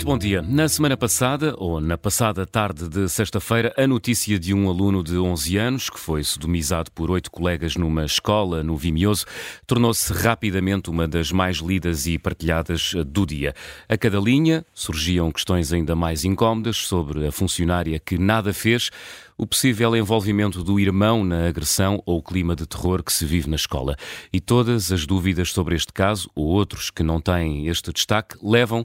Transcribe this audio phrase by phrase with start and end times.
[0.00, 0.40] Muito bom dia.
[0.40, 5.18] Na semana passada, ou na passada tarde de sexta-feira, a notícia de um aluno de
[5.18, 9.26] 11 anos que foi sodomizado por oito colegas numa escola no Vimioso
[9.66, 13.54] tornou-se rapidamente uma das mais lidas e partilhadas do dia.
[13.90, 18.88] A cada linha surgiam questões ainda mais incómodas sobre a funcionária que nada fez,
[19.36, 23.50] o possível envolvimento do irmão na agressão ou o clima de terror que se vive
[23.50, 23.96] na escola.
[24.32, 28.82] E todas as dúvidas sobre este caso, ou outros que não têm este destaque, levam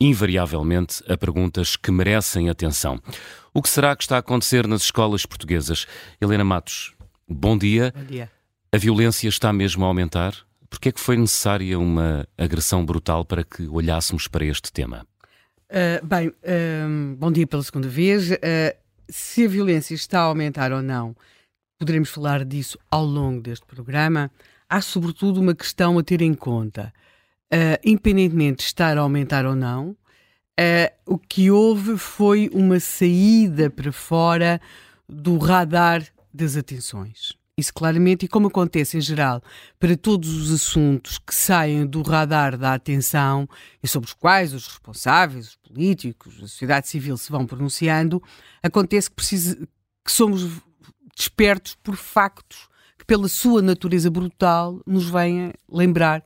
[0.00, 3.00] invariavelmente a perguntas que merecem atenção.
[3.52, 5.86] O que será que está a acontecer nas escolas portuguesas?
[6.20, 6.94] Helena Matos,
[7.28, 7.92] bom dia.
[7.94, 8.30] Bom dia.
[8.72, 10.34] A violência está mesmo a aumentar?
[10.70, 15.04] Por que é que foi necessária uma agressão brutal para que olhássemos para este tema?
[15.68, 18.30] Uh, bem, uh, bom dia pela segunda vez.
[18.30, 18.36] Uh,
[19.08, 21.16] se a violência está a aumentar ou não,
[21.76, 24.30] poderemos falar disso ao longo deste programa.
[24.68, 26.92] Há, sobretudo, uma questão a ter em conta.
[27.52, 29.96] Uh, independentemente de estar a aumentar ou não, uh,
[31.04, 34.60] o que houve foi uma saída para fora
[35.08, 37.40] do radar das atenções.
[37.60, 39.42] Isso claramente, e como acontece em geral
[39.78, 43.46] para todos os assuntos que saem do radar da atenção
[43.82, 48.22] e sobre os quais os responsáveis, os políticos, a sociedade civil se vão pronunciando,
[48.62, 49.56] acontece que, precisa,
[50.02, 50.48] que somos
[51.14, 56.24] despertos por factos que, pela sua natureza brutal, nos vêm lembrar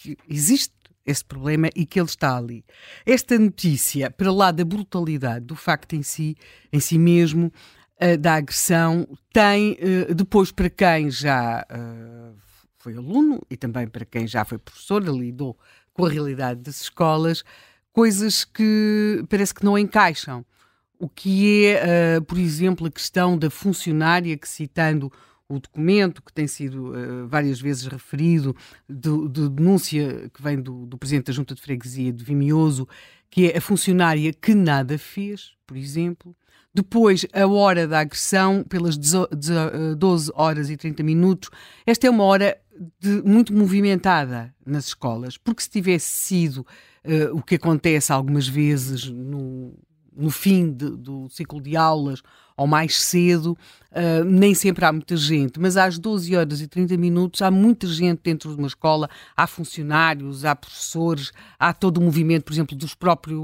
[0.00, 0.72] que existe
[1.04, 2.64] esse problema e que ele está ali.
[3.04, 6.36] Esta notícia, para lá da brutalidade do facto em si,
[6.72, 7.52] em si mesmo,
[8.00, 12.36] uh, da agressão, tem uh, depois para quem já uh,
[12.78, 15.58] foi aluno e também para quem já foi professor, lidou
[15.92, 17.44] com a realidade das escolas,
[17.92, 20.44] coisas que parece que não encaixam.
[20.98, 25.10] O que é, por exemplo, a questão da funcionária que, citando
[25.50, 28.54] o documento que tem sido uh, várias vezes referido,
[28.88, 32.88] de, de denúncia que vem do, do, Presidente da Junta de Freguesia de Vimioso,
[33.28, 36.36] que é a funcionária que nada fez, por exemplo.
[36.72, 41.50] Depois, a hora da agressão, pelas 12 eh, horas e 30 minutos.
[41.84, 42.56] Esta é uma hora
[43.00, 49.08] de, muito movimentada nas escolas, porque se tivesse sido uh, o que acontece algumas vezes
[49.08, 49.74] no,
[50.16, 52.22] no fim de, do ciclo de aulas
[52.56, 53.56] ou mais cedo,
[53.90, 57.86] uh, nem sempre há muita gente, mas às 12 horas e 30 minutos há muita
[57.86, 62.76] gente dentro de uma escola, há funcionários, há professores, há todo o movimento, por exemplo,
[62.76, 63.40] dos próprios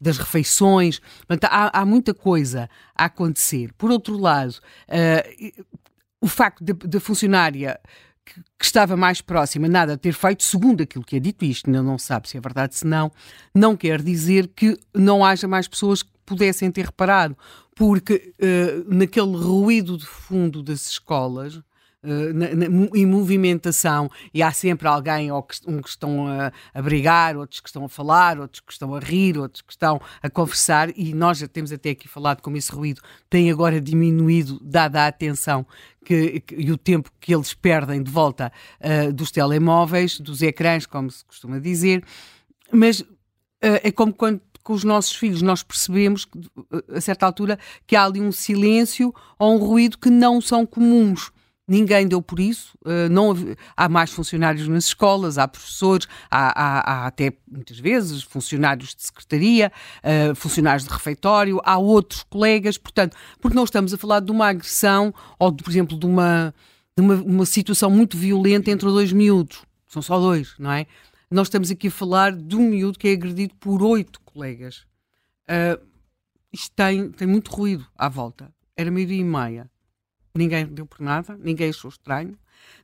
[0.00, 3.74] das refeições, portanto, há, há muita coisa a acontecer.
[3.74, 4.54] Por outro lado,
[4.88, 5.64] uh,
[6.18, 7.78] o facto da funcionária
[8.58, 11.82] que, estava mais próxima, nada a ter feito, segundo aquilo que é dito, isto ainda
[11.82, 13.10] não sabe se é verdade, se não,
[13.54, 17.36] não quer dizer que não haja mais pessoas que pudessem ter reparado,
[17.74, 21.60] porque uh, naquele ruído de fundo das escolas,
[22.02, 24.10] Uh, na, na, em movimentação.
[24.32, 27.84] E há sempre alguém ou que, um que estão a, a, brigar, outros que estão
[27.84, 30.88] a falar, outros que estão a rir, outros que estão a conversar.
[30.96, 35.08] E nós já temos até aqui falado como esse ruído tem agora diminuído dada a
[35.08, 35.66] atenção
[36.04, 38.50] que, que, e o tempo que eles perdem de volta
[38.80, 42.02] uh, dos telemóveis, dos ecrãs, como se costuma dizer,
[42.72, 43.06] mas uh,
[43.60, 46.26] é como quando com os nossos filhos nós percebemos,
[46.94, 51.32] a certa altura, que há ali um silêncio ou um ruído que não são comuns.
[51.70, 52.76] Ninguém deu por isso.
[52.84, 53.32] Uh, não,
[53.76, 59.04] há mais funcionários nas escolas, há professores, há, há, há até muitas vezes funcionários de
[59.04, 59.70] secretaria,
[60.02, 62.76] uh, funcionários de refeitório, há outros colegas.
[62.76, 66.52] Portanto, porque não estamos a falar de uma agressão ou, por exemplo, de uma,
[66.96, 69.64] de uma, uma situação muito violenta entre dois miúdos.
[69.86, 70.88] São só dois, não é?
[71.30, 74.78] Nós estamos aqui a falar de um miúdo que é agredido por oito colegas.
[75.48, 75.80] Uh,
[76.52, 78.52] isto tem, tem muito ruído à volta.
[78.76, 79.70] Era meio-dia e meia
[80.34, 82.38] ninguém deu por nada, ninguém achou estranho.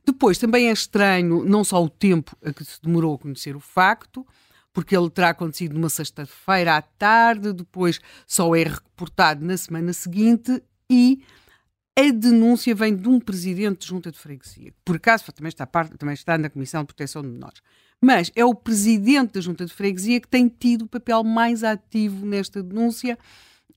[0.05, 3.59] Depois, também é estranho não só o tempo a que se demorou a conhecer o
[3.59, 4.25] facto,
[4.73, 10.61] porque ele terá acontecido numa sexta-feira à tarde, depois só é reportado na semana seguinte
[10.89, 11.21] e
[11.97, 16.13] a denúncia vem de um presidente de junta de freguesia, por acaso também está, também
[16.13, 17.59] está na Comissão de Proteção de Menores.
[17.99, 22.23] Mas é o presidente da junta de freguesia que tem tido o papel mais ativo
[22.23, 23.17] nesta denúncia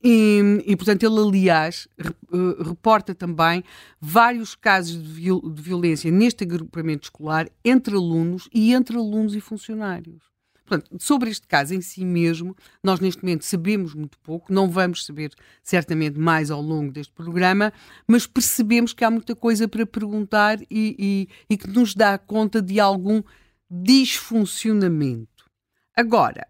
[0.02, 3.62] e, e, portanto, ele, aliás, eh, reporta também
[4.00, 9.40] vários casos de, viol de, violência neste agrupamento escolar entre alunos e entre alunos e
[9.40, 10.30] funcionários.
[10.64, 15.04] Portanto, sobre este caso em si mesmo, nós neste momento sabemos muito pouco, não vamos
[15.04, 17.72] saber certamente mais ao longo deste programa,
[18.06, 22.62] mas percebemos que há muita coisa para perguntar e, e, e que nos dá conta
[22.62, 23.22] de algum
[23.68, 25.50] disfuncionamento.
[25.94, 26.46] Agora,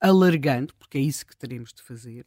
[0.00, 2.24] alargando, porque é isso que teremos de fazer,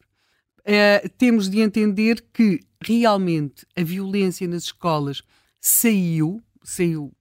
[0.66, 5.22] uh, temos de entender que realmente a violência nas escolas
[5.60, 7.14] saiu, saiu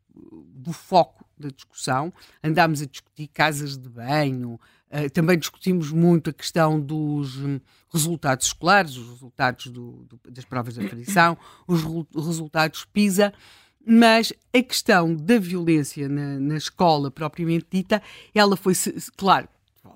[0.55, 2.13] do foco da discussão.
[2.43, 4.59] Andámos a discutir casas de banho,
[4.93, 7.59] Uh, também discutimos muito a questão dos um,
[7.91, 11.83] resultados escolares, os resultados do, do, das provas de aferição, os
[12.15, 13.33] resultados PISA,
[13.87, 18.03] mas a questão da violência na, na escola propriamente dita,
[18.35, 18.75] ela foi,
[19.17, 19.49] claro,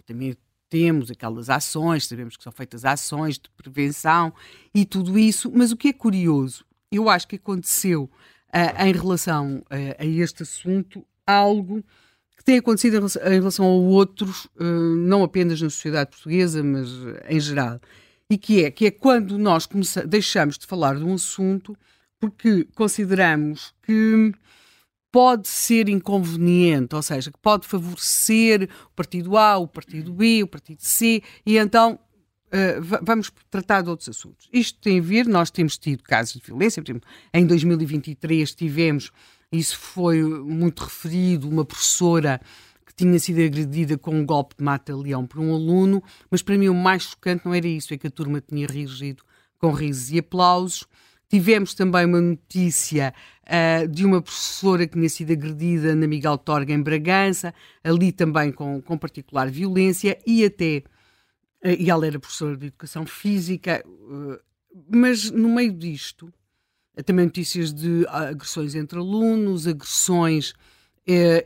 [0.06, 0.34] também
[0.68, 4.32] temos aquelas ações, sabemos que são feitas ações de prevenção
[4.74, 9.58] e tudo isso, mas o que é curioso, eu acho que aconteceu uh, em relação
[9.58, 11.84] uh, a este assunto algo
[12.46, 16.88] tem acontecido em relação a outros, eh, não apenas na sociedade portuguesa, mas
[17.28, 17.80] em geral.
[18.30, 19.68] E que é, que é quando nós
[20.06, 21.76] deixamos de falar de um assunto
[22.20, 24.32] porque consideramos que
[25.10, 30.46] pode ser inconveniente, ou seja, que pode favorecer o partido A, o partido B, o
[30.46, 31.98] partido C, e então
[32.48, 34.48] uh, vamos tratar de outros assuntos.
[34.52, 39.10] Isto tem a ver, nós temos tido casos de violência, por exemplo, em 2023 tivemos
[39.50, 42.40] isso foi muito referido, uma professora
[42.84, 46.68] que tinha sido agredida com um golpe de mata-leão por um aluno, mas para mim
[46.68, 49.22] o mais chocante não era isso, é que a turma tinha reagido
[49.58, 50.86] com risos e aplausos.
[51.28, 53.12] Tivemos também uma notícia
[53.46, 58.52] uh, de uma professora que tinha sido agredida na Miguel Torga, em Bragança, ali também
[58.52, 60.82] com, com particular violência, e até.
[61.64, 64.38] Uh, e ela era professora de educação física, uh,
[64.90, 66.32] mas no meio disto,
[67.04, 70.54] também notícias de agressões entre alunos, agressões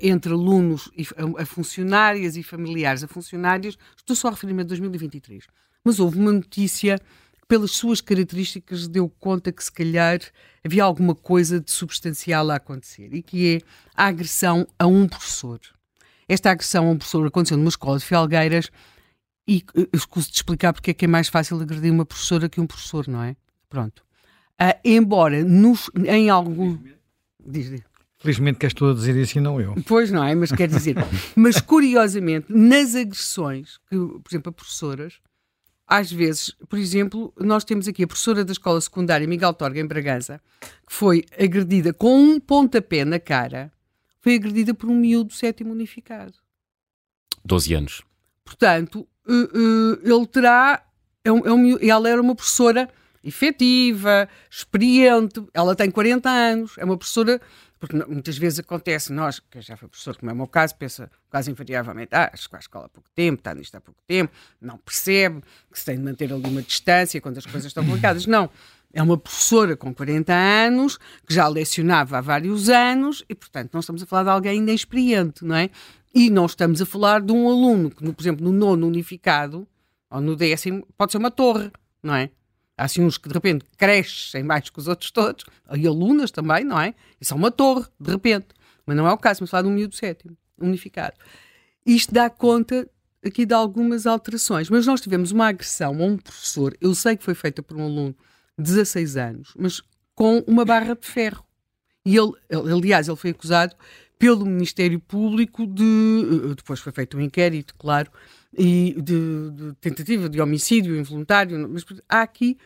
[0.01, 1.07] entre alunos e,
[1.39, 3.77] a, funcionárias e familiares a funcionárias.
[3.97, 5.45] Estou só a referir-me a 2023.
[5.85, 6.99] Mas houve uma notícia
[7.51, 10.21] pelas suas características, deu conta que se calhar
[10.65, 13.61] havia alguma coisa de substancial a acontecer e que é
[13.97, 15.59] a agressão a um professor.
[16.29, 18.71] Esta agressão a um professor aconteceu numa escola de Felgueiras
[19.49, 22.61] e eh, escuso de explicar porque é que é mais fácil agredir uma professora que
[22.61, 23.35] um professor, não é?
[23.69, 24.05] Pronto.
[24.63, 26.79] Uh, embora nos, em algum.
[27.45, 27.83] Diz, diz.
[28.19, 29.75] Felizmente que estou a dizer isso e não eu.
[29.87, 30.95] Pois não é, mas quer dizer.
[31.35, 35.15] mas curiosamente, nas agressões, que, por exemplo, a professoras,
[35.91, 39.87] às vezes, por exemplo, nós temos aqui a professora da escola secundária Miguel Torga, em
[39.87, 40.41] Bragança,
[40.87, 43.73] que foi agredida com um pontapé na cara,
[44.21, 46.35] foi agredida por um miúdo sétimo unificado.
[47.45, 48.03] 12 anos.
[48.45, 50.81] Portanto, uh, uh, ele terá.
[51.25, 52.89] É um, é um, ela era uma professora
[53.23, 57.41] efetiva, experiente, ela tem 40 anos, é uma professora,
[57.81, 61.11] porque muitas vezes acontece, nós, que já foi professor, como é o meu caso, pensa
[61.31, 64.31] quase invariavelmente, ah, que a escola há pouco tempo, está nisto há pouco tempo,
[64.61, 65.41] não percebe
[65.73, 68.27] que se tem de manter ali uma distância quando as coisas estão complicadas.
[68.27, 68.51] Não.
[68.93, 73.81] É uma professora com 40 anos, que já lecionava há vários anos, e, portanto, não
[73.81, 75.71] estamos a falar de alguém inexperiente, não é?
[76.13, 79.67] E não estamos a falar de um aluno que, por exemplo, no nono unificado,
[80.11, 81.71] ou no décimo, pode ser uma torre,
[82.03, 82.31] não é?
[82.81, 85.45] Há assim uns que de repente crescem mais que os outros todos,
[85.77, 86.95] e alunas também, não é?
[87.21, 88.47] Isso é uma torre, de repente.
[88.87, 91.15] Mas não é o caso, mas falar de um miúdo sétimo, unificado.
[91.85, 92.89] Isto dá conta
[93.23, 97.23] aqui de algumas alterações, mas nós tivemos uma agressão a um professor, eu sei que
[97.23, 98.17] foi feita por um aluno
[98.59, 99.83] de 16 anos, mas
[100.15, 101.45] com uma barra de ferro.
[102.03, 103.77] E ele, aliás, ele foi acusado
[104.19, 106.55] pelo Ministério Público de.
[106.57, 108.11] Depois foi feito um inquérito, claro,
[108.57, 112.59] e de, de, tentativa de homicídio involuntário, mas há aqui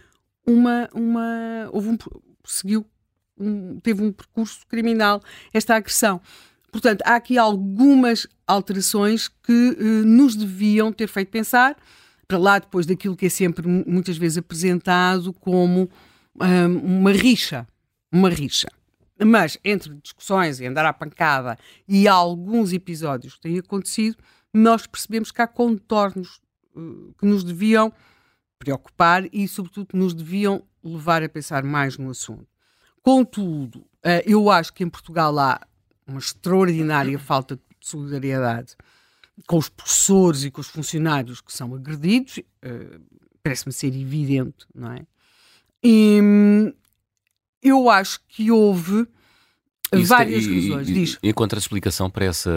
[0.46, 1.98] uma, uma houve um,
[2.44, 2.86] seguiu,
[3.38, 5.20] um, teve um percurso criminal
[5.52, 6.20] esta agressão.
[6.70, 11.76] Portanto, há aqui algumas alterações que eh, nos deviam ter feito pensar,
[12.26, 15.88] para lá depois daquilo que é sempre muitas vezes apresentado como
[16.34, 17.66] um, uma rixa,
[18.10, 18.68] uma rixa.
[19.24, 24.16] Mas entre discussões e andar à pancada e alguns episódios que têm acontecido,
[24.54, 26.40] nós percebemos que há contornos
[26.74, 27.92] uh, que nos deviam
[28.58, 32.46] preocupar e, sobretudo, nos deviam levar a pensar mais no assunto.
[33.02, 35.60] Contudo, uh, eu acho que em Portugal há
[36.06, 38.76] uma extraordinária falta de solidariedade
[39.46, 43.00] com os professores e com os funcionários que são agredidos, uh,
[43.42, 45.06] parece-me ser evidente, não é?
[45.82, 46.72] E hum,
[47.62, 49.06] eu acho que houve
[49.92, 50.88] isso várias tem, razões.
[50.88, 51.18] E, Diz.
[51.22, 52.50] Encontra explicação para essa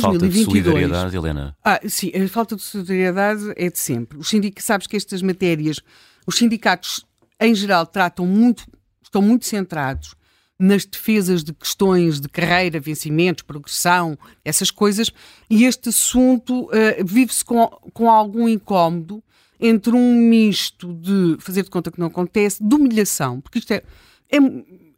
[0.00, 1.56] falta de solidariedade, Helena?
[1.64, 4.18] Ah, sim, a falta de solidariedade é de sempre.
[4.18, 5.80] Os sindicatos, sabes que estas matérias,
[6.26, 7.04] os sindicatos
[7.40, 8.64] em geral tratam muito,
[9.02, 10.14] estão muito centrados
[10.58, 15.10] nas defesas de questões de carreira, vencimentos, progressão, essas coisas,
[15.48, 16.70] e este assunto uh,
[17.02, 19.24] vive-se com, com algum incómodo
[19.58, 23.82] entre um misto de fazer de conta que não acontece, de humilhação, porque isto é,
[24.30, 24.38] é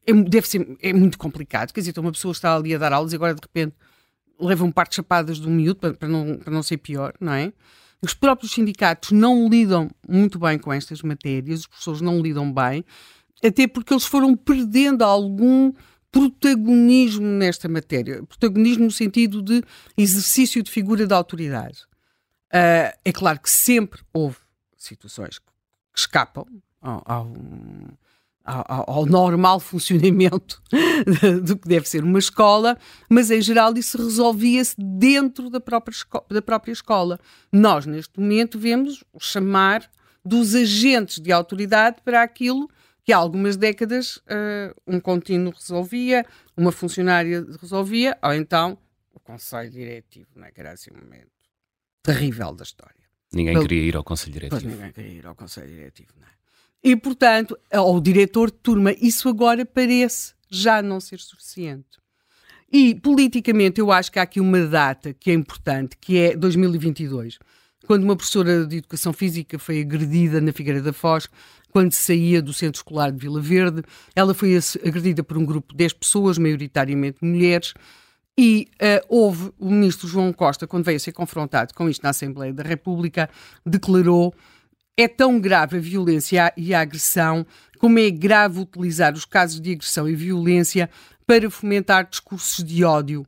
[0.06, 1.73] é, deve ser, é muito complicado.
[1.73, 3.75] Quer dizer, então uma pessoa está ali a dar aulas e agora de repente
[4.38, 7.32] leva um par de chapadas um miúdo para, para, não, para não ser pior, não
[7.32, 7.52] é?
[8.00, 12.85] Os próprios sindicatos não lidam muito bem com estas matérias, os professores não lidam bem,
[13.44, 15.73] até porque eles foram perdendo algum
[16.11, 18.23] protagonismo nesta matéria.
[18.25, 19.62] Protagonismo no sentido de
[19.97, 21.85] exercício de figura de autoridade.
[22.52, 24.37] Uh, é claro que sempre houve
[24.76, 25.47] situações que
[25.97, 26.44] escapam
[26.80, 27.32] ao, ao,
[28.45, 30.63] ao, ao normal funcionamento
[31.43, 32.77] do que deve ser uma escola,
[33.09, 35.97] mas em geral isso resolvia-se dentro da própria,
[36.31, 37.19] da própria escola.
[37.53, 39.89] Nós, neste momento, vemos o chamar
[40.25, 42.69] dos agentes de autoridade para aquilo
[43.05, 46.25] que há algumas décadas uh, um contínuo resolvia,
[46.57, 48.79] uma funcionária resolvia, ou então
[49.13, 50.53] o Conselho Diretivo, não é?
[50.53, 51.31] que era assim um momento
[52.03, 53.03] terrível da história.
[53.33, 53.67] Ninguém Pelo...
[53.67, 54.61] queria ir ao Conselho Diretivo.
[54.61, 56.42] Pois ninguém queria ir ao Conselho Diretivo, não é?
[56.83, 62.03] E, portanto, ao diretor de turma, isso agora parece já não ser suficiente.
[62.73, 67.39] E, politicamente, eu acho que há aqui uma data que é importante, que é 2022,
[67.87, 71.29] quando uma professora de Educação Física foi agredida na Figueira da Foz,
[71.71, 73.83] quando saía do Centro Escolar de Vila Verde.
[74.15, 77.75] Ela foi agredida por um grupo de 10 pessoas, maioritariamente mulheres,
[78.39, 82.11] e uh, houve o ministro João Costa, quando veio a ser confrontado com isto na
[82.11, 83.29] Assembleia da República,
[83.65, 84.35] declarou
[84.97, 87.47] é tão grave a violência e a agressão
[87.79, 90.89] como é grave utilizar os casos de agressão e violência
[91.27, 93.27] para fomentar discursos de ódio.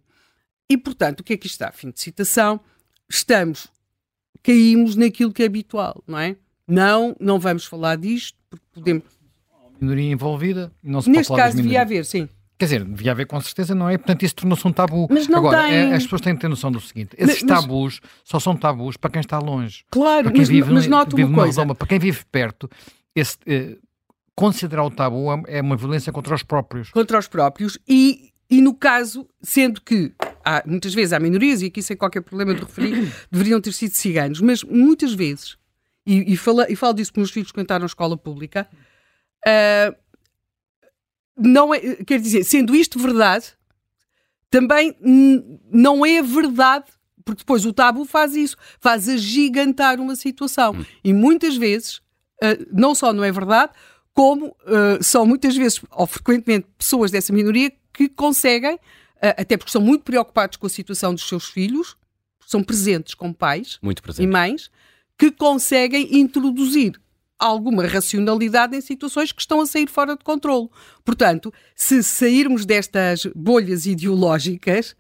[0.71, 1.73] E, portanto, o que é que está?
[1.73, 2.61] Fim de citação.
[3.11, 3.66] Estamos,
[4.42, 6.37] caímos naquilo que é habitual, não é?
[6.66, 9.04] Não, não vamos falar disto, porque podemos.
[9.80, 12.28] Minoria envolvida, não se Neste caso, devia haver, sim.
[12.64, 13.99] Quer dizer, devia haver com certeza, não é?
[13.99, 15.06] Portanto, isso tornou-se um tabu.
[15.11, 15.75] Mas não Agora, tem...
[15.75, 18.97] é, as pessoas têm que ter noção do seguinte: esses mas, tabus só são tabus
[18.97, 19.85] para quem está longe.
[19.90, 21.61] Claro, mas, vive, mas nota uma coisa.
[21.61, 22.71] Redoma, para quem vive perto,
[23.14, 23.76] esse, eh,
[24.35, 26.90] considerar o tabu é, é uma violência contra os próprios.
[26.90, 31.66] Contra os próprios e, e no caso, sendo que há, muitas vezes há minorias, e
[31.66, 35.59] aqui sem qualquer problema de referir, deveriam ter sido ciganos, mas muitas vezes,
[36.06, 38.66] e, e, falo, e falo disso para os filhos que entraram na escola pública,
[39.47, 40.03] uh,
[41.36, 43.54] não é, quer dizer, sendo isto verdade,
[44.50, 44.94] também
[45.70, 46.86] não é verdade,
[47.24, 50.74] porque depois o tabu faz isso, faz agigantar uma situação.
[50.74, 50.84] Hum.
[51.02, 51.96] E muitas vezes,
[52.42, 53.72] uh, não só não é verdade,
[54.12, 59.72] como uh, são muitas vezes, ou frequentemente, pessoas dessa minoria que conseguem, uh, até porque
[59.72, 61.96] são muito preocupados com a situação dos seus filhos,
[62.46, 63.80] são presentes como pais
[64.18, 64.70] e mães,
[65.18, 67.00] que conseguem introduzir
[67.38, 70.68] alguma racionalidade em situações que estão a sair fora de controle.
[71.04, 74.96] Portanto, se sairmos destas bolhas ideológicas,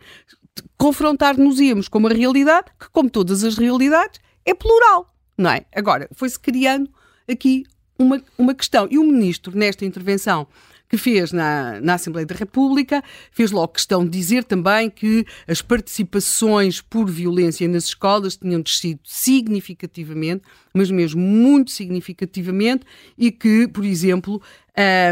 [0.76, 5.64] confrontar-nos-íamos com uma realidade que, como todas as realidades, é plural, não é?
[5.74, 6.90] Agora, foi-se criando
[7.28, 7.64] aqui
[7.98, 8.86] uma, uma questão.
[8.90, 10.46] E o ministro, nesta intervenção,
[10.94, 15.60] que fez na, na Assembleia da República, fez logo questão de dizer também que as
[15.60, 22.84] participações por violência nas escolas tinham descido significativamente, mas mesmo muito significativamente,
[23.18, 24.40] e que, por exemplo,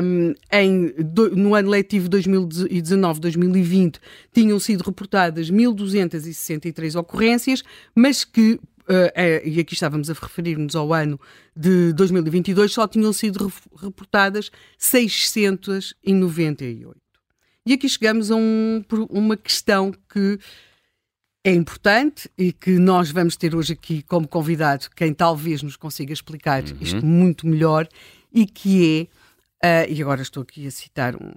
[0.03, 0.95] um, em,
[1.37, 3.97] no ano letivo 2019-2020
[4.33, 11.21] tinham sido reportadas 1.263 ocorrências, mas que é, e aqui estávamos a referir-nos ao ano
[11.57, 17.01] de 2022, só tinham sido reportadas 698.
[17.65, 20.39] E aqui chegamos a um, uma questão que
[21.45, 26.13] é importante e que nós vamos ter hoje aqui como convidado quem talvez nos consiga
[26.13, 26.77] explicar uhum.
[26.81, 27.89] isto muito melhor
[28.33, 29.22] e que é
[29.65, 31.31] Uh, e agora estou aqui a citar um,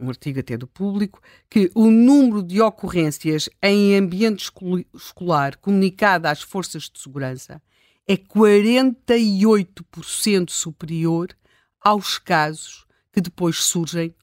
[0.00, 1.20] um, artigo até do público,
[1.50, 4.48] que o número de ocorrências em ambiente
[4.94, 7.60] escolar comunicado às forças de segurança
[8.06, 11.36] é 48% superior
[11.80, 14.14] aos casos que depois surgem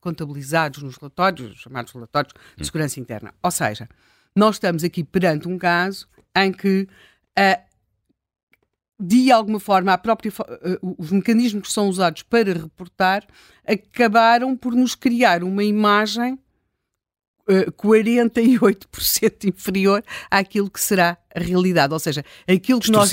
[0.00, 3.34] contabilizados nos relatórios, os chamados relatórios de segurança interna.
[3.42, 3.88] Ou seja,
[4.34, 6.86] nós estamos aqui perante um caso em que
[7.38, 7.67] uh,
[8.98, 13.24] de alguma forma, a própria, eh, os mecanismos que são usados para reportar
[13.64, 16.34] acabaram por nos criar uma imagem
[17.48, 21.92] uh, eh, 48% inferior àquilo que será a realidade.
[21.92, 23.08] Ou seja, aquilo que nós.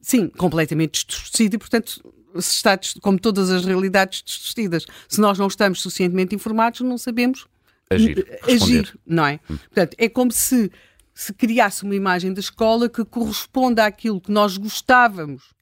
[0.00, 2.00] Sim, completamente distorcida e, portanto,
[2.40, 7.46] se está, como todas as realidades distorcidas, se nós não estamos suficientemente informados, não sabemos
[7.90, 9.40] agir, agir não é?
[9.50, 9.56] Hum.
[9.56, 10.70] Portanto, é como se
[11.16, 15.54] se criasse uma imagem da escola que corresponda àquilo que nós gostávamos,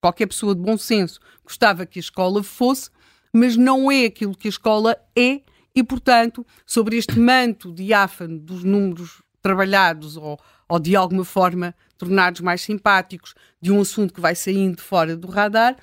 [0.00, 2.90] qualquer pessoa de bom senso gostava que a escola fosse,
[3.32, 5.42] mas não é aquilo que a escola é,
[5.74, 10.38] e, portanto, sobre este manto diáfano dos números trabalhados ou,
[10.68, 15.26] ou de alguma forma tornados mais simpáticos de um assunto que vai saindo fora do
[15.26, 15.76] radar,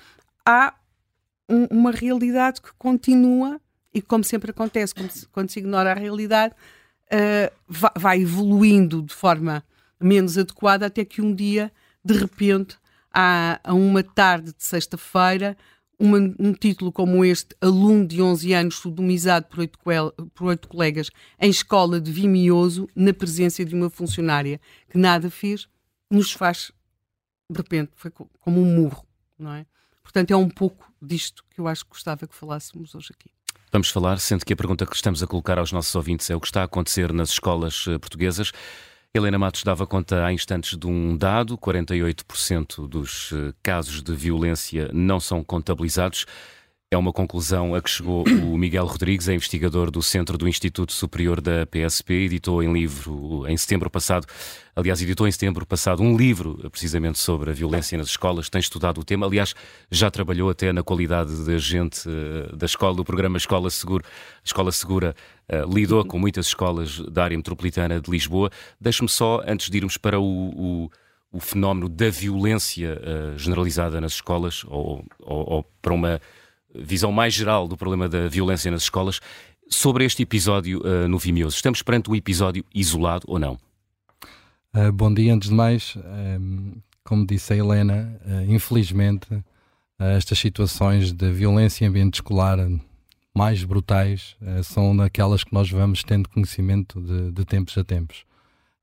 [0.44, 0.72] há
[1.46, 3.60] um, uma realidade que continua
[3.92, 4.94] e, como sempre acontece,
[5.30, 6.54] quando se ignora a realidade,
[7.12, 9.64] uh, vai evoluindo de forma
[10.00, 11.72] menos adequada até que um dia,
[12.04, 12.76] de repente,
[13.12, 15.56] há, a uma tarde de sexta-feira,
[16.00, 19.78] um título como este, aluno de 11 anos sodomizado por oito,
[20.32, 21.10] por oito colegas
[21.40, 25.68] em escola de Vimioso, na presença de uma funcionária que nada fez,
[26.08, 26.70] nos faz,
[27.50, 29.04] de repente, foi como um murro,
[29.36, 29.66] não é?
[30.02, 33.30] Portanto, é um pouco disto que eu acho que gostava que falássemos hoje aqui.
[33.70, 36.40] Vamos falar, sendo que a pergunta que estamos a colocar aos nossos ouvintes é o
[36.40, 38.50] que está a acontecer nas escolas eh, portuguesas.
[39.12, 44.90] Helena Matos dava conta há instantes de um dado: 48% dos eh, casos de violência
[44.94, 46.24] não são contabilizados.
[46.90, 50.90] É uma conclusão a que chegou o Miguel Rodrigues, é investigador do Centro do Instituto
[50.90, 54.26] Superior da PSP, editou em livro em setembro passado,
[54.74, 59.02] aliás, editou em setembro passado um livro precisamente sobre a violência nas escolas, tem estudado
[59.02, 59.54] o tema, aliás,
[59.90, 64.02] já trabalhou até na qualidade de agente eh, da escola, do programa Escola Segura.
[64.42, 65.14] Escola Segura
[65.52, 68.50] uh, lidou com muitas escolas da área metropolitana de Lisboa.
[68.80, 70.90] Deixe-me só, antes de irmos para o, o
[71.30, 76.20] o fenómeno da violência uh, generalizada nas escolas ou, ou, ou, para uma
[76.74, 79.20] visão mais geral do problema da violência nas escolas.
[79.68, 83.58] Sobre este episódio uh, no Vimeo, estamos perante um episódio isolado ou não?
[84.74, 86.72] Uh, bom dia, antes de mais, um,
[87.04, 89.26] como disse a Helena, uh, infelizmente
[89.98, 92.56] estas situações de violência em ambiente escolar
[93.34, 98.24] mais brutais são daquelas que nós vamos tendo conhecimento de, de tempos a tempos.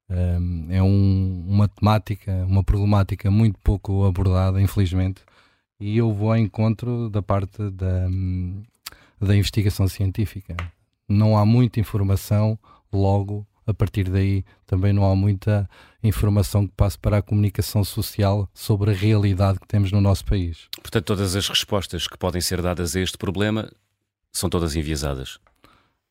[0.09, 5.21] Um, é um, uma temática, uma problemática muito pouco abordada, infelizmente,
[5.79, 8.07] e eu vou ao encontro da parte da,
[9.19, 10.55] da investigação científica.
[11.07, 12.57] Não há muita informação,
[12.91, 15.67] logo a partir daí também não há muita
[16.03, 20.67] informação que passe para a comunicação social sobre a realidade que temos no nosso país.
[20.81, 23.71] Portanto, todas as respostas que podem ser dadas a este problema
[24.31, 25.39] são todas enviesadas.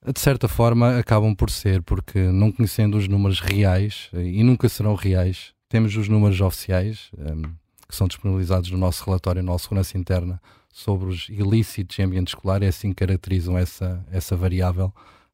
[0.04, 4.94] De certa forma, acabam por ser, porque não conhecendo os números reais, e nunca serão
[4.94, 7.54] reais, temos os números oficiais, hum,
[7.94, 12.28] que são disponibilizados no nosso relatório, no nosso Segurança Interna, sobre os ilícitos em ambiente
[12.28, 14.92] escolar, é assim que caracterizam essa, essa variável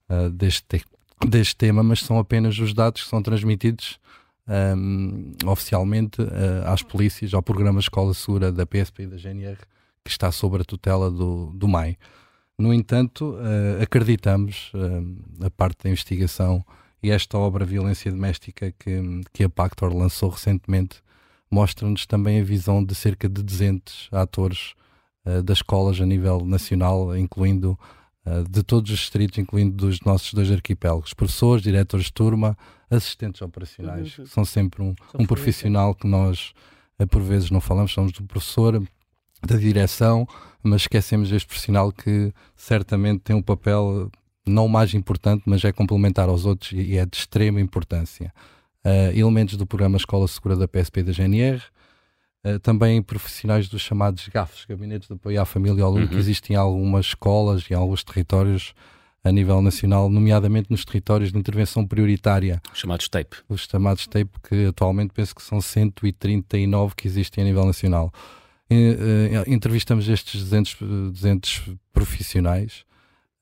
[0.09, 0.85] uh, deste,
[1.27, 3.99] deste tema, mas são apenas os dados que são transmitidos
[4.77, 6.27] um, oficialmente uh,
[6.67, 9.59] às polícias, ao programa Escola Segura da PSP e da GNR,
[10.05, 11.97] que está sob a tutela do, do MAI.
[12.59, 16.63] No entanto, uh, acreditamos, uh, a parte da investigação
[17.03, 21.03] e esta obra Violência Doméstica que, que a Pactor lançou recentemente,
[21.51, 24.75] mostra-nos também a visão de cerca de 200 atores
[25.27, 27.79] uh, das escolas a nível nacional, incluindo
[28.25, 32.57] uh, de todos os distritos, incluindo dos nossos dois arquipélagos, professores, diretores de turma,
[32.89, 34.25] assistentes operacionais, uhum.
[34.25, 36.53] que são sempre um, um profissional que nós
[36.99, 38.83] uh, por vezes não falamos, somos do professor,
[39.45, 40.29] da direção,
[40.63, 44.11] mas esquecemos este profissional que certamente tem um papel
[44.47, 48.33] não mais importante, mas é complementar aos outros e é de extrema importância
[48.85, 51.61] uh, elementos do programa Escola Segura da PSP da GNR, uh,
[52.45, 56.09] eh, também profissionais dos chamados GAFs, Gabinetes de Apoio à Família e ao Aluno, uhum.
[56.09, 58.75] que existem em algumas escolas e em alguns territórios
[59.23, 62.61] a nível nacional, nomeadamente nos territórios de intervenção prioritária.
[62.73, 63.37] Os chamados TAPE.
[63.49, 68.11] Os chamados TAPE, que atualmente penso que são 139 que existem a nível nacional.
[68.73, 70.77] Uh, entrevistamos estes 200,
[71.13, 72.85] 200 profissionais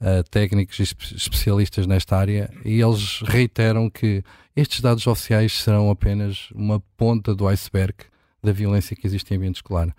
[0.00, 4.22] uh, técnicos e especialistas nesta área e eles reiteram que
[4.54, 7.94] estes dados oficiais serão apenas uma ponta do iceberg
[8.42, 9.94] da violência que existe em ambiente escolar.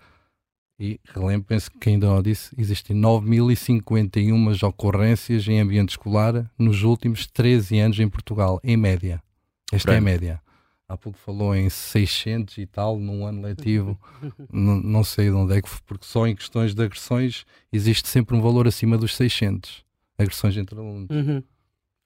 [0.78, 7.26] E relembro, penso que ainda não disse, existem 9.051 ocorrências em ambiente escolar nos últimos
[7.26, 9.22] 13 anos em Portugal, em média.
[9.70, 9.96] Esta Bem.
[9.96, 10.42] é a média.
[10.88, 14.00] Há pouco falou em 600 e tal num ano letivo.
[14.50, 18.34] não sei de onde é que foi, porque só em questões de agressões existe sempre
[18.34, 19.84] um valor acima dos 600
[20.22, 21.08] agressões entre alunos.
[21.10, 21.42] Uhum.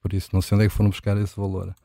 [0.01, 1.75] Por isso, não sei onde é que foram buscar esse valor.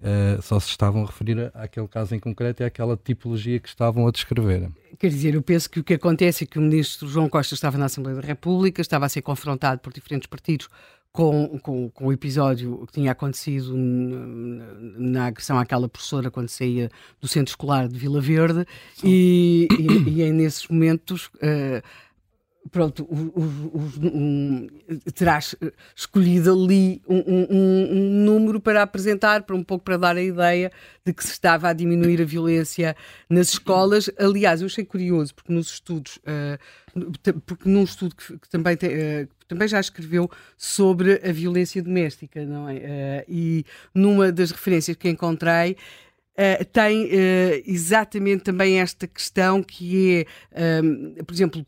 [0.00, 4.06] Uh, só se estavam a referir àquele caso em concreto e àquela tipologia que estavam
[4.06, 4.70] a descrever.
[4.96, 7.76] Quer dizer, eu penso que o que acontece é que o ministro João Costa estava
[7.76, 10.68] na Assembleia da República, estava a ser confrontado por diferentes partidos
[11.10, 17.26] com, com, com o episódio que tinha acontecido na agressão àquela professora quando saía do
[17.26, 18.64] centro escolar de Vila Verde,
[19.02, 21.26] e, e, e, é nesses momentos.
[21.36, 21.82] Uh,
[22.70, 24.66] pronto, um,
[25.14, 25.54] terás
[25.94, 30.70] escolhido ali um, um, um, número para apresentar, para um pouco para dar a ideia
[31.04, 32.96] de que se estava a diminuir a violência
[33.28, 34.10] nas escolas.
[34.18, 38.90] Aliás, eu achei curioso, porque nos estudos, uh, porque num estudo que, que também, tem,
[38.90, 42.76] uh, também já escreveu sobre a violência doméstica, não é?
[42.76, 45.76] Uh, e numa das referências que encontrei,
[46.38, 51.66] uh, tem uh, exatamente também esta questão que é, um, ehm, por exemplo,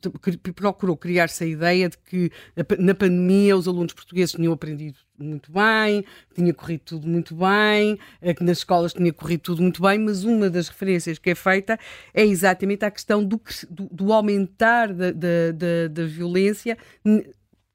[0.54, 2.30] procurou criar-se a ideia de que
[2.78, 6.04] na pandemia os alunos portugueses tinham aprendido muito bem,
[6.34, 10.24] tinha corrido tudo muito bem, eh, que nas escolas tinha corrido tudo muito bem, mas
[10.24, 11.78] uma das referências que é feita
[12.14, 16.78] é exatamente a questão do, do, do aumentar da, da, da, da violência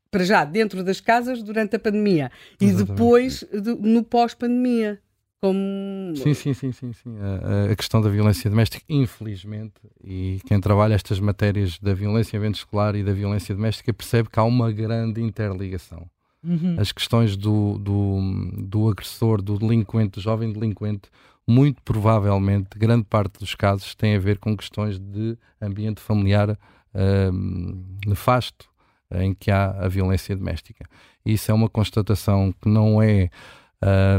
[0.10, 2.84] para já dentro das casas durante a pandemia Exatamente.
[2.84, 3.46] e depois
[3.82, 5.00] no pós-pandemia.
[5.42, 6.16] Como.
[6.16, 6.94] Sim, sim, sim, sim.
[6.94, 7.16] sim.
[7.20, 12.56] A, a, questão da violência doméstica, infelizmente, e quem trabalha estas matérias da violência ambiente
[12.56, 16.10] escolar e da violência doméstica percebe que há uma grande interligação.
[16.44, 16.76] Uhum.
[16.80, 18.20] As questões do, do,
[18.58, 21.10] do agressor, do delinquente, do jovem delinquente,
[21.48, 28.08] muito provavelmente, grande parte dos casos têm a ver com questões de ambiente familiar uh,
[28.08, 28.68] nefasto,
[29.12, 30.86] em que há a violência doméstica.
[31.26, 33.30] Isso é uma constatação que não é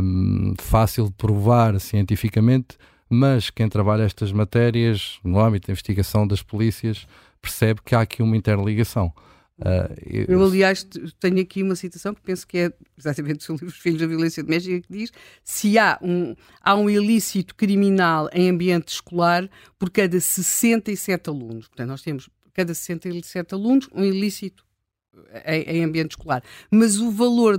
[0.02, 2.76] um, fácil de provar cientificamente,
[3.08, 7.06] mas quem trabalha estas matérias no âmbito da investigação das polícias
[7.40, 9.12] percebe que há aqui uma interligação.
[9.58, 10.86] Uh, eu, eu, aliás,
[11.18, 14.42] tenho aqui uma citação que penso que é exatamente do livro Os Filhos da Violência
[14.42, 15.10] Doméstica, que diz
[15.42, 19.48] se há um, há um ilícito criminal em ambiente escolar
[19.78, 21.68] por cada 67 alunos.
[21.68, 24.66] Portanto, nós temos cada 67 alunos um ilícito
[25.46, 26.42] em, em ambiente escolar.
[26.70, 27.56] Mas o valor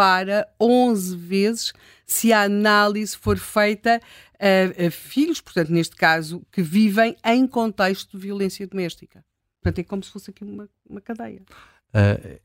[0.00, 1.72] dispara 11 vezes
[2.06, 4.00] se a análise for feita
[4.38, 9.22] a, a filhos, portanto, neste caso, que vivem em contexto de violência doméstica.
[9.62, 11.42] Portanto, é como se fosse aqui uma, uma cadeia.
[11.94, 12.40] Uh,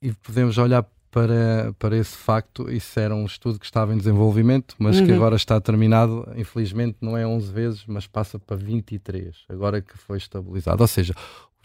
[0.00, 2.70] e podemos olhar para, para esse facto.
[2.70, 5.06] Isso era um estudo que estava em desenvolvimento, mas uhum.
[5.06, 6.26] que agora está terminado.
[6.34, 10.82] Infelizmente, não é 11 vezes, mas passa para 23, agora que foi estabilizado.
[10.82, 11.14] Ou seja,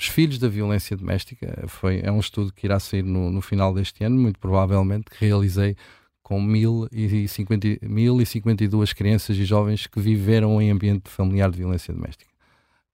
[0.01, 3.71] os filhos da violência doméstica foi, é um estudo que irá sair no, no final
[3.71, 5.75] deste ano, muito provavelmente, que realizei
[6.23, 12.31] com 1052 crianças e jovens que viveram em ambiente familiar de violência doméstica.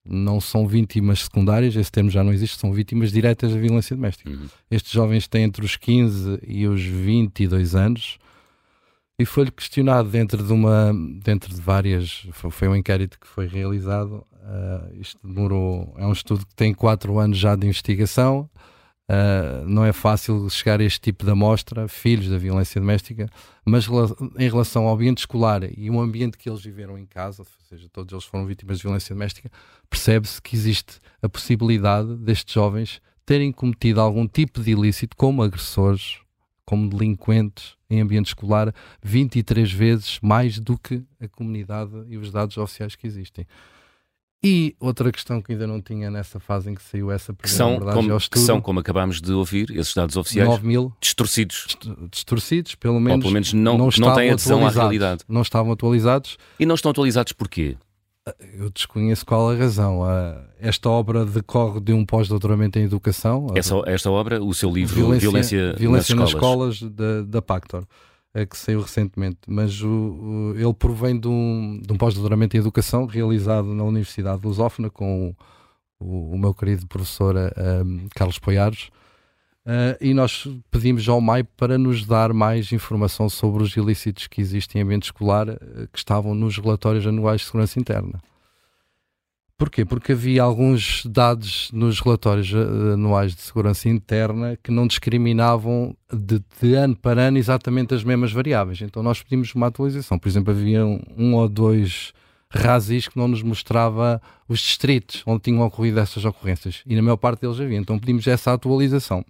[0.03, 4.29] Não são vítimas secundárias, esse termo já não existe, são vítimas diretas da violência doméstica.
[4.29, 4.49] Uhum.
[4.69, 8.19] Estes jovens têm entre os 15 e os 22 anos
[9.19, 14.25] e foi-lhe questionado dentro de uma, dentro de várias, foi um inquérito que foi realizado
[14.47, 18.49] Uh, isto demorou, é um estudo que tem quatro anos já de investigação.
[19.09, 23.29] Uh, não é fácil chegar a este tipo de amostra, filhos da violência doméstica,
[23.65, 23.87] mas
[24.37, 27.89] em relação ao ambiente escolar e o ambiente que eles viveram em casa, ou seja,
[27.91, 29.49] todos eles foram vítimas de violência doméstica,
[29.89, 36.19] percebe-se que existe a possibilidade destes jovens terem cometido algum tipo de ilícito como agressores,
[36.67, 42.57] como delinquentes em ambiente escolar, 23 vezes mais do que a comunidade e os dados
[42.57, 43.47] oficiais que existem.
[44.43, 47.79] E outra questão que ainda não tinha nessa fase em que saiu essa que são,
[47.79, 51.75] como, estudo, que são, como acabámos de ouvir, esses dados oficiais 9 mil distorcidos.
[52.11, 55.23] Distorcidos, pelo menos, Ou pelo menos não, não, não têm adesão à realidade.
[55.27, 56.37] Não estavam atualizados.
[56.59, 57.77] E não estão atualizados porquê?
[58.57, 60.01] Eu desconheço qual a razão.
[60.59, 63.47] Esta obra decorre de um pós-doutoramento em educação.
[63.55, 67.41] Essa, esta obra, o seu livro Violência, Violência, Violência nas, nas Escolas, escolas da, da
[67.41, 67.85] Pactor
[68.45, 73.73] que saiu recentemente, mas o, o, ele provém de um, um pós-doutoramento em educação realizado
[73.73, 75.33] na Universidade de Lusófona com
[75.99, 78.89] o, o meu querido professor um, Carlos Poiares.
[79.67, 84.39] Uh, e nós pedimos ao MAI para nos dar mais informação sobre os ilícitos que
[84.39, 85.57] existem em ambiente escolar uh,
[85.91, 88.17] que estavam nos relatórios anuais de segurança interna.
[89.57, 89.83] Porquê?
[89.83, 96.39] Porque havia alguns dados nos relatórios eh, anuais de segurança interna que não discriminavam de,
[96.61, 98.79] de, ano para ano exatamente as mesmas variáveis.
[98.83, 100.19] Então nós pedimos uma atualização.
[100.19, 102.13] Por exemplo, havia um, um ou dois
[102.51, 106.83] rasis que não nos mostrava os distritos onde tinham ocorrido essas ocorrências.
[106.85, 107.79] E na maior parte deles havia.
[107.79, 109.25] Então pedimos essa atualização.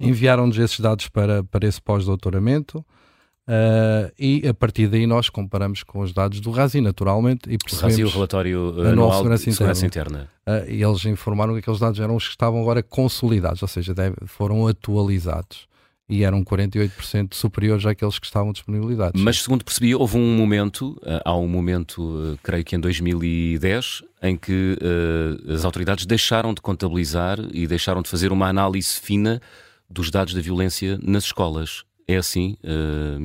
[0.00, 2.84] Enviaram-nos esses dados para, para esse pós-doutoramento.
[3.50, 7.98] Uh, e a partir daí nós comparamos com os dados do RASI, naturalmente, e percebemos...
[7.98, 10.28] O RASI, o relatório anual, anual de segurança interna.
[10.46, 10.62] interna.
[10.62, 13.92] Uh, e eles informaram que aqueles dados eram os que estavam agora consolidados, ou seja,
[13.92, 15.68] deve, foram atualizados.
[16.08, 19.20] E eram 48% superiores àqueles que estavam disponibilizados.
[19.20, 24.36] Mas, segundo percebi, houve um momento, uh, há um momento, creio que em 2010, em
[24.36, 24.76] que
[25.52, 29.40] as autoridades deixaram de contabilizar e deixaram de fazer uma análise fina
[29.90, 31.84] dos dados da violência nas escolas.
[32.06, 33.20] É assim, uh,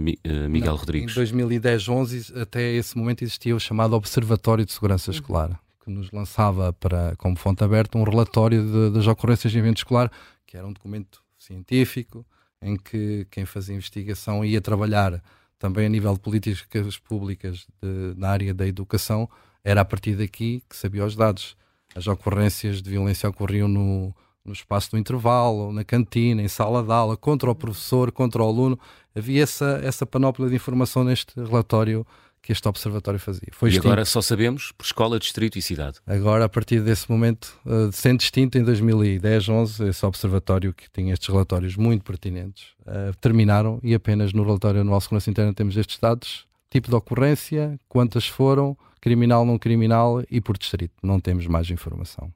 [0.50, 1.12] Miguel Não, Rodrigues?
[1.12, 5.16] Em 2010, 11, até esse momento existia o chamado Observatório de Segurança uhum.
[5.16, 9.78] Escolar, que nos lançava para, como fonte aberta um relatório de, das ocorrências de evento
[9.78, 10.12] escolar,
[10.46, 12.26] que era um documento científico
[12.62, 15.22] em que quem fazia investigação ia trabalhar
[15.58, 19.30] também a nível de políticas públicas de, na área da educação,
[19.64, 21.56] era a partir daqui que sabia os dados.
[21.96, 26.92] As ocorrências de violência ocorriam no, no espaço do intervalo, na cantina, em sala de
[26.92, 28.80] aula, contra o professor, contra o aluno.
[29.16, 32.06] Havia essa, essa panóplia de informação neste relatório
[32.46, 33.48] que este observatório fazia.
[33.52, 33.88] Foi e extinto.
[33.88, 35.98] agora só sabemos por escola, distrito e cidade.
[36.06, 41.12] Agora, a partir desse momento, uh, sendo extinto em 2010, 11, esse observatório que tinha
[41.12, 45.76] estes relatórios muito pertinentes, uh, terminaram e apenas no relatório anual de segurança interna temos
[45.76, 50.94] estes dados, tipo de ocorrência, quantas foram, criminal, não criminal e por distrito.
[51.02, 52.32] Não temos mais informação.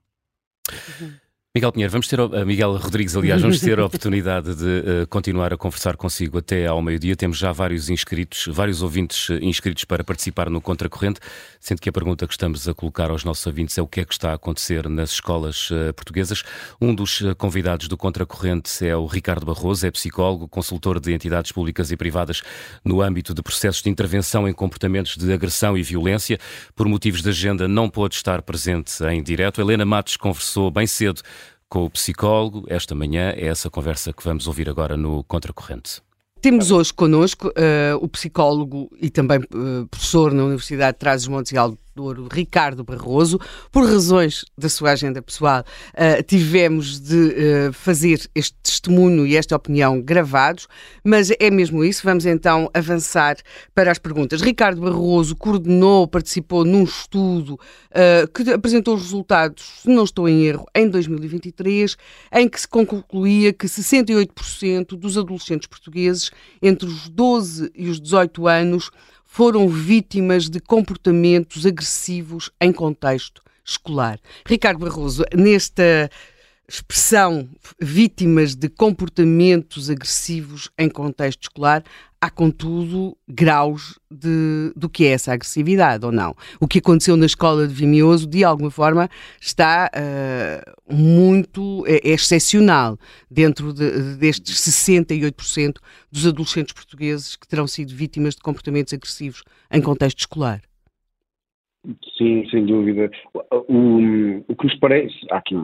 [0.72, 1.14] Uhum.
[1.56, 4.64] Miguel Pinheiro, vamos ter, uh, Miguel Rodrigues, aliás, vamos ter a oportunidade de
[5.02, 7.16] uh, continuar a conversar consigo até ao meio-dia.
[7.16, 11.20] Temos já vários inscritos, vários ouvintes uh, inscritos para participar no Contracorrente,
[11.60, 14.06] sendo que a pergunta que estamos a colocar aos nossos ouvintes é o que é
[14.06, 16.44] que está a acontecer nas escolas uh, portuguesas.
[16.80, 21.90] Um dos convidados do Contracorrente é o Ricardo Barroso, é psicólogo, consultor de entidades públicas
[21.92, 22.44] e privadas
[22.86, 26.38] no âmbito de processos de intervenção em comportamentos de agressão e violência.
[26.76, 29.60] Por motivos de agenda, não pôde estar presente em direto.
[29.60, 31.24] Helena Matos conversou bem cedo
[31.70, 32.66] com o psicólogo.
[32.68, 36.02] Esta manhã é essa conversa que vamos ouvir agora no Contracorrente.
[36.42, 41.58] Temos hoje connosco uh, o psicólogo e também uh, professor na Universidade de Trás-os-Montes e
[41.58, 43.40] Alto Douro, Ricardo Barroso.
[43.72, 50.02] Por razões da sua agenda pessoal, uh, tivemos de fazer este testemunho e esta opinião
[50.02, 50.68] gravados,
[51.04, 52.02] mas é mesmo isso.
[52.04, 53.38] Vamos então avançar
[53.74, 54.42] para as perguntas.
[54.42, 57.60] Ricardo Barroso coordenou, participou num estudo
[58.34, 61.98] que apresentou os resultados, se não estou em erro, em 2023,
[62.34, 68.48] em que se concluía que 68% dos adolescentes portugueses entre os 12 e os 18
[68.48, 68.92] anos
[69.32, 74.20] foram vítimas de comportamentos agressivos em contexto escolar.
[74.44, 76.10] Ricardo Barroso, nesta
[76.70, 77.50] expressão
[77.82, 81.84] vítimas de comportamentos agressivos em contexto escolar,
[82.22, 86.36] há, contudo, graus de, do que é essa agressividade ou não.
[86.60, 89.10] O que aconteceu na escola de Vimioso, de alguma forma,
[89.42, 92.98] está uh, muito é, é, excepcional
[93.30, 95.78] dentro de, destes 68%
[96.12, 100.62] dos adolescentes portugueses que terão sido vítimas de comportamentos agressivos em contexto escolar.
[102.18, 103.10] Sim, sem dúvida.
[103.68, 105.56] O, o que nos parece, há aqui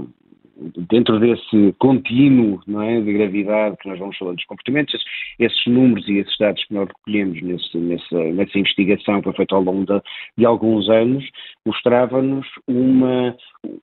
[0.90, 5.08] dentro desse contínuo não é, de gravidade que nós vamos falando dos comportamentos, esses,
[5.40, 9.56] esses números e esses dados que nós recolhemos nesse, nessa, nessa investigação que foi feita
[9.56, 10.02] ao longo de,
[10.38, 11.24] de alguns anos,
[11.66, 13.36] mostrava-nos uma,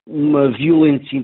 [0.06, 1.16] uma violência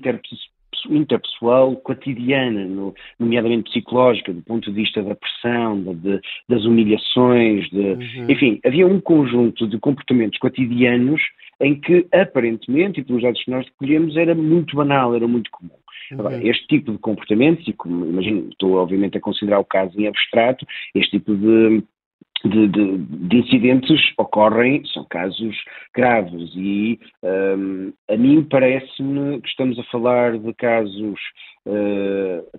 [0.91, 7.69] interpessoal cotidiana, no, nomeadamente psicológica, do ponto de vista da pressão, de, de, das humilhações,
[7.71, 8.27] de, uhum.
[8.29, 11.21] enfim, havia um conjunto de comportamentos cotidianos
[11.61, 15.71] em que aparentemente, e pelos dados que nós recolhemos, era muito banal, era muito comum.
[16.13, 16.47] Agora, uhum.
[16.47, 20.67] este tipo de comportamentos, e como imagino, estou obviamente a considerar o caso em abstrato,
[20.95, 21.83] este tipo de,
[22.45, 25.57] de, de, de, incidentes ocorrem, são casos
[25.95, 31.21] graves e um, a mim parece-me que estamos a falar de casos,
[31.67, 32.59] uh,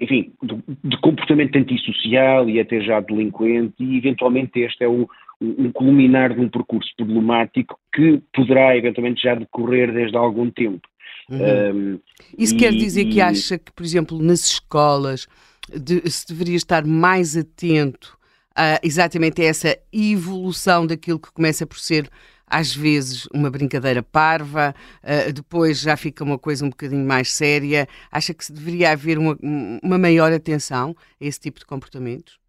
[0.00, 5.08] enfim, de, de, comportamento antissocial e até já delinquente e eventualmente este é o,
[5.40, 10.86] um culminar de um percurso problemático que poderá eventualmente já decorrer desde algum tempo.
[11.30, 11.94] Uhum.
[11.94, 12.00] Um,
[12.36, 15.26] Isso e, quer dizer que acha que, por exemplo, nas escolas
[15.74, 18.18] de, se deveria estar mais atento
[18.54, 22.10] a exatamente a essa evolução daquilo que começa por ser
[22.50, 24.74] às vezes uma brincadeira parva,
[25.04, 27.86] uh, depois já fica uma coisa um bocadinho mais séria.
[28.10, 29.38] Acha que deveria haver uma,
[29.80, 32.40] uma maior atenção a esse tipo de comportamentos?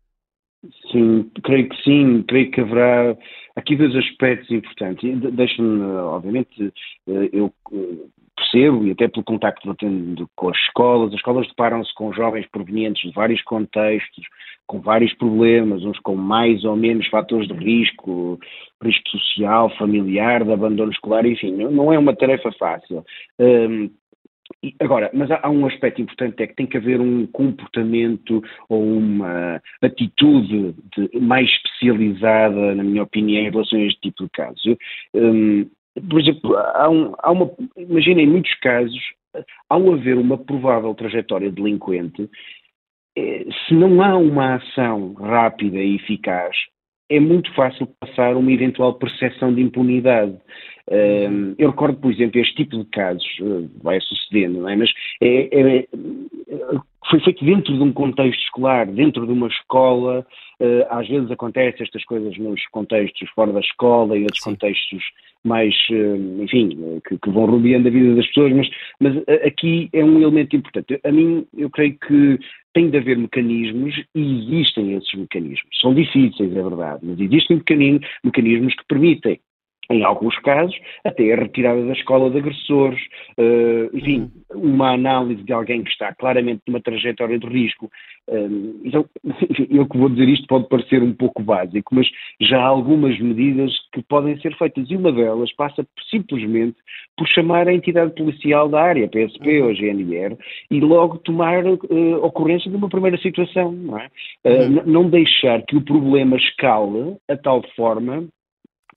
[0.91, 3.17] Sim, creio que sim, creio que haverá
[3.55, 5.19] aqui dois aspectos importantes.
[5.33, 6.73] Deixa-me, obviamente,
[7.07, 7.97] eh, eu eh,
[8.35, 12.13] percebo, e até pelo contacto que eu tenho com as escolas, as escolas deparam-se com
[12.13, 14.23] jovens provenientes de vários contextos,
[14.67, 18.39] com vários problemas, uns com mais ou menos fatores de risco,
[18.83, 23.03] risco social, familiar, de abandono escolar, enfim, não é uma tarefa fácil.
[23.39, 23.89] Um,
[24.79, 28.83] Agora, mas há, há, um aspecto importante, é que tem que haver um comportamento ou
[28.83, 34.63] uma atitude de, mais especializada, na minha opinião, em relação a este tipo de casos.
[35.15, 35.67] Um,
[36.09, 39.01] por exemplo, há, um, há uma, imagina em muitos casos,
[39.67, 42.29] ao haver uma provável trajetória delinquente,
[43.17, 46.55] eh, se não há uma ação rápida e eficaz,
[47.09, 50.37] é muito fácil passar uma eventual percepção de impunidade.
[51.57, 54.75] Eu recordo, por exemplo, este tipo de casos, uh, vai sucedendo, não é?
[54.75, 54.91] Mas
[55.21, 55.87] é, é,
[57.09, 60.25] foi feito dentro de um contexto escolar, dentro de uma escola.
[60.59, 64.51] Uh, às vezes acontecem estas coisas nos contextos fora da escola e outros Sim.
[64.51, 65.03] contextos
[65.43, 70.03] mais, uh, enfim, que, que, vão rodeando a vida das pessoas, mas, mas aqui é
[70.03, 70.99] um elemento importante.
[71.03, 72.39] A mim, eu creio que
[72.73, 75.69] tem de haver mecanismos e existem esses mecanismos.
[75.81, 77.61] São difíceis, é verdade, mas existem
[78.23, 79.39] mecanismos que permitem
[79.93, 83.01] em alguns casos, até a retirada da escola de agressores,
[83.37, 84.73] uh, enfim, uhum.
[84.73, 87.89] uma análise de alguém que está claramente numa trajetória de risco.
[88.29, 89.05] Uh, então,
[89.69, 92.07] eu que vou dizer isto pode parecer um pouco básico, mas
[92.39, 96.77] já há algumas medidas que podem ser feitas e uma delas passa simplesmente
[97.17, 99.67] por chamar a entidade policial da área, PSP uhum.
[99.67, 100.37] ou GNR,
[100.69, 104.07] e logo tomar uh, ocorrência de uma primeira situação, não é?
[104.45, 104.83] Uhum.
[104.85, 108.27] Não deixar que o problema escale a tal forma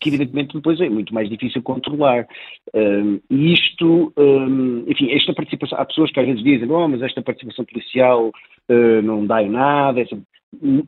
[0.05, 2.29] que evidentemente depois é muito mais difícil controlar.
[2.75, 7.01] Um, e isto, um, enfim, esta participação, há pessoas que às vezes dizem, oh, mas
[7.01, 10.15] esta participação policial uh, não dá em nada, essa,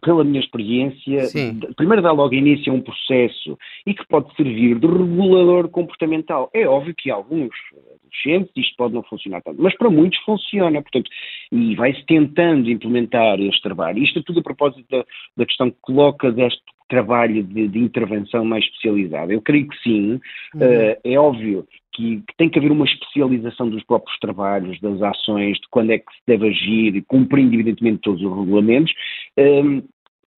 [0.03, 1.61] pela minha experiência, Sim.
[1.77, 6.51] primeiro dá logo início a um processo e que pode servir de regulador comportamental.
[6.53, 11.11] É óbvio que alguns adolescentes isto pode não funcionar tanto, mas para muitos funciona, portanto,
[11.51, 14.03] e vai-se tentando implementar este trabalho.
[14.03, 15.07] Isto é tudo a propósito da,
[15.39, 19.33] da questão que coloca deste trabalho de, de, intervenção mais especializada.
[19.33, 20.21] Eu creio que sim,
[20.55, 20.61] uhum.
[20.61, 25.59] uh, é óbvio que, que, tem que haver uma especialização dos próprios trabalhos, das ações,
[25.59, 28.93] de quando é que se deve agir, cumprindo evidentemente todos os regulamentos,
[29.39, 29.83] um,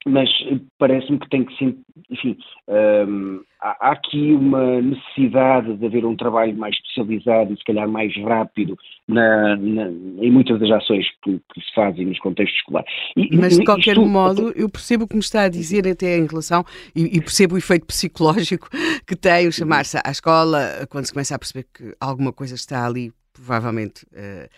[0.06, 0.30] mas
[0.78, 1.76] parece-me que tem que ser,
[2.10, 2.36] enfim,
[2.68, 7.88] um, há, há, aqui uma necessidade de haver um trabalho mais especializado e se calhar
[7.88, 12.90] mais rápido na, na, em muitas das ações que, que, se fazem nos contextos escolares.
[13.16, 16.16] E, mas de qualquer isto, modo, eu percebo o que me está a dizer até
[16.16, 18.68] em relação, e, e percebo o efeito psicológico
[19.06, 22.86] que tem o chamar-se à escola quando se começa a perceber que alguma coisa está
[22.86, 24.48] ali provavelmente uh,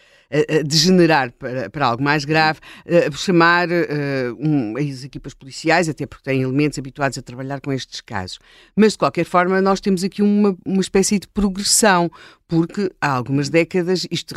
[0.64, 6.24] degenerar para, para, algo mais grave, uh, chamar uh, um, as equipas policiais, até porque
[6.24, 8.38] têm elementos habituados a trabalhar com estes casos.
[8.76, 12.10] Mas, de qualquer forma, nós temos aqui uma, uma espécie de progressão,
[12.50, 14.34] porque há algumas décadas isto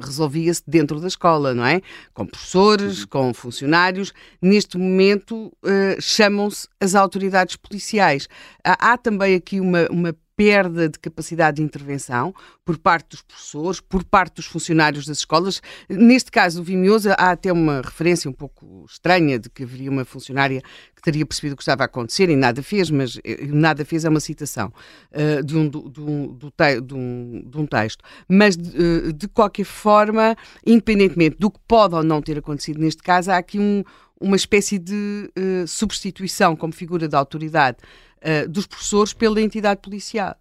[0.00, 1.82] resolvia-se dentro da escola, não é?
[2.14, 3.06] Com professores, uhum.
[3.08, 4.12] com funcionários.
[4.40, 8.28] Neste momento uh, chamam-se as autoridades policiais.
[8.64, 12.32] Há, há também aqui uma, uma perda de capacidade de intervenção
[12.64, 15.60] por parte dos professores, por parte dos funcionários das escolas.
[15.88, 20.04] Neste caso, o Vimioso, há até uma referência um pouco estranha de que haveria uma
[20.04, 20.62] funcionária
[21.06, 24.08] teria percebido o que estava a acontecer e nada fez, mas eh, nada fez é
[24.08, 24.72] uma citação
[25.12, 28.02] uh, de, um, de, um, de, um, de, um, texto.
[28.28, 30.34] Mas, de, eh, de qualquer forma,
[30.66, 33.84] independentemente do que pode ou não ter acontecido neste caso, há aqui um,
[34.20, 37.76] uma espécie de uh, substituição como figura de autoridade
[38.18, 40.34] uh, dos professores pela entidade policial.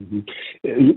[0.00, 0.24] Uhum.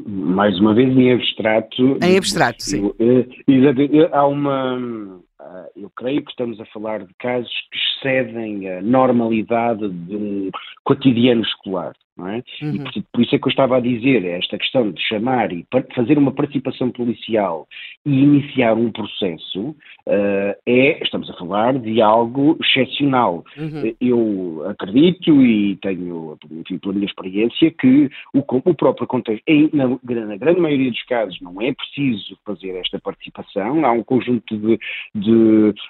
[0.08, 2.00] Mais uma vez em abstrato.
[2.02, 2.92] Em abstrato, sim.
[2.98, 5.22] Eu, há uma.
[5.40, 10.52] Ah, eu creio que estamos a falar de casos que excedem a normalidade de um
[10.84, 11.94] cotidiano escolar.
[12.18, 12.44] Não é?
[12.64, 12.74] Uhum.
[12.74, 15.66] E por, por, isso é que eu estava a dizer, esta questão de chamar e
[15.96, 17.68] fazer uma participação policial
[18.04, 19.70] e iniciar um processo,
[20.08, 23.46] uh, é, estamos a falar de algo excepcional.
[23.56, 23.94] Uhum.
[24.02, 29.88] Eu acredito e tenho, enfim, pela minha experiência, que o, o próprio contexto, em, na,
[29.88, 34.80] na, grande maioria dos casos, não é preciso fazer esta participação, há um conjunto de,
[35.14, 35.27] de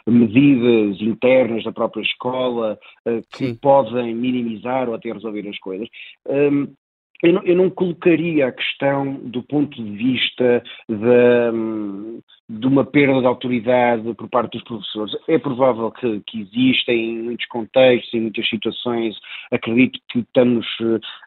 [0.05, 3.55] medidas internas da própria escola uh, que Sim.
[3.55, 5.87] podem minimizar ou até resolver as coisas.
[6.25, 6.73] Um,
[7.23, 13.19] eu não, eu não, colocaria a questão do ponto de vista de, de, uma perda
[13.21, 15.15] de autoridade por parte dos professores.
[15.27, 19.15] É provável que, que exista em muitos contextos, em muitas situações.
[19.51, 20.67] Acredito que estamos,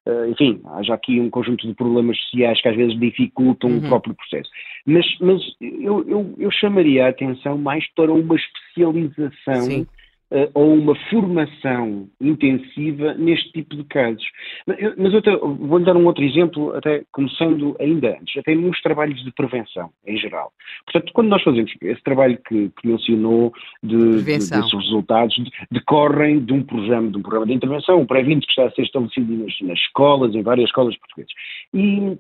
[0.07, 3.79] eh, enfim, há já aqui um conjunto de problemas sociais que às vezes dificultam uhum.
[3.79, 4.49] o próprio processo.
[4.87, 9.63] Mas, mas eu, eu, eu, chamaria a atenção mais para uma especialização.
[9.63, 9.87] Sim
[10.31, 14.25] uh, ou uma formação intensiva neste tipo de casos.
[14.67, 19.33] Mas eu vou-lhe dar um outro exemplo, até começando ainda antes, até nos trabalhos de
[19.33, 20.53] prevenção, em geral.
[20.85, 26.41] Portanto, quando nós fazemos esse trabalho que, que mencionou de, de, desses resultados, de, decorrem
[26.41, 29.33] de um programa, de um programa de intervenção, o pré-20 que está a ser estabelecido
[29.33, 31.33] nas, nas escolas, em várias escolas portuguesas.
[31.75, 32.19] E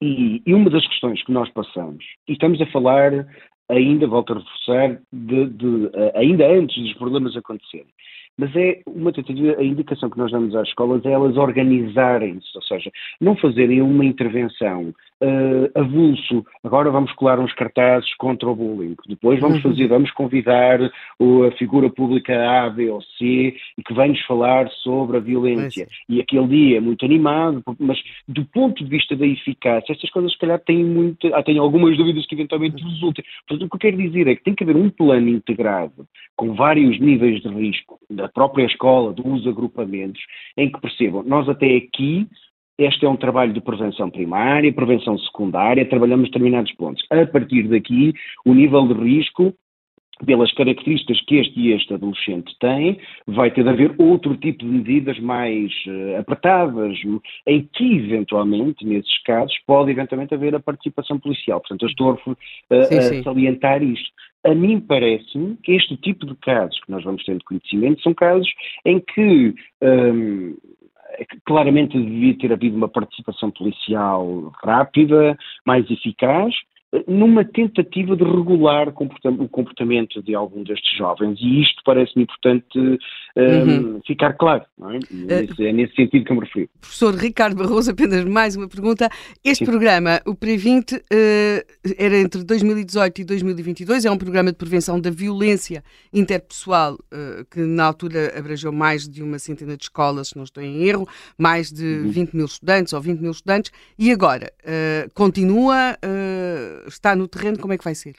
[0.00, 3.26] e, e, uma das questões que nós passamos, e estamos a falar
[3.70, 7.86] ainda, volto a reforçar, de, de, ainda antes dos problemas acontecerem.
[8.40, 12.62] Mas é uma tentativa, a indicação que nós damos às escolas é elas organizarem-se, ou
[12.62, 18.96] seja, não fazerem uma intervenção uh, avulso, agora vamos colar uns cartazes contra o bullying,
[19.06, 19.70] depois vamos uhum.
[19.70, 22.32] fazer, vamos convidar a figura pública
[22.64, 25.86] A, B ou C e que vem-nos falar sobre a violência.
[26.08, 30.32] E aquele dia é muito animado, mas do ponto de vista da eficácia, estas coisas
[30.32, 33.22] se calhar têm, muito, ah, têm algumas dúvidas que eventualmente resultem.
[33.46, 36.54] Portanto, o que eu quero dizer é que tem que haver um plano integrado com
[36.54, 38.00] vários níveis de risco
[38.32, 40.20] própria escola, dos agrupamentos,
[40.56, 42.26] em que percebam, nós até aqui
[42.80, 47.04] este é um trabalho de prevenção primária, prevenção secundária, trabalhamos determinados pontos.
[47.10, 49.54] A partir daqui, o nível de risco,
[50.24, 54.70] pelas características que este e este adolescente tem, vai ter de haver outro tipo de
[54.70, 56.98] medidas mais uh, apertadas,
[57.46, 61.60] em que, eventualmente, nesses casos, pode eventualmente haver a participação policial.
[61.60, 62.12] Portanto, eu estou
[62.70, 63.20] a, sim, sim.
[63.20, 64.10] a salientar isto.
[64.44, 68.48] A mim parece-me que este tipo de casos que nós vamos tendo conhecimento são casos
[68.86, 70.56] em que um,
[71.18, 76.54] é claramente devia ter havido uma participação policial rápida, mais eficaz,
[77.06, 81.38] numa tentativa de regular o comportamento de algum destes jovens.
[81.40, 82.78] E isto parece-me importante
[83.36, 84.00] uhum.
[84.04, 84.64] ficar claro.
[84.82, 84.98] É?
[85.10, 85.72] Nesse, é?
[85.72, 86.68] nesse sentido que eu me refiro.
[86.80, 89.08] Professor Ricardo Barroso, apenas mais uma pergunta.
[89.44, 89.70] Este Sim.
[89.70, 95.10] programa, o Previnte, uh, era entre 2018 e 2022, é um programa de prevenção da
[95.10, 100.42] violência interpessoal uh, que na altura abrangeu mais de uma centena de escolas, se não
[100.42, 101.06] estou em erro,
[101.38, 102.10] mais de uhum.
[102.10, 105.96] 20 mil estudantes ou 20 mil estudantes, e agora uh, continua,
[106.86, 108.14] está no terreno, como é que vai ser?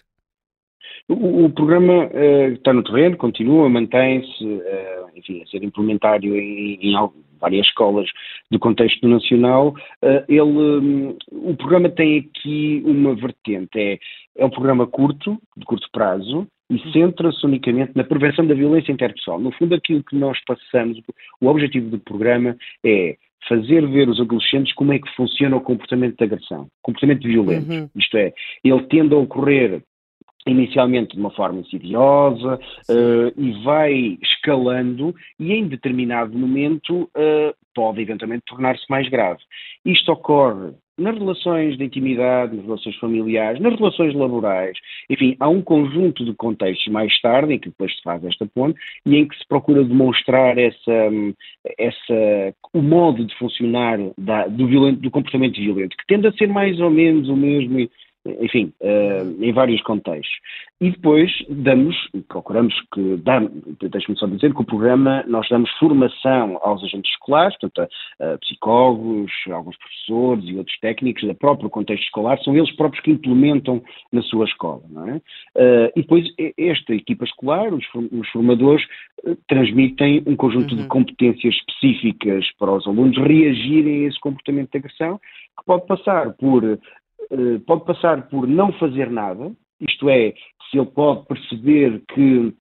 [1.08, 6.80] O, o programa uh, está no terreno, continua, mantém-se, uh, enfim, a ser implementado em,
[6.82, 6.94] em
[7.40, 8.08] várias escolas
[8.50, 9.76] do contexto nacional.
[10.04, 14.00] Uh, ele, um, o programa tem aqui uma vertente, é,
[14.38, 19.40] é um programa curto, de curto prazo, e centra-se unicamente na prevenção da violência interpessoal.
[19.40, 21.02] No fundo, aquilo que nós passamos,
[21.42, 22.56] o objetivo do programa
[22.86, 23.18] é
[23.48, 27.72] fazer ver os adolescentes como é que funciona o comportamento de agressão, comportamento violento.
[27.72, 27.90] Uhum.
[27.96, 28.34] Isto é,
[28.64, 29.82] ele tende a ocorrer
[30.48, 38.02] inicialmente de uma forma insidiosa uh, e vai escalando e em determinado momento uh, pode
[38.02, 39.40] eventualmente tornar-se mais grave.
[39.86, 44.78] Isto ocorre nas relações de intimidade, nas relações familiares, nas relações laborais,
[45.10, 48.80] enfim, há um conjunto de contextos mais tarde em que depois se faz esta ponte
[49.06, 51.10] e em que se procura demonstrar essa,
[51.78, 56.48] essa, o modo de funcionar da, do, violento, do comportamento violento, que tende a ser
[56.48, 57.80] mais ou menos o mesmo
[58.26, 60.36] enfim, uh, em vários contextos.
[60.80, 61.96] E depois damos,
[62.28, 63.22] procuramos que,
[63.88, 67.88] deixe-me só dizer que o programa, nós damos formação aos agentes escolares, portanto,
[68.20, 73.04] a, a psicólogos, alguns professores e outros técnicos do próprio contexto escolar, são eles próprios
[73.04, 75.16] que implementam na sua escola, não é?
[75.56, 78.84] Uh, e depois esta equipa escolar, os, os formadores,
[79.24, 80.82] uh, transmitem um conjunto uhum.
[80.82, 85.20] de competências específicas para os alunos reagirem a esse comportamento de agressão,
[85.58, 86.78] que pode passar por eh,
[87.66, 90.34] pode passar por não fazer nada, isto é,
[90.70, 92.54] se ele pode perceber que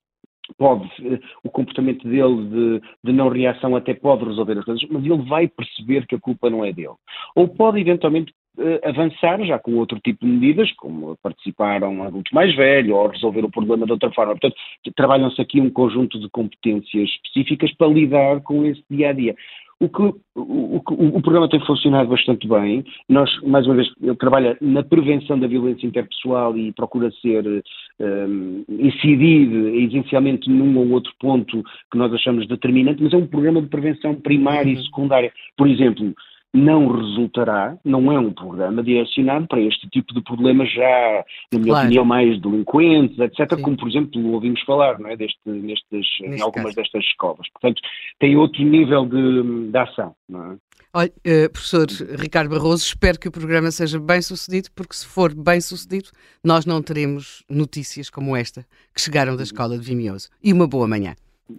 [0.56, 5.04] pode, eh, o comportamento dele de, de, não reação até pode resolver as coisas, mas
[5.04, 6.94] ele vai perceber que a culpa não é dele.
[7.34, 12.02] Ou pode eventualmente uh, avançar já com outro tipo de medidas, como participar a um
[12.02, 14.32] adulto mais velho ou resolver o problema de outra forma.
[14.32, 14.56] Portanto,
[14.96, 19.34] trabalham-se aqui um conjunto de competências específicas para lidar com esse dia a dia.
[19.80, 20.82] O, que, o, o,
[21.16, 22.84] o, programa tem funcionado bastante bem.
[23.08, 27.64] Nós, mais uma vez, ele trabalha na prevenção da violência interpessoal e procura ser
[27.98, 29.50] um, incidir
[29.82, 34.14] essencialmente num ou outro ponto que nós achamos determinante, mas é um programa de prevenção
[34.14, 34.78] primária uhum.
[34.80, 35.32] e secundária.
[35.56, 36.14] Por exemplo,
[36.52, 41.72] não resultará, não é um programa direcionado para este tipo de problemas já, na minha
[41.72, 41.86] claro.
[41.86, 43.62] opinião, mais delinquentes, etc., Sim.
[43.62, 46.76] como por exemplo ouvimos falar não é, Deste, nestes, em algumas caso.
[46.76, 47.46] destas escolas.
[47.52, 47.80] Portanto,
[48.18, 50.14] tem outro nível de, de ação.
[50.28, 50.56] Não é?
[50.92, 51.86] Olha, uh, professor
[52.18, 56.10] Ricardo Barroso, espero que o programa seja bem sucedido, porque se for bem sucedido,
[56.42, 60.28] nós não teremos notícias como esta que chegaram da escola de Vimioso.
[60.42, 61.14] E uma boa manhã.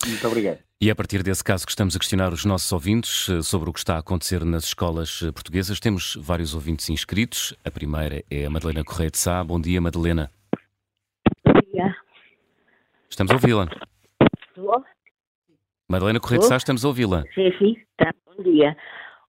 [0.08, 0.60] Muito obrigado.
[0.80, 3.70] E é a partir desse caso que estamos a questionar os nossos ouvintes eh, sobre
[3.70, 5.80] o que está a acontecer nas escolas eh, portuguesas.
[5.80, 7.56] Temos vários ouvintes inscritos.
[7.64, 9.44] A primeira é a Madalena Correia de Sá.
[9.44, 10.32] Bom dia, Madalena.
[11.46, 11.96] Bom dia.
[13.10, 13.70] Estamos a ouvi-la.
[15.88, 17.24] Madalena Correia de Sá, estamos a ouvi-la.
[17.36, 18.12] Sim, sim, tá.
[18.26, 18.76] Bom dia.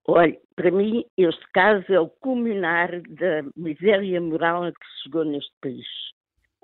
[0.07, 5.25] Olha, para mim, este caso é o culminar da miséria moral a que se chegou
[5.25, 5.87] neste país,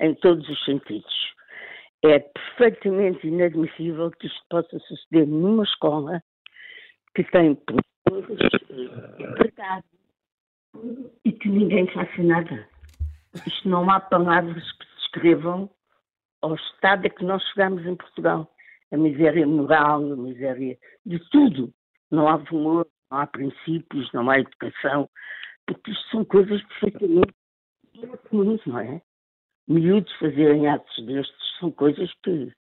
[0.01, 1.35] em todos os sentidos.
[2.05, 6.23] É perfeitamente inadmissível que isto possa suceder numa escola
[7.15, 7.57] que tem
[8.05, 8.61] professores
[9.19, 9.91] empregados
[11.25, 12.69] e que ninguém faça nada.
[13.47, 15.71] Isto não há palavras que descrevam
[16.41, 18.55] ao estado a que nós chegamos em Portugal.
[18.93, 21.73] A miséria moral, a miséria de tudo.
[22.11, 25.11] Não há valor, não há princípios, não há educação,
[25.67, 27.35] porque isto são coisas perfeitamente
[28.31, 29.03] comuns, não é?
[29.69, 32.53] Miúdos fazerem atos destes são coisas que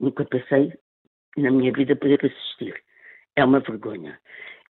[0.00, 0.72] nunca pensei
[1.36, 2.82] na minha vida poder assistir.
[3.36, 4.18] É uma vergonha.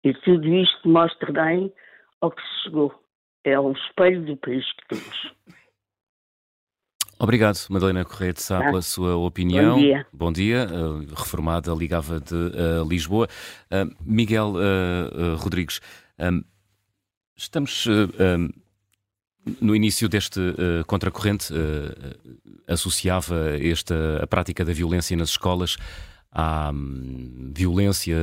[0.03, 1.73] E tudo isto mostra bem
[2.21, 2.93] ao que se chegou.
[3.43, 5.33] É um espelho do país que temos.
[7.21, 8.65] Obrigado, Madalena Correia de Sá, tá.
[8.65, 9.75] pela sua opinião.
[9.75, 10.07] Bom dia.
[10.13, 10.67] Bom dia.
[10.67, 13.27] Uh, reformada, ligava de uh, Lisboa.
[13.65, 14.53] Uh, Miguel
[15.37, 15.81] Rodrigues,
[17.35, 17.85] estamos
[19.61, 22.33] no início deste uh, contracorrente, uh,
[22.67, 25.77] associava esta, a prática da violência nas escolas
[26.31, 28.15] à um, violência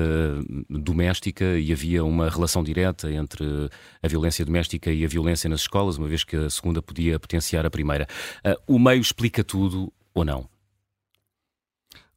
[0.71, 3.45] doméstica e havia uma relação direta entre
[4.03, 7.67] a violência doméstica e a violência nas escolas, uma vez que a segunda podia potenciar
[7.67, 8.07] a primeira.
[8.45, 10.49] Uh, o meio explica tudo ou não?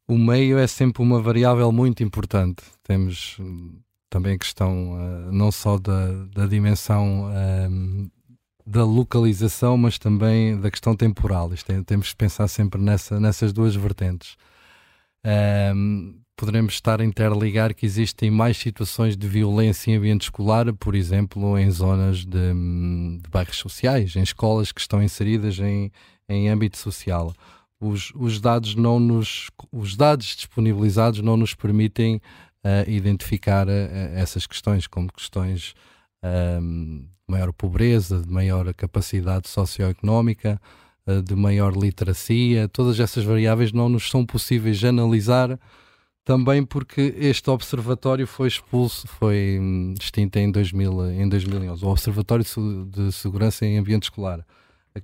[0.06, 2.62] O meio é sempre uma variável muito importante.
[2.82, 8.10] Temos hum, também a questão uh, não só da, da dimensão uh,
[8.70, 11.52] da localização, mas também da questão temporal.
[11.52, 14.36] Isto é, temos que pensar sempre nessa, nessas duas vertentes.
[15.74, 20.94] Um, poderemos estar a interligar que existem mais situações de violência em ambiente escolar, por
[20.94, 22.28] exemplo, em zonas de,
[23.20, 25.90] de bairros sociais, em escolas que estão inseridas em,
[26.28, 27.34] em âmbito social.
[27.80, 32.16] Os, os, dados não nos, os dados disponibilizados não nos permitem
[32.64, 33.70] uh, identificar uh,
[34.14, 35.74] essas questões como questões
[37.30, 40.60] maior pobreza, de maior capacidade socioeconómica,
[41.06, 42.68] uh, de maior literacia.
[42.68, 45.58] Todas essas variáveis não nos são possíveis de analisar
[46.24, 52.44] também porque este observatório foi expulso, foi hum, extinto em, 2000, em 2011, o Observatório
[52.86, 54.46] de Segurança em Ambiente Escolar,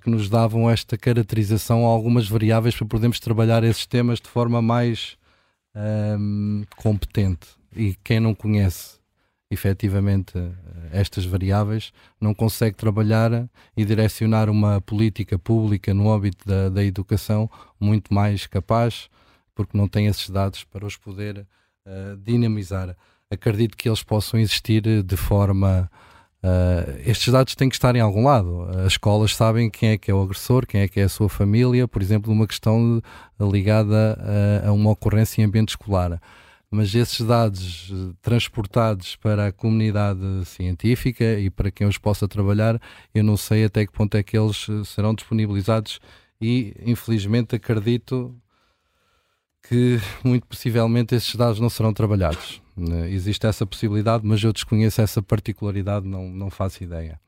[0.01, 4.61] que nos davam esta caracterização a algumas variáveis para podermos trabalhar esses temas de forma
[4.61, 5.17] mais
[6.19, 7.49] hum, competente.
[7.75, 8.96] E quem não conhece
[9.51, 10.33] efetivamente
[10.93, 17.49] estas variáveis não consegue trabalhar e direcionar uma política pública no âmbito da, da educação
[17.79, 19.09] muito mais capaz
[19.55, 22.95] porque não tem esses dados para os poder uh, dinamizar.
[23.31, 25.91] Acredito que eles possam existir de forma.
[26.43, 28.69] Uh, estes dados têm que estar em algum lado.
[28.85, 31.29] As escolas sabem quem é que é o agressor, quem é que é a sua
[31.29, 33.03] família, por exemplo, numa questão
[33.41, 34.17] ligada
[34.63, 36.21] a, a uma ocorrência em ambiente escolar
[36.71, 42.81] mas esses dados transportados para a comunidade científica e para quem os possa trabalhar,
[43.15, 46.01] eu não sei até que ponto é que eles serão disponibilizados
[46.41, 48.35] e infelizmente acredito
[49.69, 52.63] que muito possivelmente esses dados não serão trabalhados.
[52.77, 53.11] Né?
[53.11, 57.19] Existe essa possibilidade, mas eu desconheço essa particularidade, não, não faço ideia.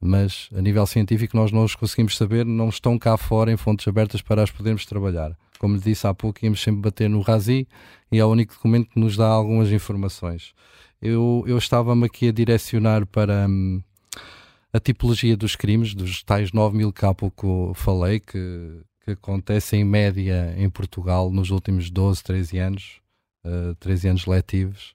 [0.00, 3.86] Mas a nível científico nós não os conseguimos saber, não estão cá fora em fontes
[3.86, 5.36] abertas para as podermos trabalhar.
[5.58, 7.66] Como disse há pouco, íamos sempre bater no RASI
[8.10, 10.54] e é o único documento que nos dá algumas informações.
[11.00, 13.80] Eu, eu estava-me aqui a direcionar para hum,
[14.72, 19.76] a tipologia dos crimes, dos tais 9 mil que há pouco falei, que, que acontece
[19.76, 23.00] em média em Portugal nos últimos 12, 13 anos,
[23.44, 24.94] uh, 13 anos letivos,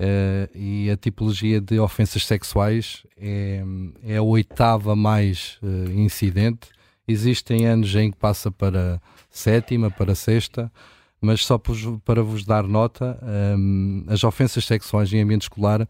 [0.00, 3.62] uh, e a tipologia de ofensas sexuais é,
[4.02, 6.68] é a oitava mais uh, incidente.
[7.08, 9.00] Existem anos em que passa para
[9.30, 10.70] sétima, para sexta,
[11.20, 11.58] mas só
[12.04, 13.18] para vos dar nota,
[13.56, 15.88] um, as ofensas sexuais em ambiente escolar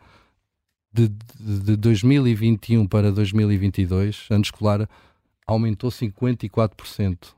[0.93, 4.89] de, de, de 2021 para 2022, ano escolar,
[5.47, 7.37] aumentou 54%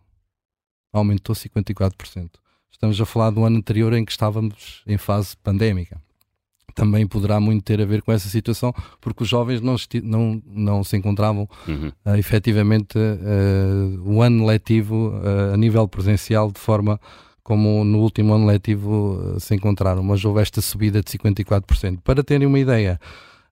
[0.93, 2.31] aumentou 54%.
[2.71, 6.01] Estamos a falar do ano anterior em que estávamos em fase pandémica.
[6.75, 10.85] Também poderá muito ter a ver com essa situação, porque os jovens não, não, não
[10.85, 11.93] se encontravam uhum.
[12.07, 17.01] uh, efetivamente uh, o ano letivo uh, a nível presencial de forma
[17.43, 21.99] como no último ano letivo se encontraram, mas houve esta subida de 54%.
[22.05, 23.01] Para terem uma ideia,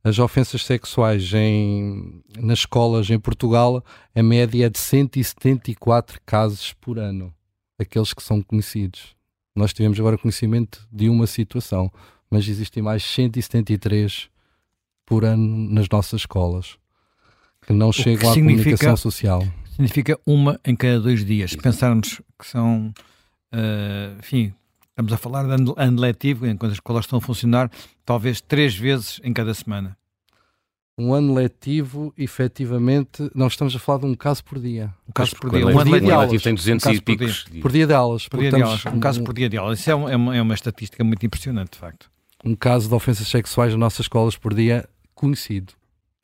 [0.05, 6.99] as ofensas sexuais em, nas escolas em Portugal, a média é de 174 casos por
[6.99, 7.35] ano,
[7.79, 9.16] aqueles que são conhecidos.
[9.55, 11.91] Nós tivemos agora conhecimento de uma situação,
[12.31, 14.29] mas existem mais 173
[15.07, 16.76] por ano nas nossas escolas
[17.66, 19.47] que não chegam à comunicação social.
[19.70, 21.53] Significa uma em cada dois dias.
[21.53, 22.93] Se pensarmos que são,
[23.53, 24.53] uh, enfim,
[24.99, 27.70] Estamos a falar de ano, ano letivo, enquanto as escolas estão a funcionar,
[28.05, 29.97] talvez três vezes em cada semana.
[30.99, 34.93] Um ano letivo, efetivamente, não estamos a falar de um caso por dia.
[35.09, 35.64] Um caso por dia.
[35.64, 37.45] Um, um ano letivo aulas, tem 200 um e picos.
[37.45, 37.62] Por dia.
[37.62, 38.26] por dia de aulas.
[38.29, 38.87] Por dia de aulas.
[38.87, 39.79] Um, caso por dia de aulas.
[39.79, 42.11] Isso é, é uma, é uma estatística muito impressionante, de facto.
[42.45, 45.72] Um caso de ofensas sexuais nas nossas escolas por dia conhecido.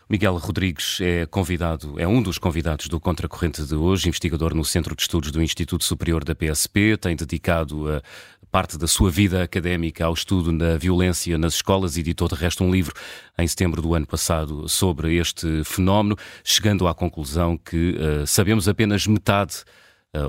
[0.09, 4.95] Miguel Rodrigues é convidado, é um dos convidados do Contracorrente de hoje, investigador no Centro
[4.95, 8.03] de Estudos do Instituto Superior da PSP, tem dedicado a
[8.51, 12.71] parte da sua vida académica ao estudo da violência nas escolas, editou de resto um
[12.71, 12.95] livro
[13.39, 19.07] em setembro do ano passado sobre este fenómeno, chegando à conclusão que uh, sabemos apenas
[19.07, 19.65] metade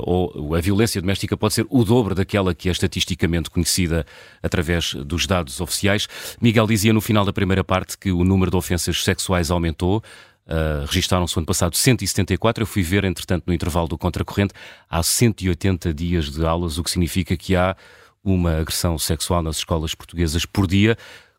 [0.02, 4.06] ou a violência doméstica pode ser o dobro daquela que é estatisticamente conhecida
[4.42, 6.08] através dos dados oficiais.
[6.42, 10.04] Miguel dizia no final da primeira parte que o número de ofensas sexuais aumentou.
[10.48, 12.62] Uh, registaram-se no ano passado 174.
[12.62, 14.54] Eu fui ver, entretanto, no intervalo do contracorrente,
[14.90, 17.76] há 180 dias de aulas, o que significa que há
[18.24, 20.98] uma agressão sexual nas escolas portuguesas por dia.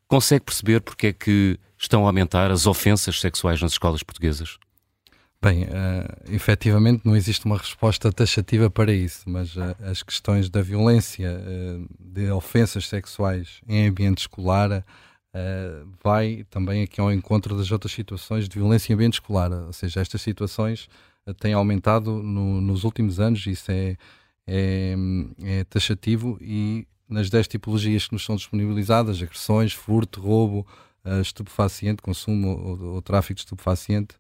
[0.09, 4.59] Consegue perceber porque é que estão a aumentar as ofensas sexuais nas escolas portuguesas?
[5.43, 10.63] Bem, uh, efetivamente não existe uma resposta taxativa para isso, mas uh, as questões da
[10.63, 17.71] violência, uh, de ofensas sexuais em ambiente escolar, uh, vai também aqui ao encontro das
[17.71, 19.53] outras situações de violência em ambiente escolar.
[19.53, 20.89] Ou seja, estas situações
[21.39, 23.97] têm aumentado no, nos últimos anos, isso é,
[24.47, 24.95] é,
[25.43, 30.67] é taxativo e nas 10 tipologias que nos são disponibilizadas, agressões, furto, roubo,
[31.21, 34.17] estupefaciente, consumo ou, ou, tráfico de estupefaciente,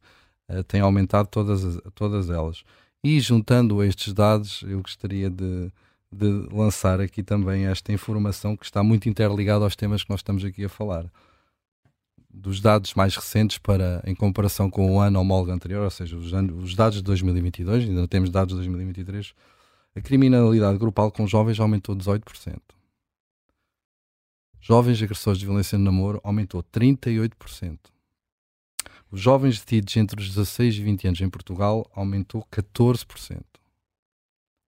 [0.66, 2.62] tem aumentado todas, todas elas.
[3.02, 5.70] E juntando estes dados, eu gostaria de,
[6.10, 10.44] de lançar aqui também esta informação que está muito interligada aos temas que nós estamos
[10.44, 11.06] aqui a falar.
[12.28, 16.34] Dos dados mais recentes para em comparação com o ano homólogo anterior, ou seja, os,
[16.34, 19.32] anos, os dados de 2022, ainda temos dados de 2023,
[19.94, 22.58] a criminalidade grupal com jovens aumentou 18%.
[24.60, 27.78] Jovens agressores de violência no namoro aumentou 38%.
[29.10, 33.40] Os jovens detidos entre os 16 e 20 anos em Portugal aumentou 14%.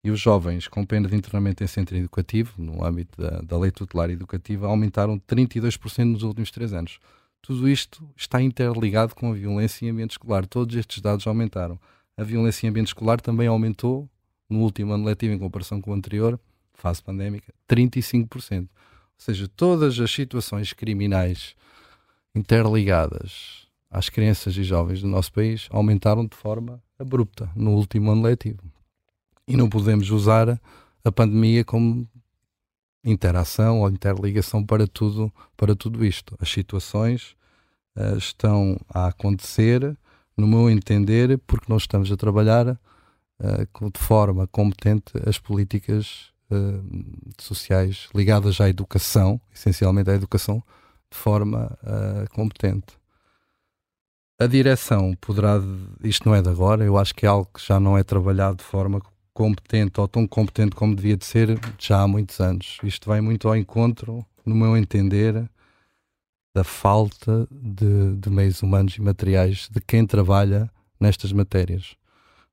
[0.04, 3.70] E os jovens com pena de internamento em centro educativo, no âmbito da, da lei
[3.70, 7.00] tutelar educativa, aumentaram 32% nos últimos três anos.
[7.42, 10.46] Tudo isto está interligado com a violência em ambiente escolar.
[10.46, 11.78] Todos estes dados aumentaram.
[12.16, 14.08] A violência em ambiente escolar também aumentou
[14.48, 16.38] no último ano letivo em comparação com o anterior,
[16.72, 18.62] fase pandémica, 35%.
[18.62, 18.68] Ou
[19.18, 21.54] seja, todas as situações criminais
[22.34, 28.22] interligadas às crianças e jovens do nosso país aumentaram de forma abrupta no último ano
[28.22, 28.62] letivo.
[29.46, 30.60] E não podemos usar
[31.04, 32.06] a pandemia como
[33.04, 36.36] interação ou interligação para tudo, para tudo isto.
[36.40, 37.34] As situações
[37.96, 39.96] uh, estão a acontecer,
[40.36, 46.84] no meu entender, porque nós estamos a trabalhar uh, de forma competente as políticas uh,
[47.38, 50.62] sociais ligadas à educação, essencialmente à educação,
[51.10, 51.78] de forma
[52.34, 52.98] competente.
[54.40, 55.60] A direção poderá,
[56.04, 58.58] isto não é de agora, eu acho que é algo que já não é trabalhado
[58.58, 59.02] de forma
[59.34, 62.78] competente ou tão competente como devia de ser já há muitos anos.
[62.84, 65.50] Isto vai muito ao encontro, no meu entender,
[66.54, 70.70] da falta de, de meios humanos e materiais de quem trabalha
[71.00, 71.96] nestas matérias.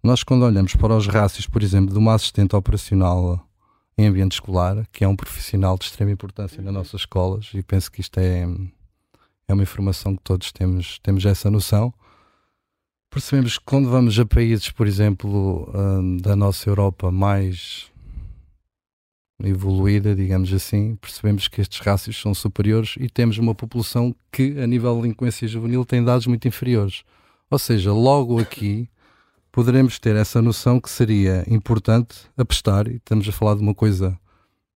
[0.03, 3.47] Nós, quando olhamos para os rácios, por exemplo, de uma assistente operacional
[3.95, 7.91] em ambiente escolar, que é um profissional de extrema importância nas nossas escolas, e penso
[7.91, 8.47] que isto é
[9.47, 11.93] é uma informação que todos temos, temos essa noção.
[13.09, 17.91] Percebemos que quando vamos a países, por exemplo, hum, da nossa Europa mais
[19.43, 24.67] evoluída, digamos assim, percebemos que estes rácios são superiores e temos uma população que, a
[24.67, 27.03] nível de delinquência juvenil, tem dados muito inferiores.
[27.49, 28.89] Ou seja, logo aqui
[29.51, 34.19] poderemos ter essa noção que seria importante apostar, e estamos a falar de uma coisa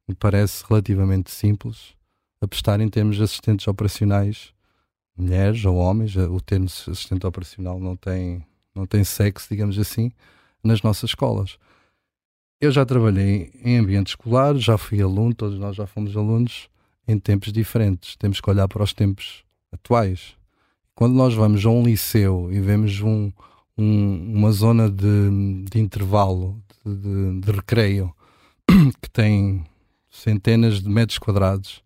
[0.06, 1.94] que parece relativamente simples,
[2.42, 4.54] apostar em termos de assistentes operacionais
[5.20, 10.12] mulheres ou homens, o termo assistente operacional não tem, não tem sexo, digamos assim,
[10.64, 11.58] nas nossas escolas.
[12.62, 16.70] Eu já trabalhei em ambiente escolar, já fui aluno, todos nós já fomos alunos
[17.08, 18.16] em tempos diferentes.
[18.16, 20.36] Temos que olhar para os tempos atuais.
[20.96, 23.32] Quando nós vamos a um liceu e vemos um,
[23.78, 28.14] um, uma zona de, de intervalo, de, de, de recreio,
[29.02, 29.66] que tem
[30.10, 31.82] centenas de metros quadrados,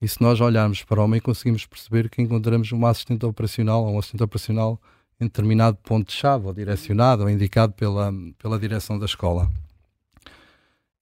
[0.00, 3.94] e se nós olharmos para o meio, conseguimos perceber que encontramos uma assistente operacional ou
[3.94, 4.80] um assistente operacional
[5.20, 9.50] em determinado ponto-chave, ou direcionado, ou indicado pela, pela direção da escola.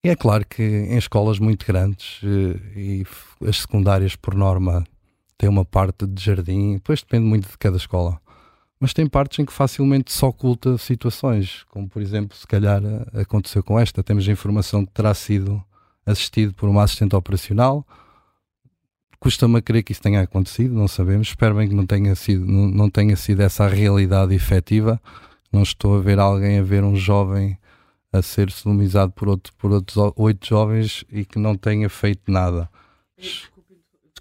[0.03, 3.05] E é claro que em escolas muito grandes, eh, e
[3.47, 4.85] as secundárias, por norma,
[5.37, 8.19] têm uma parte de jardim, depois depende muito de cada escola.
[8.79, 13.21] Mas tem partes em que facilmente se oculta situações, como por exemplo, se calhar eh,
[13.21, 14.01] aconteceu com esta.
[14.03, 15.63] Temos a informação que terá sido
[16.05, 17.85] assistido por uma assistente operacional,
[19.19, 21.29] Custa-me a crer que isso tenha acontecido, não sabemos.
[21.29, 25.01] Espero bem que não tenha sido, não, não tenha sido essa a realidade efetiva.
[25.51, 27.57] Não estou a ver alguém, a ver um jovem
[28.11, 32.69] a ser sodomizado por, outro, por outros oito jovens e que não tenha feito nada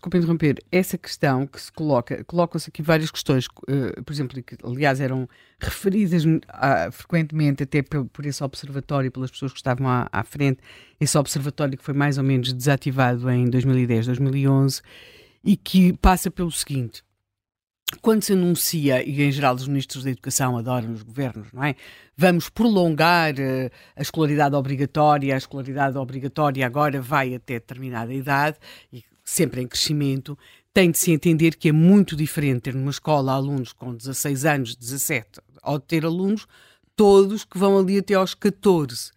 [0.06, 4.56] desculpe interromper, essa questão que se coloca, colocam-se aqui várias questões, uh, por exemplo, que
[4.62, 5.28] aliás eram
[5.58, 10.60] referidas uh, frequentemente até por, por, esse observatório, pelas pessoas que estavam à, à, frente,
[11.00, 14.80] esse observatório que foi mais ou menos desativado em 2010, 2011,
[15.44, 17.02] e que passa pelo seguinte.
[18.02, 21.76] Quando se anuncia, e em geral os ministros da Educação adoram os governos, não é?
[22.16, 28.58] Vamos prolongar uh, a escolaridade obrigatória, a escolaridade obrigatória agora vai até determinada idade,
[28.92, 30.38] e sempre em crescimento,
[30.72, 34.76] tem de se entender que é muito diferente ter numa escola alunos com 16 anos,
[34.76, 36.46] 17, ou ter alunos
[36.94, 39.10] todos que vão ali até aos 14.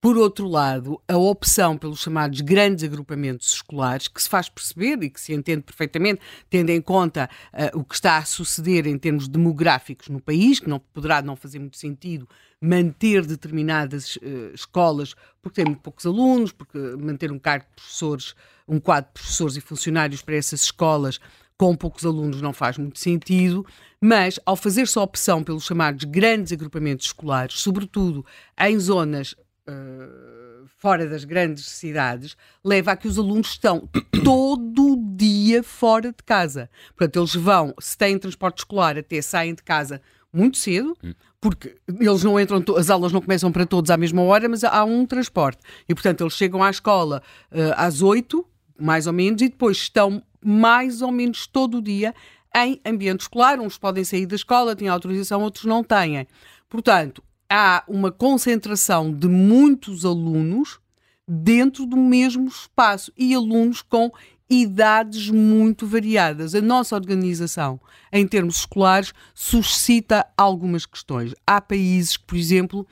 [0.00, 5.08] Por outro lado, a opção pelos chamados grandes agrupamentos escolares, que se faz perceber e
[5.08, 9.28] que se entende perfeitamente, tendo em conta uh, o que está a suceder em termos
[9.28, 12.28] demográficos no país, que não poderá não fazer muito sentido
[12.62, 18.34] manter determinadas uh, escolas porque tem muito poucos alunos, porque manter um cargo de professores,
[18.68, 21.18] um quadro de professores e funcionários para essas escolas
[21.58, 23.66] com poucos alunos não faz muito sentido,
[24.00, 28.24] mas ao fazer-se a opção pelos chamados grandes agrupamentos escolares, sobretudo
[28.58, 29.32] em zonas
[29.68, 33.88] uh, fora das grandes cidades, leva a que os alunos estão
[34.24, 36.70] todo dia fora de casa.
[36.96, 40.00] Portanto, eles vão, se têm transporte escolar, até saem de casa
[40.32, 41.12] muito cedo, hum.
[41.42, 44.84] Porque eles não entram, as aulas não começam para todos à mesma hora, mas há
[44.84, 45.60] um transporte.
[45.88, 47.20] E, portanto, eles chegam à escola
[47.50, 48.46] uh, às 8,
[48.78, 52.14] mais ou menos, e depois estão mais ou menos todo o dia
[52.54, 53.58] em ambiente escolar.
[53.58, 56.28] Uns podem sair da escola, têm autorização, outros não têm.
[56.68, 57.20] Portanto,
[57.50, 60.78] há uma concentração de muitos alunos
[61.26, 64.12] dentro do mesmo espaço e alunos com
[64.52, 66.54] idades muito variadas.
[66.54, 67.80] A nossa organização,
[68.12, 71.34] em termos escolares, suscita algumas questões.
[71.46, 72.86] Há países que, por exemplo,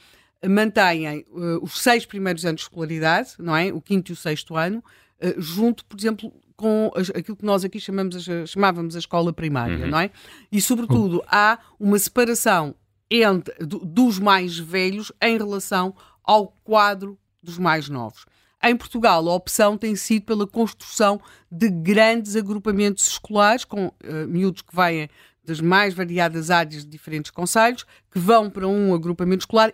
[0.48, 3.72] mantêm uh, os seis primeiros anos de escolaridade, não é?
[3.72, 4.82] O quinto e o sexto ano,
[5.22, 9.90] uh, junto, por exemplo, com aquilo que nós aqui chamamos, chamávamos a escola primária, uhum.
[9.90, 10.10] não é?
[10.52, 12.74] E, sobretudo, há uma separação
[13.10, 18.24] entre, do, dos mais velhos em relação ao quadro dos mais novos.
[18.62, 23.92] Em Portugal, a opção tem sido pela construção de grandes agrupamentos escolares, com uh,
[24.28, 25.08] miúdos que vêm
[25.44, 29.72] das mais variadas áreas de diferentes conselhos, que vão para um agrupamento escolar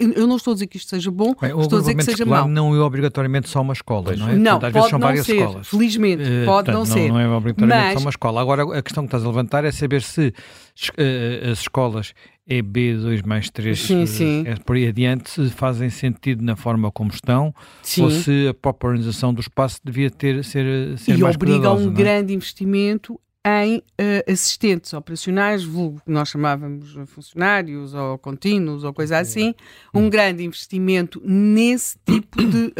[0.00, 2.24] eu não estou a dizer que isto seja bom, Bem, estou a dizer que seja
[2.24, 2.48] mau.
[2.48, 4.34] não é obrigatoriamente só uma escola, não é?
[4.34, 5.68] Não, portanto, pode não ser, escolas.
[5.68, 7.08] felizmente, uh, pode não, ser.
[7.08, 7.94] Não é obrigatoriamente Mas...
[7.94, 8.40] só uma escola.
[8.40, 12.14] Agora, a questão que estás a levantar é saber se uh, as escolas
[12.50, 14.42] é B2 mais 3 sim, sim.
[14.44, 18.02] É por aí adiante, se fazem sentido na forma como estão sim.
[18.02, 21.72] ou se a própria organização do espaço devia ter, ser, ser e mais obriga a
[21.72, 21.92] um é?
[21.92, 29.18] grande investimento em uh, assistentes operacionais, vulgo que nós chamávamos funcionários ou contínuos ou coisa
[29.18, 29.54] assim,
[29.94, 32.72] um grande investimento nesse tipo de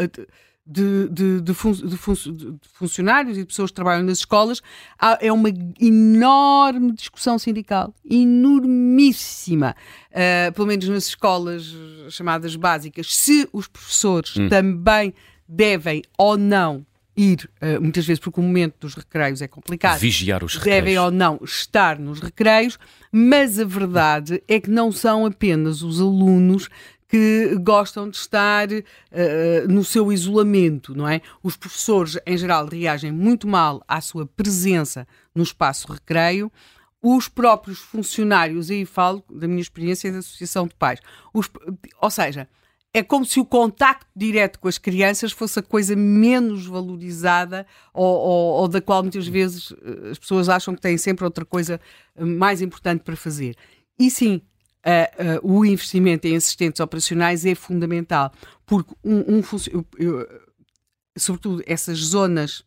[0.65, 4.61] de, de, de, fun de, fun de, funcionários e de pessoas que trabalham nas escolas,
[4.99, 5.49] há, é uma
[5.79, 9.75] enorme discussão sindical, enormíssima,
[10.11, 11.73] uh, pelo menos nas escolas
[12.09, 14.49] chamadas básicas, se os professores hum.
[14.49, 15.13] também
[15.47, 16.85] devem ou não
[17.17, 20.83] ir, uh, muitas vezes porque o momento dos recreios é complicado, vigiar os recreios.
[20.83, 22.77] devem ou não estar nos recreios,
[23.11, 26.69] mas a verdade é que não são apenas os alunos
[27.11, 28.81] que gostam de estar uh,
[29.67, 31.19] no seu isolamento, não é?
[31.43, 35.05] Os professores, em geral, reagem muito mal à sua presença
[35.35, 36.49] no espaço recreio.
[37.03, 41.01] Os próprios funcionários, aí falo da minha experiência da Associação de Pais,
[41.33, 41.51] os,
[42.01, 42.47] ou seja,
[42.93, 48.05] é como se o contacto direto com as crianças fosse a coisa menos valorizada ou,
[48.05, 51.79] ou, ou, da qual muitas vezes eh, as pessoas acham que têm sempre outra coisa
[52.17, 53.55] mais importante para fazer.
[53.99, 54.41] E sim,
[54.85, 58.31] uh, uh, o investimento em assistentes operacionais é fundamental,
[58.65, 59.43] porque um, um
[61.17, 62.63] sobretudo essas zonas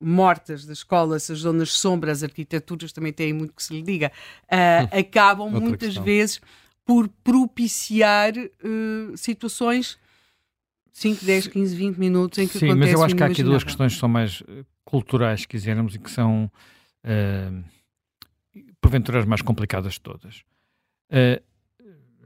[0.00, 4.12] mortas da escola, essas zonas sombras, arquiteturas também têm muito que se lhe diga,
[4.44, 6.04] uh, acabam muitas questão.
[6.04, 6.40] vezes
[6.84, 9.98] por propiciar uh, situações
[10.92, 13.64] 5, 10, 15, 20 minutos em que Sim, mas eu acho que há aqui duas
[13.64, 14.42] questões que são mais
[14.84, 16.50] culturais, se quisermos, e que são
[17.04, 17.64] uh,
[18.80, 20.44] porventura as mais complicadas de todas.
[21.14, 21.40] Uh,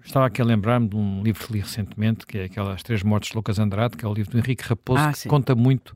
[0.03, 3.31] estava aqui a lembrar-me de um livro que li recentemente, que é aquelas Três Mortes
[3.31, 5.95] de Lucas Andrade, que é o livro do Henrique Raposo, ah, que conta muito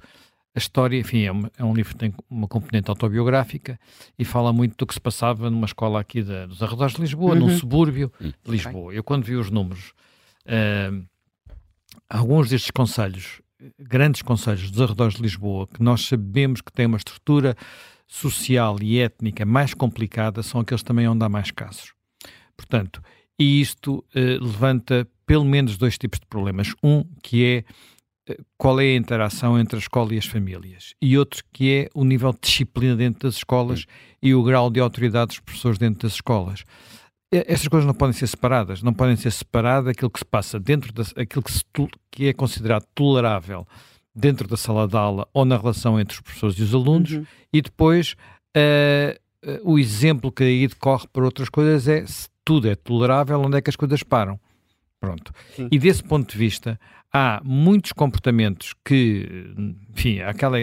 [0.55, 3.80] a história, enfim, é um, é um, livro que tem uma componente autobiográfica
[4.18, 7.32] e fala muito do que se passava numa escola aqui de, dos arredores de Lisboa,
[7.32, 7.40] uhum.
[7.40, 8.93] num subúrbio de Lisboa.
[8.93, 9.95] Eu quando vi os números,
[10.45, 11.03] uh,
[12.11, 13.40] alguns destes conselhos,
[13.78, 17.57] grandes conselhos dos arredores de Lisboa, que nós sabemos que têm uma estrutura
[18.07, 21.95] social e étnica mais complicada, são aqueles também onde há mais casos.
[22.57, 23.03] Portanto,
[23.39, 26.75] e isto uh, levanta pelo menos dois tipos de problemas.
[26.83, 27.45] Um que
[28.27, 31.73] é uh, qual é a interação entre a escola e as famílias, e outro que
[31.73, 33.87] é o nível de disciplina dentro das escolas
[34.23, 36.65] e o grau de autoridade dos professores dentro das escolas.
[37.33, 40.93] Estas coisas não podem ser separadas, não podem ser separadas aquilo que se passa dentro
[40.93, 43.67] da, aquilo que, que é considerado tolerável
[44.15, 47.25] dentro da sala de aula ou na relação entre os professores e os alunos, uhum.
[47.51, 48.15] e depois
[48.55, 53.40] uh, uh, o exemplo que aí decorre para outras coisas é se tudo é tolerável,
[53.40, 54.38] onde é que as coisas param?
[55.01, 55.32] Pronto.
[55.57, 55.68] Sim.
[55.70, 56.78] E desse ponto de vista,
[57.12, 59.53] há muitos comportamentos que,
[59.90, 60.59] enfim, aquela,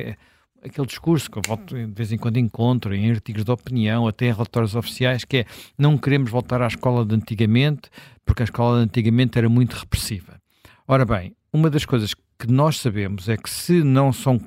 [0.64, 4.28] aquele discurso que eu volto, de vez em quando encontro em artigos de opinião, até
[4.28, 5.46] em relatórios oficiais, que é
[5.78, 7.90] não queremos voltar à escola de antigamente,
[8.26, 10.40] porque a escola de antigamente era muito repressiva.
[10.88, 14.40] Ora bem, uma das coisas que nós sabemos é que se não são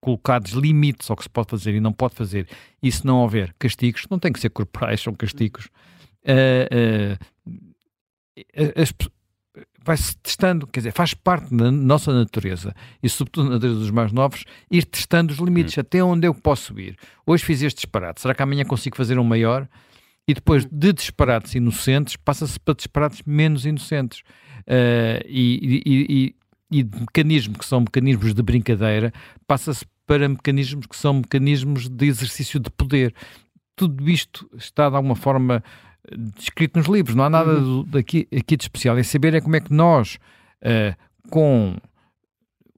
[0.00, 2.46] colocados limites ao que se pode fazer e não pode fazer,
[2.82, 5.68] e se não houver castigos, não tem que ser corporais, são castigos,
[6.28, 9.10] uh, uh,
[9.84, 14.12] vai-se testando, quer dizer, faz parte da nossa natureza e, sobretudo na natureza dos mais
[14.12, 15.80] novos, ir testando os limites, hum.
[15.80, 16.96] até onde eu posso ir.
[17.26, 19.66] Hoje fiz este disparate, será que amanhã consigo fazer um maior?
[20.26, 24.20] E depois de disparates inocentes, passa-se para disparates menos inocentes.
[24.66, 26.34] Uh, e, e, e,
[26.70, 29.10] e de mecanismos que são mecanismos de brincadeira,
[29.46, 33.14] passa-se para mecanismos que são mecanismos de exercício de poder.
[33.74, 35.62] Tudo isto está, de alguma forma,
[36.38, 37.84] escrito nos livros, não há nada uhum.
[37.84, 38.96] daqui, aqui de especial.
[38.98, 40.18] É saber é como é que nós,
[40.62, 40.96] uh,
[41.30, 41.76] com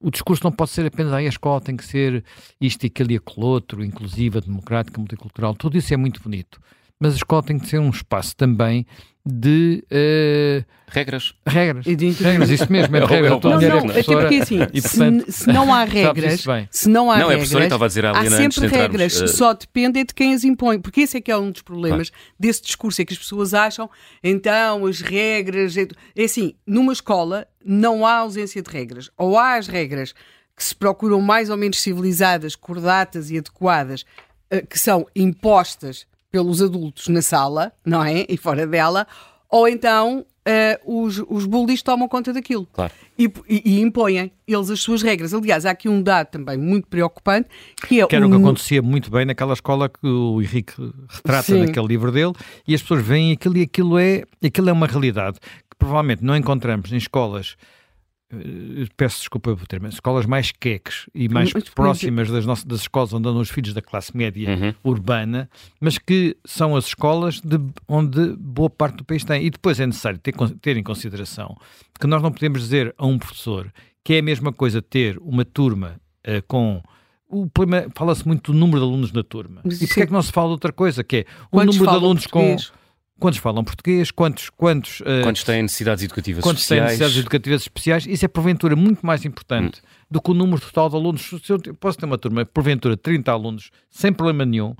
[0.01, 2.25] o discurso não pode ser apenas aí a escola tem que ser
[2.61, 6.61] isto e aquele e aquele outro, inclusiva, democrática, multicultural, tudo isso é muito bonito.
[6.99, 8.87] Mas a escola tem que ser um espaço também
[9.25, 11.35] de uh, regras.
[11.47, 11.87] Regras.
[11.87, 13.31] E de regras, isso mesmo, é, é regra.
[13.31, 17.11] Não, não, não até porque assim, e, portanto, se, se, não há regras, se não
[17.11, 19.29] há não, regras, é estava a dizer há sempre regras, uh...
[19.29, 22.25] só depende de quem as impõe, porque esse é que é um dos problemas claro.
[22.39, 23.91] desse discurso, é que as pessoas acham,
[24.23, 29.57] então, as regras, é, é assim, numa escola não há ausência de regras, ou há
[29.57, 30.14] as regras
[30.57, 34.05] que se procuram mais ou menos civilizadas, cordatas e adequadas,
[34.53, 38.24] uh, que são impostas pelos adultos na sala, não é?
[38.28, 39.07] E fora dela,
[39.49, 42.93] ou então uh, os, os bullies tomam conta daquilo claro.
[43.18, 45.35] e, e, impõem eles as suas regras.
[45.35, 47.49] Aliás, há aqui um dado também muito preocupante
[47.87, 50.74] que é que era o que acontecia muito bem naquela escola que o Henrique
[51.09, 51.66] retrata Sim.
[51.66, 52.33] naquele livro dele
[52.66, 56.37] e as pessoas veem aquilo e aquilo é, aquilo é uma realidade que provavelmente não
[56.37, 57.57] encontramos em escolas
[58.97, 63.12] peço desculpa por termo, escolas mais queques e mais mas, próximas das, nossas, das escolas
[63.12, 64.74] onde andam os filhos da classe média uhum.
[64.85, 65.51] urbana,
[65.81, 67.59] mas que são as escolas de,
[67.89, 69.45] onde boa parte do país tem.
[69.45, 71.57] E depois é necessário ter, ter em consideração
[71.99, 73.72] que nós não podemos dizer a um professor
[74.05, 76.83] que é a mesma coisa ter uma turma uh, com
[77.28, 79.61] o problema, fala-se muito do número de alunos na turma.
[79.64, 81.05] Mas, e porquê é que não se fala de outra coisa?
[81.05, 82.70] Que é o número de alunos português?
[82.70, 82.80] com
[83.21, 84.51] quantos falam português, quantos...
[84.51, 86.81] Quantos, uh, quantos têm necessidades educativas quantos especiais.
[86.81, 88.07] têm necessidades educativas especiais.
[88.07, 90.07] Isso é, porventura, muito mais importante hum.
[90.11, 91.23] do que o número total de alunos.
[91.23, 94.75] Se eu posso ter uma turma, porventura, 30 alunos, sem problema nenhum,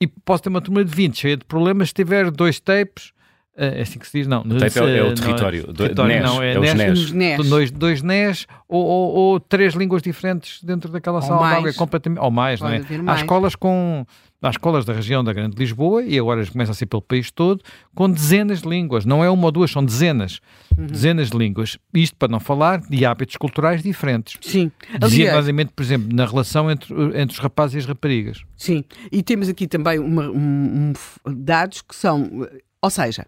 [0.00, 3.12] e posso ter uma turma de 20, cheia de problemas, se tiver dois tapes,
[3.58, 4.42] eh, é assim que se diz, não.
[4.42, 5.64] O tape é, é o território.
[5.64, 7.48] Não é, território NES, não, é, é NES, NES.
[7.48, 11.50] Dois, dois NES ou, ou, ou, três línguas diferentes dentro daquela ou sala mais.
[11.50, 11.68] de aula.
[11.70, 12.98] É completamente, ou mais, Pode não é?
[13.02, 13.18] Mais.
[13.18, 14.06] Há escolas com
[14.40, 17.62] às escolas da região da Grande Lisboa e agora começa a ser pelo país todo,
[17.94, 19.04] com dezenas de línguas.
[19.04, 20.40] Não é uma ou duas, são dezenas.
[20.76, 20.86] Uhum.
[20.86, 21.76] Dezenas de línguas.
[21.92, 24.38] Isto para não falar de hábitos culturais diferentes.
[24.40, 24.70] Sim.
[24.98, 28.44] Designadamente, por exemplo, na relação entre, entre os rapazes e as raparigas.
[28.56, 28.84] Sim.
[29.10, 30.92] E temos aqui também uma, um,
[31.26, 32.46] um, dados que são.
[32.80, 33.26] Ou seja,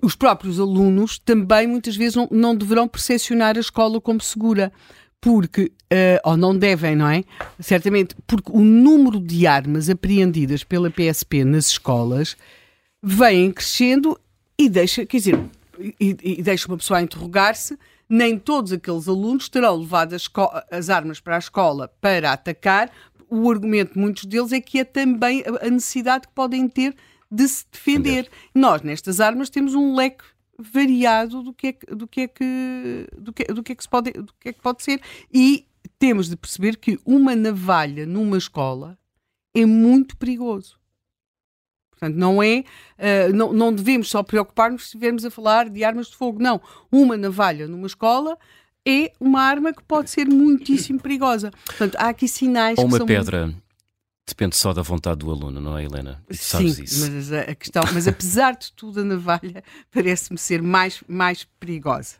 [0.00, 4.72] os próprios alunos também muitas vezes não, não deverão percepcionar a escola como segura
[5.20, 7.24] porque, uh, ou não devem, não é?
[7.58, 12.36] Certamente, porque o número de armas apreendidas pela PSP nas escolas
[13.02, 14.18] vem crescendo
[14.58, 15.40] e deixa, quer dizer,
[15.78, 17.78] e, e deixa uma pessoa a interrogar-se.
[18.08, 20.28] Nem todos aqueles alunos terão levado as,
[20.70, 22.90] as armas para a escola para atacar.
[23.28, 26.94] O argumento de muitos deles é que é também a necessidade que podem ter
[27.30, 28.24] de se defender.
[28.24, 28.30] defender.
[28.52, 30.24] Nós, nestas armas, temos um leque
[30.60, 33.82] variado do que é que, do que, é que, do que, do que, é que
[33.82, 35.00] se pode, do que é que pode ser.
[35.32, 35.66] E
[35.98, 38.98] temos de perceber que uma navalha numa escola
[39.54, 40.78] é muito perigoso.
[41.90, 42.64] Portanto, não é,
[42.98, 46.42] uh, não, não devemos só preocupar-nos se estivermos a falar de armas de fogo.
[46.42, 46.60] Não.
[46.90, 48.38] Uma navalha numa escola
[48.86, 51.50] é uma arma que pode ser muitíssimo perigosa.
[51.66, 53.46] Portanto, há aqui sinais Ou uma pedra.
[53.48, 53.69] Muito...
[54.30, 56.22] Depende só da vontade do aluno, não é, Helena?
[56.30, 62.14] Sim, mas a questão, mas apesar de tudo, a navalha parece-me ser mais, mais perigosa.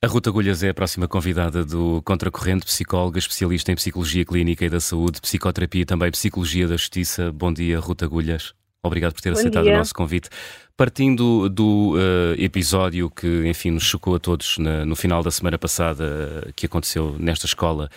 [0.00, 4.70] A Ruta Agulhas é a próxima convidada do Contracorrente, psicóloga, especialista em psicologia clínica e
[4.70, 7.32] da saúde, psicoterapia e também psicologia da justiça.
[7.32, 8.54] Bom dia, Ruta Agulhas.
[8.82, 9.74] Obrigado por ter Bom aceitado dia.
[9.74, 10.28] o nosso convite.
[10.76, 15.58] Partindo do uh, episódio que, enfim, nos chocou a todos na, no final da semana
[15.58, 17.90] passada, uh, que aconteceu nesta escola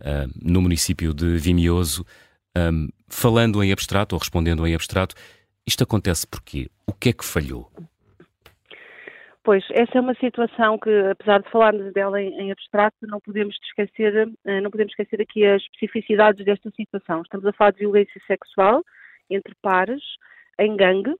[0.00, 2.04] uh, no município de Vimioso,
[2.56, 5.14] um, falando em abstrato ou respondendo em abstrato,
[5.66, 6.68] isto acontece porquê?
[6.86, 7.70] O que é que falhou?
[9.44, 13.56] Pois, essa é uma situação que, apesar de falarmos dela em, em, abstrato, não podemos
[13.62, 17.22] esquecer, eh, não podemos esquecer aqui as especificidades desta situação.
[17.22, 18.82] Estamos a falar de violência sexual
[19.30, 20.02] entre pares,
[20.58, 21.14] em gangue.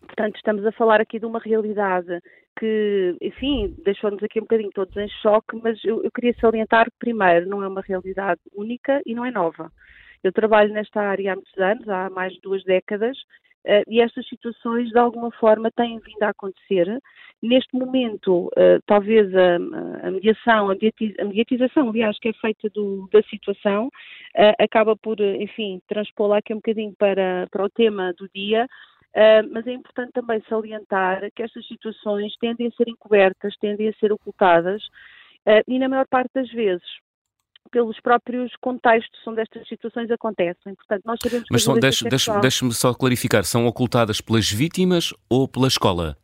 [0.00, 2.20] Portanto, estamos a falar aqui de uma realidade
[2.58, 6.96] que, enfim, deixou-nos aqui um bocadinho todos em choque, mas eu, eu queria salientar que,
[6.98, 9.70] primeiro, não é uma realidade única e não é nova.
[10.22, 13.16] Eu trabalho nesta área há muitos anos, há mais de duas décadas,
[13.66, 17.00] uh, e estas situações de alguma forma têm vindo a acontecer.
[17.42, 23.86] Neste momento, uh, talvez a, mediação, a, mediatização, aliás, que é feita do, da situação,
[23.86, 28.66] uh, acaba por, enfim, transpô-la aqui um bocadinho para, para o tema do dia,
[29.50, 34.10] mas é importante também salientar que estas situações tendem a ser encobertas, tendem a ser
[34.10, 34.82] ocultadas
[35.68, 36.82] e, na maior parte das vezes,
[37.72, 40.74] pelos próprios contextos onde estas situações acontecem.
[40.74, 45.48] Portanto, nós sabemos Mas são, deixe, deixe, deixe-me só clarificar, são ocultadas pelas vítimas ou
[45.48, 46.16] pela escola?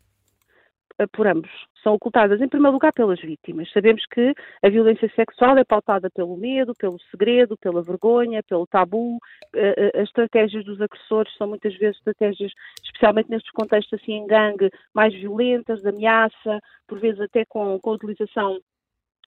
[1.07, 1.51] por ambos.
[1.83, 3.71] São ocultadas, em primeiro lugar, pelas vítimas.
[3.73, 9.19] Sabemos que a violência sexual é pautada pelo medo, pelo segredo, pela vergonha, pelo tabu.
[9.95, 15.15] As estratégias dos agressores são muitas vezes estratégias, especialmente nestes contextos assim em gangue, mais
[15.15, 18.61] violentas, de ameaça, por vezes até com, com a utilização eh,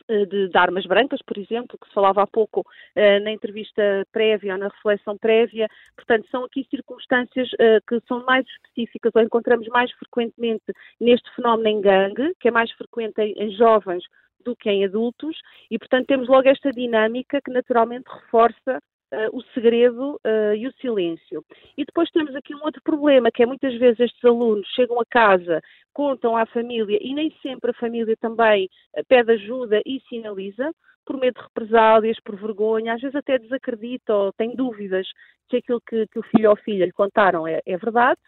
[0.08, 3.82] de, de, armas brancas, por exemplo, que se falava há pouco uh, na entrevista
[4.12, 5.68] prévia ou na reflexão prévia.
[5.96, 10.66] Portanto, são aqui circunstâncias uh, que são mais específicas ou encontramos mais frequentemente
[11.00, 14.04] neste fenómeno em gangue, que é mais frequente em, em jovens
[14.44, 15.38] do que em adultos,
[15.70, 18.80] e portanto temos logo esta dinâmica que naturalmente reforça
[19.14, 21.44] Uh, o segredo uh, e o silêncio.
[21.78, 25.06] E depois temos aqui um outro problema, que é muitas vezes estes alunos chegam a
[25.06, 25.60] casa,
[25.94, 30.72] contam à família e nem sempre a família também uh, pede ajuda e sinaliza,
[31.06, 35.08] por medo de represálias, por vergonha, às vezes até desacredita ou tem dúvidas
[35.50, 38.20] se aquilo que, que o filho ou filha lhe contaram é, é verdade.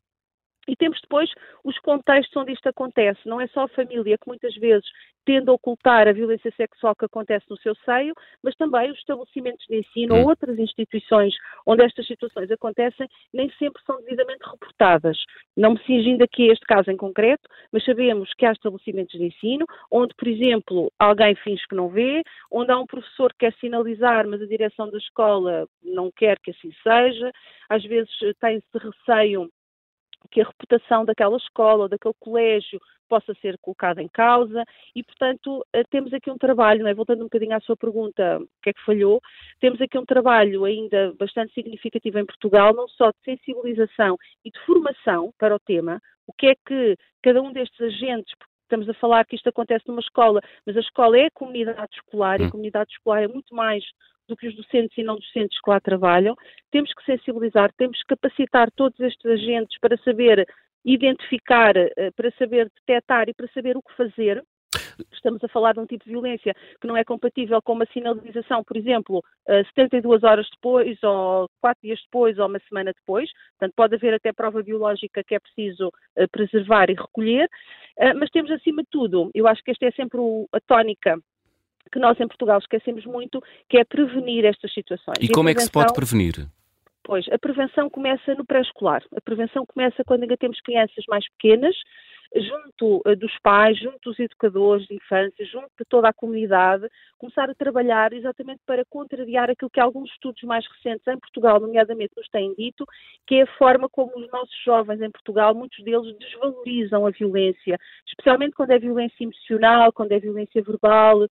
[0.67, 1.29] E temos depois
[1.63, 3.19] os contextos onde isto acontece.
[3.25, 4.87] Não é só a família que muitas vezes
[5.25, 9.65] tende a ocultar a violência sexual que acontece no seu seio, mas também os estabelecimentos
[9.67, 10.27] de ensino ou hum.
[10.27, 11.33] outras instituições
[11.65, 15.17] onde estas situações acontecem nem sempre são devidamente reportadas.
[15.55, 19.25] Não me cingindo aqui a este caso em concreto, mas sabemos que há estabelecimentos de
[19.25, 23.53] ensino onde, por exemplo, alguém finge que não vê, onde há um professor que quer
[23.59, 27.31] sinalizar, mas a direção da escola não quer que assim seja,
[27.69, 29.49] às vezes tem-se receio
[30.29, 34.63] que a reputação daquela escola ou daquele colégio possa ser colocada em causa
[34.95, 36.93] e, portanto, eh, temos aqui um trabalho, é?
[36.93, 39.21] voltando um bocadinho à sua pergunta, o que é que falhou,
[39.59, 44.59] temos aqui um trabalho ainda bastante significativo em Portugal, não só de sensibilização e de
[44.65, 49.25] formação para o tema, o que é que cada um destes agentes, estamos a falar
[49.25, 52.51] que isto acontece numa escola, mas a escola é a comunidade escolar e a hum.
[52.51, 53.83] comunidade escolar é muito mais
[54.33, 56.35] do que os docentes e não docentes que lá trabalham.
[56.71, 60.45] Temos que sensibilizar, temos que capacitar todos estes agentes para saber
[60.83, 64.43] identificar, eh, para saber detectar e para saber o que fazer.
[65.13, 68.63] Estamos a falar de um tipo de violência que não é compatível com uma sinalização,
[68.63, 69.23] por exemplo,
[69.75, 73.29] 72 eh, horas depois, ou 4 dias depois, ou uma semana depois.
[73.57, 77.47] Portanto, pode haver até prova biológica que é preciso eh, preservar e recolher.
[78.15, 80.19] Mas temos, acima de tudo, eu acho que esta é sempre
[80.51, 81.15] a tónica
[81.93, 83.39] que nós em Portugal esquecemos muito,
[83.69, 85.17] que é prevenir estas situações.
[85.21, 86.47] E, e como é que se pode prevenir?
[87.03, 89.03] Pois, a prevenção começa no pré-escolar.
[89.15, 91.75] A prevenção começa quando ainda temos crianças mais pequenas,
[92.35, 97.49] junto uh, dos pais, junto dos educadores de infância, junto de toda a comunidade, começar
[97.49, 102.27] a trabalhar exatamente para contrariar aquilo que alguns estudos mais recentes em Portugal, nomeadamente, nos
[102.29, 102.85] têm dito,
[103.27, 107.77] que é a forma como os nossos jovens em Portugal, muitos deles desvalorizam a violência,
[108.07, 111.29] especialmente quando é violência emocional, quando é violência verbal uh,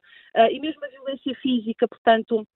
[0.50, 2.46] e mesmo a violência física, portanto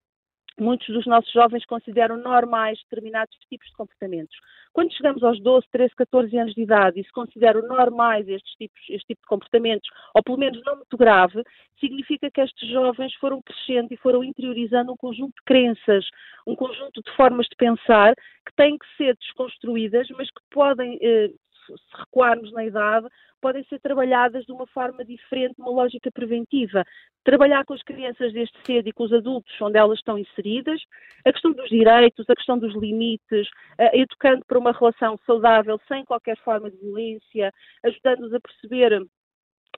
[0.59, 4.37] muitos dos nossos jovens consideram normais determinados tipos de comportamentos.
[4.73, 8.81] Quando chegamos aos 12, 13, 14 anos de idade e se consideram normais estes tipos,
[8.89, 11.43] este tipo de comportamentos, ou pelo menos não muito grave,
[11.81, 16.07] significa que estes jovens foram crescendo e foram interiorizando um conjunto de crenças,
[16.47, 21.31] um conjunto de formas de pensar que têm que ser desconstruídas, mas que podem eh,
[21.67, 23.07] se recuarmos na idade,
[23.41, 26.85] podem ser trabalhadas de uma forma diferente, uma lógica preventiva.
[27.25, 30.81] Trabalhar com as crianças desde cedo e com os adultos onde elas estão inseridas,
[31.25, 33.49] a questão dos direitos, a questão dos limites,
[33.93, 37.53] educando para uma relação saudável, sem qualquer forma de violência,
[37.85, 39.07] ajudando-os a perceber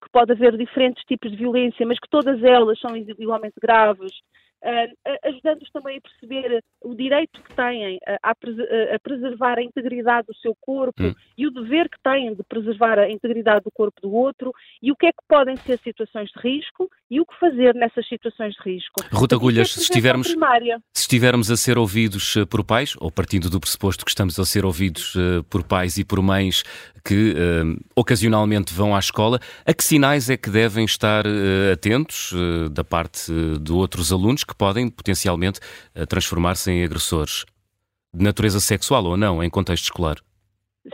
[0.01, 4.13] que pode haver diferentes tipos de violência, mas que todas elas são igualmente graves,
[5.25, 10.55] ajudando-os também a perceber o direito que têm a, a, preservar a integridade do seu
[10.61, 11.15] corpo hum.
[11.37, 14.53] e o dever que têm de preservar a integridade do corpo do outro
[14.83, 18.07] e o que é que podem ser situações de risco e o que fazer nessas
[18.09, 19.03] situações de risco.
[19.13, 23.61] Ruta Agulhas, se estivermos, se estivermos a ser ouvidos eh, por pais, ou partindo do
[23.61, 26.63] pressuposto que estamos a ser ouvidos uh, por pais e por mães
[27.05, 32.35] que uh, ocasionalmente vão à escola, a que sinais é que devem estar uh, atentos
[32.73, 35.61] da parte de outros alunos que podem potencialmente
[35.95, 37.45] eh, transformar-se em agressores,
[38.13, 40.17] de natureza sexual ou não, em contexto escolar.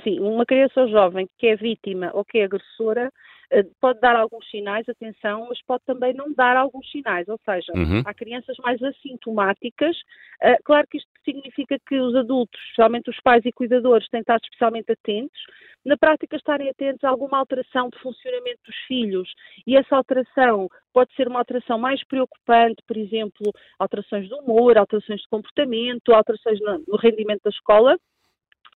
[0.02, 3.12] Sim, uma criança ou jovem que é vítima ou que é agressora
[3.50, 7.72] eh, pode dar alguns sinais, atenção, mas pode também não dar alguns sinais, ou seja,
[7.74, 8.02] uhum.
[8.04, 9.96] há crianças mais assintomáticas.
[10.42, 14.22] Uh, claro que isto significa que os adultos, especialmente os pais e cuidadores, têm de
[14.22, 15.40] estar especialmente atentos,
[15.84, 19.28] na prática estarem atentos a alguma alteração de funcionamento dos filhos.
[19.66, 25.20] E essa alteração pode ser uma alteração mais preocupante, por exemplo, alterações do humor, alterações
[25.20, 27.98] de comportamento, alterações no rendimento da escola,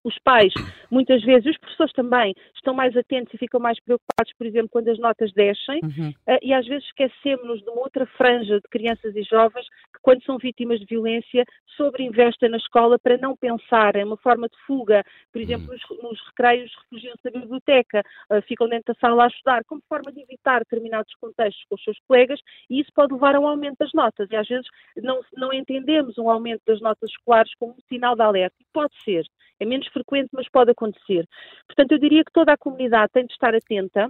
[0.03, 0.53] os pais,
[0.89, 4.89] muitas vezes, os professores também, estão mais atentos e ficam mais preocupados, por exemplo, quando
[4.89, 6.09] as notas descem, uhum.
[6.09, 10.23] uh, e às vezes esquecemos-nos de uma outra franja de crianças e jovens que, quando
[10.23, 11.45] são vítimas de violência,
[11.75, 13.95] sobreinvestem na escola para não pensar.
[13.95, 18.67] Em uma forma de fuga, por exemplo, nos, nos recreios refugiam-se na biblioteca, uh, ficam
[18.67, 22.39] dentro da sala a estudar, como forma de evitar determinados contextos com os seus colegas,
[22.69, 26.17] e isso pode levar a um aumento das notas, e às vezes não, não entendemos
[26.17, 29.25] um aumento das notas escolares como um sinal de alerta, pode ser,
[29.59, 31.27] é menos frequente, mas pode acontecer.
[31.67, 34.09] Portanto, eu diria que toda a comunidade tem de estar atenta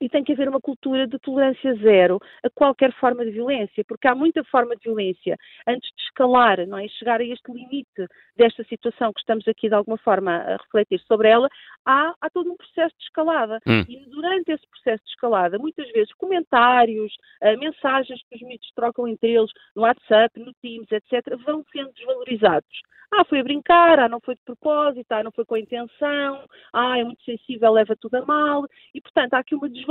[0.00, 4.08] e tem que haver uma cultura de tolerância zero a qualquer forma de violência, porque
[4.08, 5.36] há muita forma de violência
[5.66, 6.88] antes de escalar, não é?
[6.88, 11.28] Chegar a este limite desta situação que estamos aqui de alguma forma a refletir sobre
[11.28, 11.48] ela,
[11.84, 13.58] há, há todo um processo de escalada.
[13.66, 13.84] Hum.
[13.88, 19.08] E durante esse processo de escalada, muitas vezes comentários, uh, mensagens que os mitos trocam
[19.08, 22.82] entre eles no WhatsApp, no Teams, etc., vão sendo desvalorizados.
[23.10, 26.44] Ah, foi a brincar, ah, não foi de propósito, ah, não foi com a intenção,
[26.74, 28.66] ah, é muito sensível, leva tudo a mal.
[28.92, 29.87] E, portanto, há aqui uma desvalorização,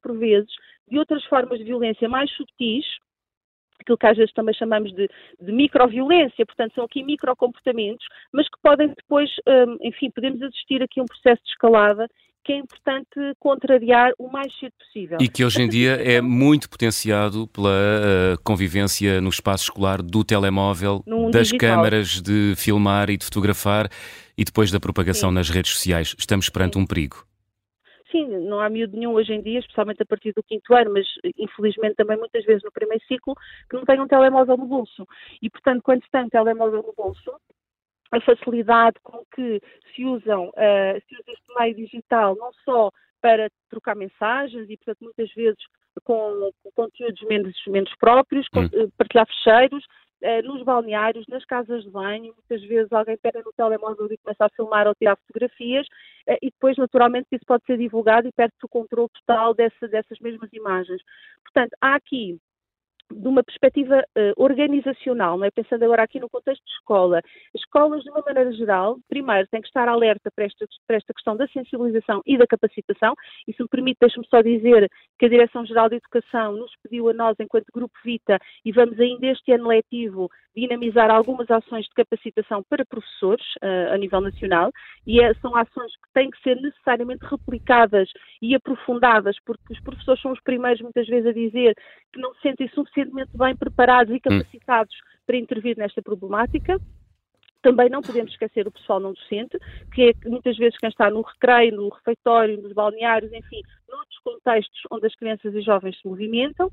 [0.00, 0.50] por vezes,
[0.88, 2.84] de outras formas de violência mais sutis,
[3.80, 5.08] aquilo que às vezes também chamamos de,
[5.40, 11.00] de microviolência, portanto são aqui microcomportamentos, mas que podem depois, hum, enfim, podemos assistir aqui
[11.00, 12.08] a um processo de escalada
[12.44, 15.18] que é importante contrariar o mais cedo possível.
[15.20, 20.22] E que hoje em dia é muito potenciado pela uh, convivência no espaço escolar do
[20.22, 21.74] telemóvel, das digital.
[21.74, 23.88] câmaras de filmar e de fotografar
[24.38, 25.34] e depois da propagação Sim.
[25.34, 26.14] nas redes sociais.
[26.16, 26.82] Estamos perante Sim.
[26.82, 27.25] um perigo.
[28.24, 31.06] Não há miúdo nenhum hoje em dia, especialmente a partir do quinto ano, mas
[31.36, 33.34] infelizmente também muitas vezes no primeiro ciclo,
[33.68, 35.06] que não tem um telemóvel no bolso.
[35.42, 37.34] E, portanto, quando se tem um telemóvel no bolso,
[38.12, 39.60] a facilidade com que
[39.94, 42.90] se usam, uh, se usa este meio digital, não só
[43.20, 45.58] para trocar mensagens e, portanto, muitas vezes
[46.04, 49.84] com, com conteúdos menos, menos próprios, com, uh, partilhar fecheiros,
[50.44, 54.48] nos balneários, nas casas de banho, muitas vezes alguém pega no telemóvel e começa a
[54.50, 55.86] filmar ou tirar fotografias
[56.42, 60.52] e depois, naturalmente, isso pode ser divulgado e perde-se o controle total dessa, dessas mesmas
[60.52, 61.00] imagens.
[61.44, 62.38] Portanto, há aqui
[63.12, 65.50] de uma perspectiva uh, organizacional, é?
[65.50, 69.60] pensando agora aqui no contexto de escola, as escolas, de uma maneira geral, primeiro têm
[69.60, 73.14] que estar alerta para esta, para esta questão da sensibilização e da capacitação,
[73.46, 77.12] e se me permite, deixe-me só dizer que a Direção-Geral de Educação nos pediu a
[77.12, 82.62] nós, enquanto Grupo Vita, e vamos ainda este ano letivo dinamizar algumas ações de capacitação
[82.68, 84.72] para professores uh, a nível nacional,
[85.06, 88.08] e é, são ações que têm que ser necessariamente replicadas
[88.40, 91.74] e aprofundadas, porque os professores são os primeiros, muitas vezes, a dizer
[92.12, 94.20] que não se sentem suficientemente bem preparados e hum.
[94.20, 95.18] capacitados hum.
[95.26, 96.78] para intervir nesta problemática.
[97.62, 99.58] Também não podemos esquecer o pessoal não docente,
[99.92, 104.80] que é muitas vezes quem está no recreio, no refeitório, nos balneários, enfim, noutros contextos
[104.90, 106.70] onde as crianças e jovens se movimentam,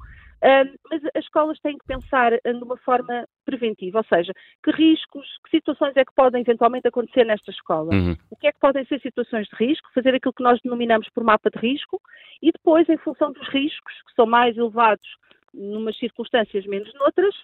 [0.89, 5.95] mas as escolas têm que pensar numa forma preventiva, ou seja, que riscos, que situações
[5.95, 7.93] é que podem eventualmente acontecer nesta escola?
[7.93, 8.15] Uhum.
[8.29, 9.89] O que é que podem ser situações de risco?
[9.93, 12.01] Fazer aquilo que nós denominamos por mapa de risco
[12.41, 15.07] e depois, em função dos riscos, que são mais elevados
[15.53, 17.35] numas circunstâncias menos noutras.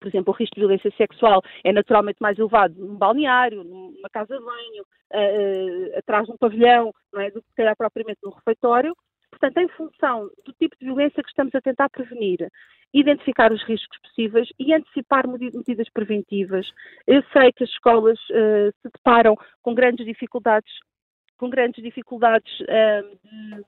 [0.00, 4.36] Por exemplo, o risco de violência sexual é naturalmente mais elevado num balneário, numa casa
[4.36, 4.82] de banho,
[5.12, 8.96] uh, atrás de um pavilhão, não é, do que se calhar propriamente num refeitório.
[9.30, 12.48] Portanto, em função do tipo de violência que estamos a tentar prevenir,
[12.92, 16.68] identificar os riscos possíveis e antecipar medidas preventivas.
[17.06, 20.72] Eu sei que as escolas uh, se deparam com grandes dificuldades,
[21.38, 23.64] com grandes dificuldades de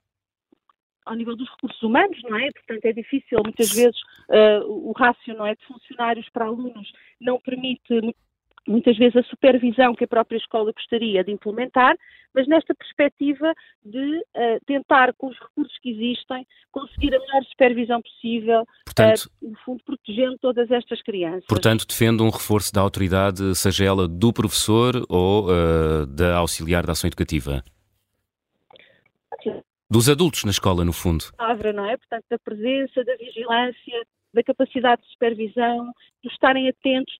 [1.04, 2.48] ao nível dos recursos humanos, não é?
[2.50, 7.40] Portanto, é difícil, muitas vezes, uh, o rácio não é, de funcionários para alunos não
[7.40, 8.14] permite
[8.66, 11.96] muitas vezes a supervisão que a própria escola gostaria de implementar,
[12.34, 13.52] mas nesta perspectiva
[13.84, 19.50] de uh, tentar, com os recursos que existem, conseguir a melhor supervisão possível, portanto, uh,
[19.50, 21.44] no fundo protegendo todas estas crianças.
[21.46, 26.92] Portanto, defende um reforço da autoridade, seja ela do professor ou uh, da auxiliar da
[26.92, 27.62] ação educativa
[29.92, 31.24] dos adultos na escola, no fundo.
[31.36, 31.98] Palavra, não é?
[31.98, 35.92] Portanto, da presença, da vigilância, da capacidade de supervisão,
[36.24, 37.14] de estarem atentos,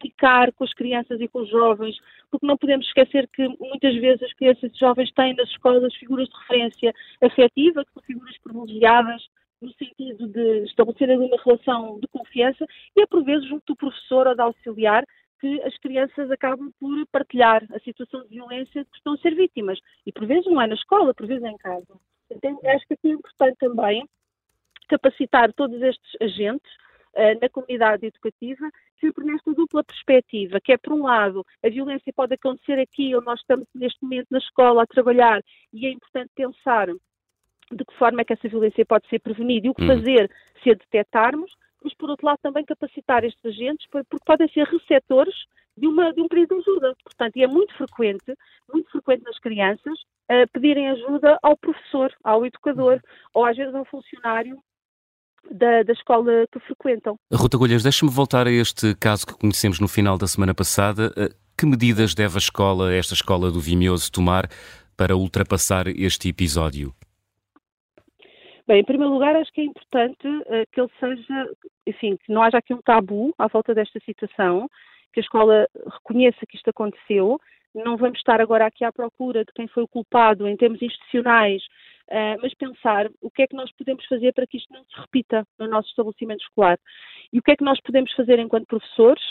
[0.00, 1.96] ficar com as crianças e com os jovens,
[2.30, 6.28] porque não podemos esquecer que muitas vezes as crianças e jovens têm nas escolas figuras
[6.28, 9.22] de referência afetiva, que são figuras privilegiadas,
[9.60, 12.64] no sentido de estabelecer uma relação de confiança,
[12.96, 15.04] e é por vezes junto do professor ou da auxiliar
[15.44, 19.34] que as crianças acabam por partilhar a situação de violência de que estão a ser
[19.34, 19.78] vítimas.
[20.06, 21.94] E por vezes não é na escola, por vezes é em casa.
[22.30, 24.08] Então, acho que aqui é importante também
[24.88, 26.72] capacitar todos estes agentes
[27.12, 32.10] uh, na comunidade educativa, sempre nesta dupla perspectiva, que é, por um lado, a violência
[32.14, 35.42] pode acontecer aqui, onde nós estamos neste momento na escola a trabalhar,
[35.74, 39.70] e é importante pensar de que forma é que essa violência pode ser prevenida e
[39.70, 39.88] o que hum.
[39.88, 40.30] fazer
[40.62, 41.52] se a detectarmos,
[41.84, 45.34] mas por outro lado também capacitar estes agentes, porque podem ser receptores
[45.76, 46.94] de, uma, de um pedido de ajuda.
[47.04, 48.34] Portanto, e é muito frequente,
[48.72, 49.94] muito frequente nas crianças,
[50.30, 53.00] uh, pedirem ajuda ao professor, ao educador,
[53.34, 54.58] ou às vezes ao funcionário
[55.50, 57.16] da, da, escola que frequentam.
[57.30, 61.12] Ruta Golhas, deixe-me voltar a este caso que conhecemos no final da semana passada.
[61.56, 64.48] Que medidas deve a escola, esta escola do Vimioso, tomar
[64.96, 66.94] para ultrapassar este episódio?
[68.66, 71.50] Bem, em primeiro lugar, acho que é importante uh, que ele seja,
[71.86, 74.68] enfim, que não haja aqui um tabu à volta desta situação,
[75.12, 77.40] que a escola reconheça que isto aconteceu.
[77.74, 81.62] Não vamos estar agora aqui à procura de quem foi o culpado em termos institucionais,
[82.08, 85.00] uh, mas pensar o que é que nós podemos fazer para que isto não se
[85.00, 86.78] repita no nosso estabelecimento escolar.
[87.32, 89.22] E o que é que nós podemos fazer enquanto professores,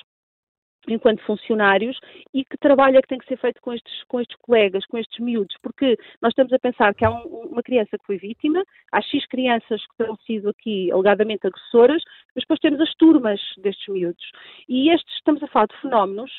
[0.88, 1.98] enquanto funcionários
[2.34, 4.98] e que trabalho é que tem que ser feito com estes, com estes colegas, com
[4.98, 8.64] estes miúdos, porque nós estamos a pensar que há um, uma criança que foi vítima,
[8.92, 12.02] há X crianças que terão sido aqui alegadamente agressoras,
[12.36, 14.32] mas depois temos as turmas destes miúdos.
[14.68, 16.32] E estes, estamos a falar de fenómenos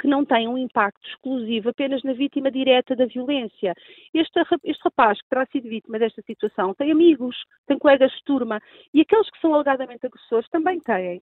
[0.00, 3.74] que não têm um impacto exclusivo apenas na vítima direta da violência.
[4.14, 7.36] Este, este rapaz que terá sido vítima desta situação tem amigos,
[7.66, 8.60] tem colegas de turma
[8.94, 11.20] e aqueles que são alegadamente agressores também têm.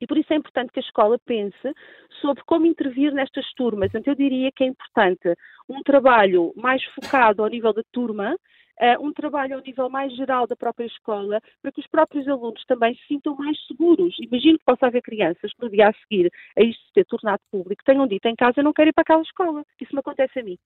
[0.00, 1.74] E por isso é importante que a escola pense
[2.20, 3.90] sobre como intervir nestas turmas.
[3.94, 5.34] Então, eu diria que é importante
[5.68, 10.46] um trabalho mais focado ao nível da turma, uh, um trabalho ao nível mais geral
[10.46, 14.16] da própria escola, para que os próprios alunos também se sintam mais seguros.
[14.18, 17.84] Imagino que possa haver crianças que no dia a seguir a isto ter tornado público
[17.84, 19.64] tenham dito em casa não quero ir para aquela escola.
[19.80, 20.58] Isso me acontece a mim.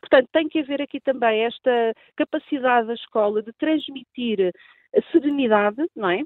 [0.00, 4.52] Portanto, tem que haver aqui também esta capacidade da escola de transmitir
[5.12, 6.22] serenidade, não é?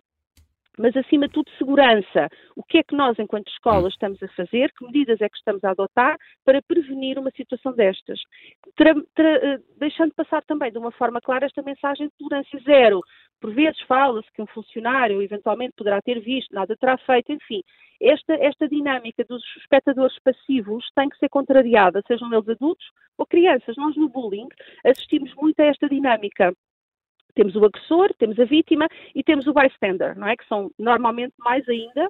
[0.79, 2.29] Mas acima de tudo segurança.
[2.57, 4.73] O que é que nós, enquanto escola, estamos a fazer?
[4.73, 8.21] Que medidas é que estamos a adotar para prevenir uma situação destas?
[8.77, 13.01] Tra, tra, eh, deixando passar também de uma forma clara esta mensagem de tolerância zero.
[13.41, 17.63] Por vezes fala-se que um funcionário eventualmente poderá ter visto, nada terá feito, enfim.
[18.01, 22.87] Esta, esta dinâmica dos espectadores passivos tem que ser contrariada, sejam eles adultos
[23.17, 23.77] ou crianças.
[23.77, 24.49] Nós no bullying
[24.85, 26.53] assistimos muito a esta dinâmica
[27.35, 30.37] temos o agressor, temos a vítima e temos o bystander, não é?
[30.37, 32.09] Que são normalmente mais ainda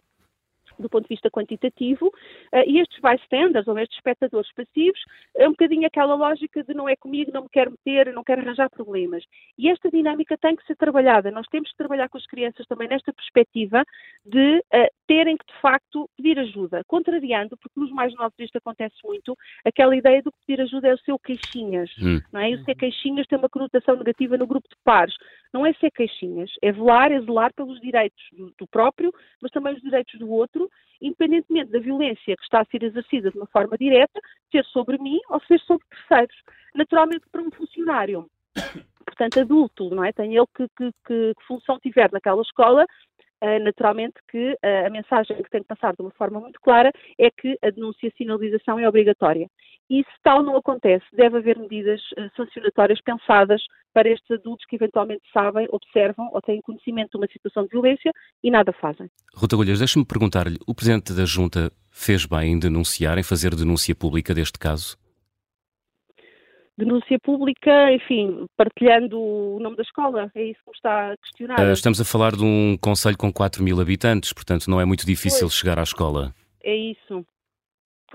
[0.78, 5.00] do ponto de vista quantitativo, uh, e estes bystanders, ou estes espectadores passivos,
[5.36, 8.42] é um bocadinho aquela lógica de não é comigo, não me quero meter, não quero
[8.42, 9.24] arranjar problemas.
[9.56, 11.30] E esta dinâmica tem que ser trabalhada.
[11.30, 13.84] Nós temos que trabalhar com as crianças também nesta perspectiva
[14.24, 18.96] de uh, terem que, de facto, pedir ajuda, contrariando, porque nos mais novos isto acontece
[19.04, 22.20] muito, aquela ideia de que pedir ajuda é o seu queixinhas, hum.
[22.32, 22.50] não é?
[22.50, 25.14] E o ser queixinhas tem uma conotação negativa no grupo de pares.
[25.52, 29.74] Não é ser queixinhas, é velar, é zelar pelos direitos do, do próprio, mas também
[29.74, 30.68] os direitos do outro
[31.00, 34.20] independentemente da violência que está a ser exercida de uma forma direta,
[34.50, 36.36] ser sobre mim ou ser sobre terceiros.
[36.74, 38.26] Naturalmente, para um funcionário,
[39.04, 40.12] portanto, adulto, não é?
[40.12, 42.86] Tem ele que, que, que função tiver naquela escola,
[43.40, 46.90] Uh, naturalmente que uh, a mensagem que tem que passar de uma forma muito clara
[47.16, 49.48] é que a denúncia sinalização é obrigatória.
[49.90, 53.62] E se tal não acontece, deve haver medidas uh, sancionatórias pensadas
[53.94, 58.12] para estes adultos que eventualmente sabem, observam ou têm conhecimento de uma situação de violência
[58.42, 59.10] e nada fazem.
[59.34, 63.94] Ruta Golhas, deixe-me perguntar-lhe, o Presidente da Junta fez bem em denunciar, em fazer denúncia
[63.94, 64.96] pública deste caso?
[66.78, 71.58] denúncia pública, enfim, partilhando o nome da escola, é isso que me está a questionar.
[71.58, 75.04] Uh, estamos a falar de um conselho com 4 mil habitantes, portanto não é muito
[75.04, 76.32] difícil pois, chegar à escola.
[76.62, 77.26] É isso.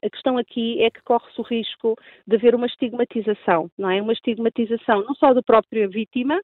[0.02, 1.96] A questão aqui é que corre-se o risco
[2.26, 4.02] de haver uma estigmatização, não é?
[4.02, 6.42] Uma estigmatização não só da própria vítima,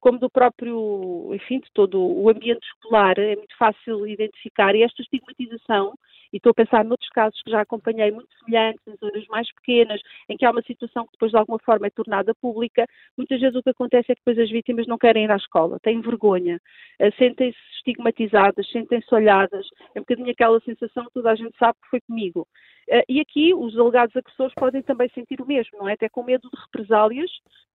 [0.00, 4.74] como do próprio, enfim, de todo o ambiente escolar, é muito fácil identificar.
[4.74, 5.94] E esta estigmatização,
[6.32, 10.00] e estou a pensar noutros casos que já acompanhei muito semelhantes, em zonas mais pequenas,
[10.28, 12.86] em que há uma situação que depois de alguma forma é tornada pública,
[13.16, 15.78] muitas vezes o que acontece é que depois as vítimas não querem ir à escola,
[15.80, 16.60] têm vergonha,
[16.98, 21.78] eh, sentem-se estigmatizadas, sentem-se olhadas, é um bocadinho aquela sensação que toda a gente sabe
[21.82, 22.46] que foi comigo.
[22.88, 25.94] Eh, e aqui os alegados agressores podem também sentir o mesmo, não é?
[25.94, 27.30] Até com medo de represálias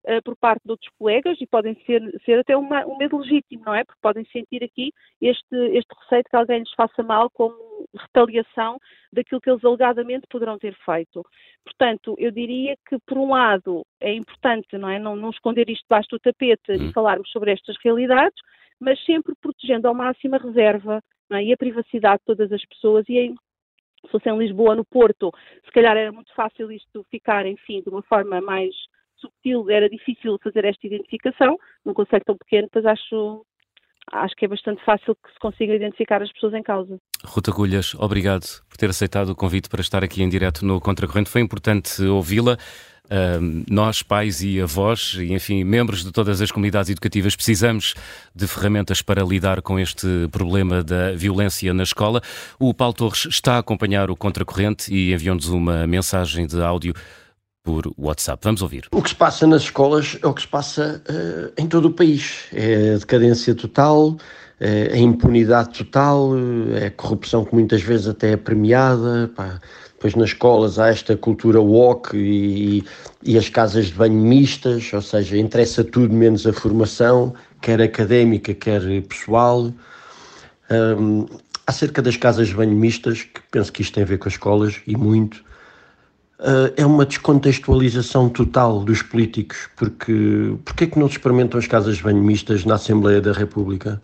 [0.06, 3.62] uh, por parte de outros colegas e podem ser, ser até uma, um medo legítimo,
[3.66, 3.84] não é?
[3.84, 7.54] Porque podem sentir aqui este, este receio de que alguém lhes faça mal como
[7.96, 8.78] retaliação
[9.12, 11.24] daquilo que eles alegadamente poderão ter feito.
[11.64, 14.98] Portanto, eu diria que, por um lado, é importante, não é?
[14.98, 16.88] Não, não esconder isto debaixo do tapete hum.
[16.88, 18.40] e falarmos sobre estas realidades,
[18.80, 21.44] mas sempre protegendo ao máximo a reserva é?
[21.44, 23.34] e a privacidade de todas as pessoas e
[24.04, 25.32] se fosse em Lisboa no Porto,
[25.64, 28.74] se calhar era muito fácil isto ficar, enfim, de uma forma mais
[29.16, 33.46] subtil, era difícil fazer esta identificação, num conceito tão pequeno, mas acho,
[34.10, 36.98] acho que é bastante fácil que se consiga identificar as pessoas em causa.
[37.24, 41.30] Ruta Gulhas, obrigado por ter aceitado o convite para estar aqui em direto no Contracorrente.
[41.30, 42.56] Foi importante ouvi-la.
[43.68, 47.92] Nós, pais e avós, e enfim, membros de todas as comunidades educativas, precisamos
[48.34, 52.22] de ferramentas para lidar com este problema da violência na escola.
[52.58, 56.94] O Paulo Torres está a acompanhar o Contracorrente e enviou-nos uma mensagem de áudio
[57.62, 58.40] por WhatsApp.
[58.42, 58.88] Vamos ouvir.
[58.90, 61.92] O que se passa nas escolas é o que se passa uh, em todo o
[61.92, 62.44] país.
[62.52, 64.16] É a decadência total,
[64.58, 66.32] é a impunidade total,
[66.74, 69.30] é a corrupção que muitas vezes até é premiada.
[69.34, 69.60] Pá.
[69.94, 72.84] Depois nas escolas há esta cultura woke e,
[73.22, 78.52] e as casas de banho mistas, ou seja, interessa tudo menos a formação, quer académica,
[78.52, 79.72] quer pessoal.
[80.68, 81.26] Um,
[81.68, 84.34] acerca das casas de banho mistas, que penso que isto tem a ver com as
[84.34, 85.44] escolas e muito,
[86.38, 91.66] uh, é uma descontextualização total dos políticos, porque porque é que não se experimentam as
[91.66, 94.00] casas de banho mistas na Assembleia da República?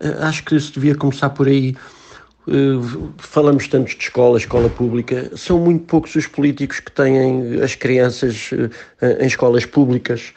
[0.00, 1.76] Uh, acho que isso devia começar por aí.
[2.46, 7.74] Uh, falamos tanto de escola, escola pública, são muito poucos os políticos que têm as
[7.74, 8.50] crianças
[9.20, 10.32] em escolas públicas,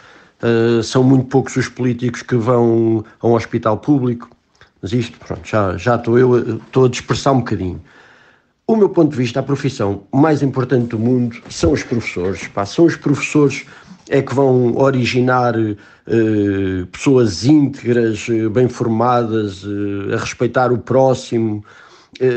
[0.84, 4.30] são muito poucos os políticos que vão a um hospital público,
[4.81, 7.81] mas isto, pronto, já, já estou eu estou a dispersar um bocadinho.
[8.67, 12.47] O meu ponto de vista, a profissão mais importante do mundo são os professores.
[12.47, 13.65] Pá, são os professores
[14.09, 21.63] é que vão originar eh, pessoas íntegras, eh, bem formadas, eh, a respeitar o próximo,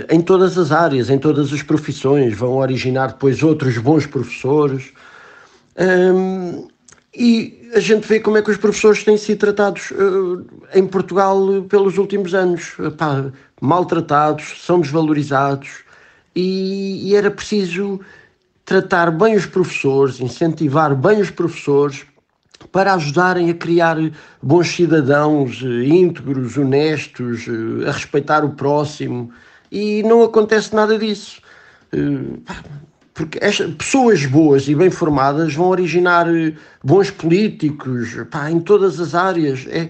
[0.08, 4.92] em todas as áreas, em todas as profissões, vão originar depois outros bons professores.
[5.76, 6.68] Um,
[7.14, 11.38] e a gente vê como é que os professores têm sido tratados uh, em Portugal
[11.68, 12.72] pelos últimos anos.
[12.78, 13.30] Epá,
[13.60, 15.83] maltratados, são desvalorizados
[16.34, 18.00] e, e era preciso
[18.64, 22.04] tratar bem os professores, incentivar bem os professores
[22.72, 23.96] para ajudarem a criar
[24.42, 29.30] bons cidadãos eh, íntegros, honestos, eh, a respeitar o próximo.
[29.70, 31.42] E não acontece nada disso
[33.14, 33.38] porque
[33.78, 36.52] pessoas boas e bem formadas vão originar eh,
[36.82, 39.64] bons políticos pá, em todas as áreas.
[39.68, 39.88] É,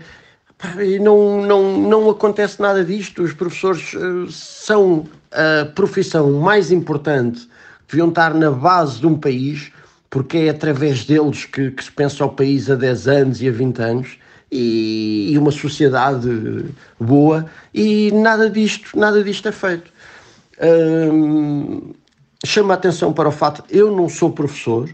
[0.80, 3.22] e não, não, não acontece nada disto.
[3.22, 7.48] Os professores uh, são a profissão mais importante,
[7.88, 9.72] deviam estar na base de um país,
[10.08, 13.52] porque é através deles que, que se pensa o país a 10 anos e a
[13.52, 14.18] 20 anos.
[14.52, 16.28] E, e uma sociedade
[17.00, 19.90] boa, e nada disto, nada disto é feito.
[21.12, 21.92] Hum,
[22.44, 24.88] chama a atenção para o fato eu não sou professor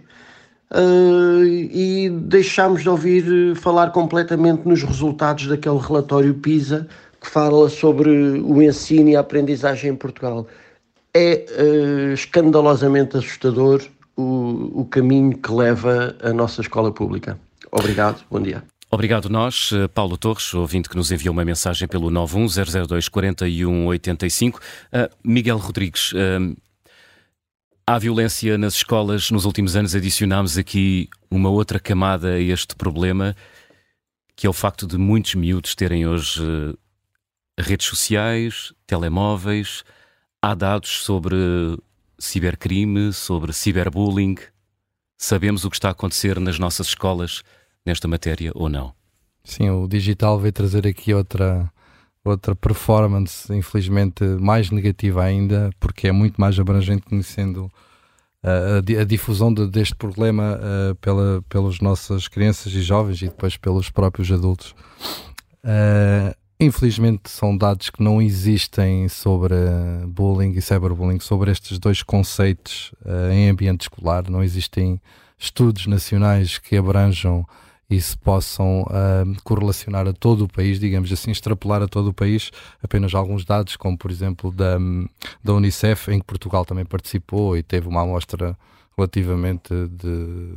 [0.73, 6.87] uh, e deixámos de ouvir eh, falar completamente nos resultados daquele relatório PISA
[7.21, 10.47] que fala sobre o ensino e a aprendizagem em Portugal.
[11.13, 13.83] É uh, escandalosamente assustador
[14.17, 17.39] o, o caminho que leva a nossa escola pública.
[17.73, 18.63] Obrigado, bom dia.
[18.93, 24.59] Obrigado nós, Paulo Torres, ouvinte que nos enviou uma mensagem pelo 91002 4185.
[24.59, 26.57] Uh, Miguel Rodrigues, uh,
[27.87, 33.35] à violência nas escolas, nos últimos anos adicionámos aqui uma outra camada a este problema,
[34.37, 36.79] que é o facto de muitos miúdos terem hoje uh,
[37.59, 39.85] redes sociais, telemóveis,
[40.41, 41.37] há dados sobre
[42.19, 44.37] cibercrime, sobre ciberbullying.
[45.19, 47.43] Sabemos o que está a acontecer nas nossas escolas
[47.85, 48.95] nesta matéria ou não?
[49.45, 51.71] Sim, o digital veio trazer aqui outra
[52.25, 57.71] outra performance, infelizmente, mais negativa ainda, porque é muito mais abrangente conhecendo
[58.45, 63.57] uh, a, difusão de, deste problema uh, pela, pelas nossas crianças e jovens e depois
[63.57, 64.75] pelos próprios adultos.
[65.65, 69.55] Uh, infelizmente, são dados que não existem sobre
[70.07, 72.93] bullying e cyberbullying, sobre estes dois conceitos
[73.33, 74.29] em ambiente escolar.
[74.29, 75.01] Não existem
[75.39, 77.47] estudos nacionais que abranjam
[77.91, 82.15] e se possam uh, correlacionar a todo o país, digamos assim, extrapolar a todo o
[82.15, 84.79] país apenas alguns dados, como por exemplo da,
[85.43, 88.57] da Unicef, em que Portugal também participou e teve uma amostra
[88.97, 90.51] relativamente de,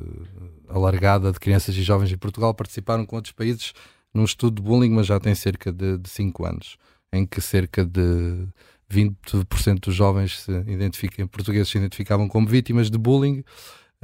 [0.69, 3.73] alargada de crianças e jovens em Portugal, participaram com outros países
[4.13, 6.77] num estudo de bullying, mas já tem cerca de 5 anos,
[7.11, 8.47] em que cerca de
[8.91, 13.43] 20% dos jovens se identificam, portugueses se identificavam como vítimas de bullying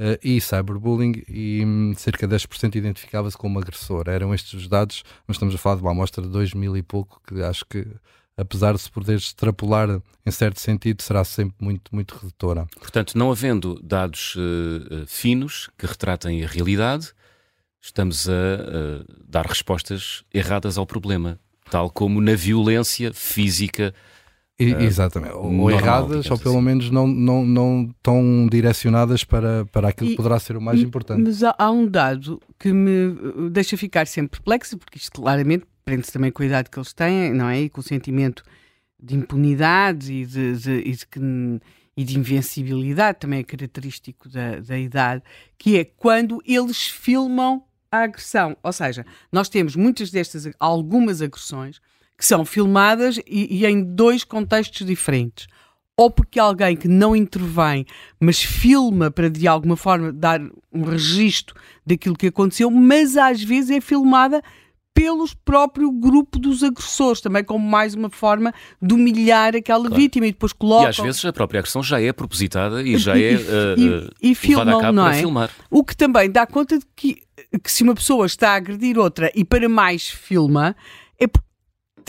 [0.00, 4.08] uh, e cyberbullying e um, cerca de 10% identificava-se como agressor.
[4.08, 6.82] Eram estes os dados, mas estamos a falar de uma amostra de 2 mil e
[6.82, 7.86] pouco, que acho que
[8.36, 12.66] apesar de se poder extrapolar em certo sentido, será sempre muito, muito redutora.
[12.78, 17.12] Portanto, não havendo dados uh, finos que retratem a realidade,
[17.82, 21.38] estamos a uh, dar respostas erradas ao problema,
[21.70, 23.94] tal como na violência física
[24.64, 25.34] exatamente.
[25.34, 26.64] Ou normal, erradas, ou pelo assim.
[26.64, 30.80] menos não, não, não tão direcionadas para, para aquilo e, que poderá ser o mais
[30.80, 31.22] importante.
[31.22, 36.12] Mas há, há, um dado que me deixa ficar sempre perplexo, porque isto claramente prende-se
[36.12, 37.62] também com a idade que eles têm, não é?
[37.62, 38.42] E com o sentimento
[39.02, 41.60] de impunidade e de, de, e de,
[41.96, 45.22] e de invencibilidade, também é característico da, da idade,
[45.58, 48.56] que é quando eles filmam a agressão.
[48.62, 51.80] Ou seja, nós temos muitas destas, algumas agressões
[52.20, 55.46] que são filmadas e, e em dois contextos diferentes
[55.96, 57.84] ou porque alguém que não intervém,
[58.18, 60.40] mas filma para de alguma forma dar
[60.72, 64.42] um registro daquilo que aconteceu, mas às vezes é filmada
[64.94, 69.94] pelos próprio grupo dos agressores, também como mais uma forma de humilhar aquela claro.
[69.94, 70.86] vítima e depois colocam...
[70.86, 74.30] E às vezes a própria agressão já é propositada e já é e, uh, e,
[74.30, 75.14] e filmam, não é?
[75.14, 75.50] filmar.
[75.70, 77.22] O que também dá conta de que,
[77.62, 80.74] que se uma pessoa está a agredir outra e para mais filma,
[81.18, 81.49] é porque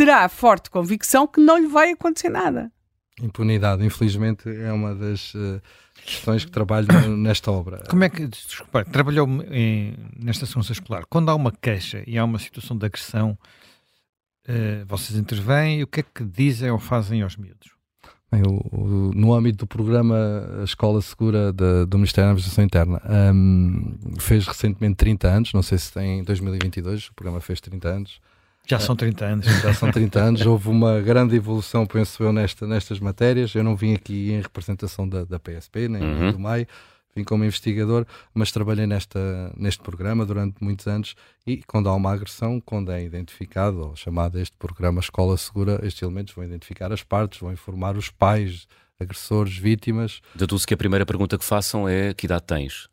[0.01, 2.71] terá forte convicção que não lhe vai acontecer nada.
[3.21, 5.61] Impunidade, infelizmente, é uma das uh,
[6.03, 7.83] questões que trabalho nesta obra.
[7.87, 11.03] Como é que, desculpa, trabalhou em, nesta ciência escolar?
[11.07, 13.37] Quando há uma queixa e há uma situação de agressão,
[14.49, 17.69] uh, vocês intervêm e o que é que dizem ou fazem aos miúdos?
[18.31, 20.17] Bem, o, o, no âmbito do programa
[20.61, 22.99] a Escola Segura de, do Ministério da Administração Interna,
[23.35, 27.87] um, fez recentemente 30 anos, não sei se tem em 2022, o programa fez 30
[27.87, 28.19] anos.
[28.67, 29.45] Já são 30 anos.
[29.45, 30.45] Já são 30 anos.
[30.45, 33.53] Houve uma grande evolução, penso eu, nesta, nestas matérias.
[33.53, 36.31] Eu não vim aqui em representação da, da PSP, nem uhum.
[36.31, 36.67] do MAI.
[37.15, 41.13] Vim como investigador, mas trabalhei nesta, neste programa durante muitos anos
[41.45, 46.01] e quando há uma agressão, quando é identificado ou chamado este programa Escola Segura, estes
[46.01, 48.65] elementos vão identificar as partes, vão informar os pais,
[48.97, 50.21] agressores, vítimas.
[50.33, 52.87] Deduzo que a primeira pergunta que façam é que idade tens?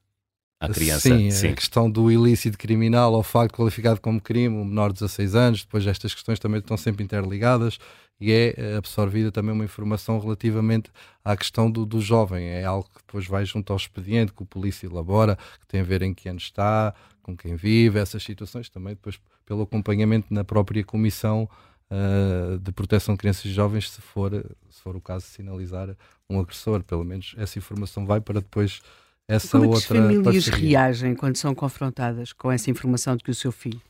[0.60, 1.09] À criança.
[1.09, 5.01] Sim, Sim, a questão do ilícito criminal ou facto qualificado como crime, o menor de
[5.01, 7.78] 16 anos, depois estas questões também estão sempre interligadas
[8.20, 10.90] e é eh, absorvida também uma informação relativamente
[11.24, 12.48] à questão do, do jovem.
[12.48, 15.85] É algo que depois vai junto ao expediente que o polícia elabora, que tem a
[15.85, 20.44] ver em que ano está, com quem vive, essas situações também depois pelo acompanhamento na
[20.44, 21.48] própria comissão
[21.90, 24.32] uh, de proteção de crianças e jovens, se for,
[24.68, 25.94] se for o caso sinalizar
[26.28, 28.80] um agressor, pelo menos essa informação vai para depois
[29.28, 30.68] essa Como é que as famílias parceria.
[30.80, 33.80] reagem quando são confrontadas com essa informação de que o seu filho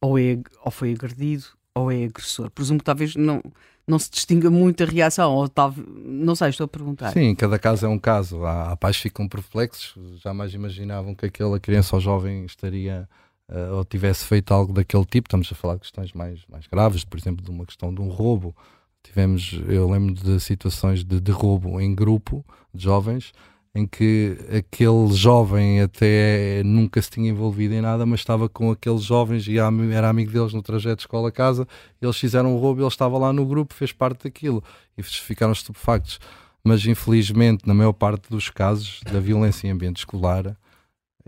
[0.00, 1.44] ou, é, ou foi agredido
[1.74, 2.48] ou é agressor?
[2.50, 3.42] Presumo que talvez não,
[3.86, 7.12] não se distinga muito a reação, ou talvez, não sei, estou a perguntar.
[7.12, 8.44] Sim, cada caso é um caso.
[8.44, 13.08] Há, há pais que ficam perplexos, jamais imaginavam que aquela criança ou jovem estaria
[13.48, 15.26] uh, ou tivesse feito algo daquele tipo.
[15.26, 18.08] Estamos a falar de questões mais, mais graves, por exemplo, de uma questão de um
[18.08, 18.54] roubo.
[19.02, 23.32] Tivemos, eu lembro de situações de, de roubo em grupo de jovens
[23.74, 29.02] em que aquele jovem até nunca se tinha envolvido em nada, mas estava com aqueles
[29.02, 31.66] jovens e era amigo deles no trajeto de escola-casa.
[32.00, 34.62] Eles fizeram um roubo, ele estava lá no grupo, fez parte daquilo
[34.96, 36.20] e ficaram estupefactos.
[36.62, 40.56] Mas infelizmente, na maior parte dos casos da violência em ambiente escolar,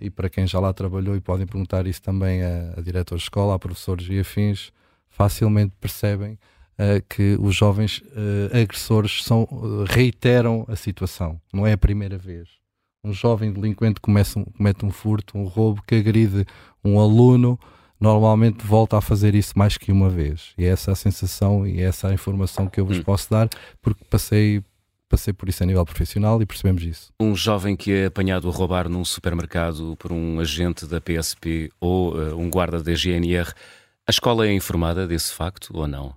[0.01, 3.27] e para quem já lá trabalhou, e podem perguntar isso também a, a diretores de
[3.27, 4.71] escola, a professores e afins,
[5.09, 6.39] facilmente percebem
[6.79, 11.41] uh, que os jovens uh, agressores são, uh, reiteram a situação.
[11.53, 12.49] Não é a primeira vez.
[13.05, 16.45] Um jovem delinquente comete um, comete um furto, um roubo, que agride
[16.85, 17.59] um aluno,
[18.01, 20.53] normalmente volta a fazer isso mais que uma vez.
[20.59, 23.03] E é essa a sensação e é essa a informação que eu vos hum.
[23.03, 23.49] posso dar,
[23.81, 24.63] porque passei
[25.09, 27.13] passei por isso a nível profissional e percebemos isso.
[27.21, 32.15] Um jovem que é apanhado a roubar num supermercado por um agente da PSP ou
[32.15, 33.53] uh, um guarda da GNR,
[34.07, 36.15] a escola é informada desse facto ou não?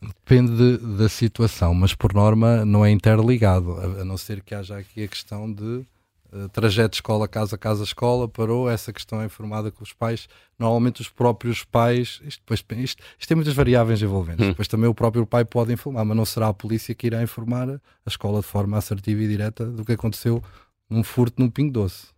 [0.00, 4.54] Depende de, da situação, mas por norma não é interligado, a, a não ser que
[4.54, 5.84] haja aqui a questão de
[6.32, 10.28] uh, trajeto escola, casa, casa, escola, parou, essa questão é informada com os pais.
[10.58, 14.50] Normalmente os próprios pais, isto, depois, isto, isto tem muitas variáveis envolventes, hum.
[14.50, 17.68] depois também o próprio pai pode informar, mas não será a polícia que irá informar
[17.68, 20.42] a escola de forma assertiva e direta do que aconteceu
[20.88, 22.08] num furto num pingo doce.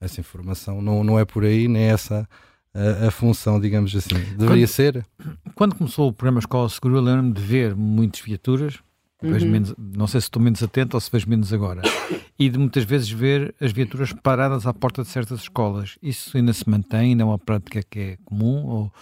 [0.00, 2.26] Essa informação não, não é por aí, nem essa
[2.74, 4.14] a, a, função, digamos assim.
[4.36, 5.06] Deveria quando, ser.
[5.54, 8.78] Quando começou o programa Escola Segura, eu lembro-me de ver muitas viaturas.
[9.22, 9.50] Uhum.
[9.50, 11.82] Menos, não sei se estou menos atento ou se vejo menos agora.
[12.38, 15.98] E de muitas vezes ver as viaturas paradas à porta de certas escolas.
[16.02, 17.10] Isso ainda se mantém?
[17.10, 18.64] Ainda é uma prática que é comum?
[18.64, 18.92] Ou,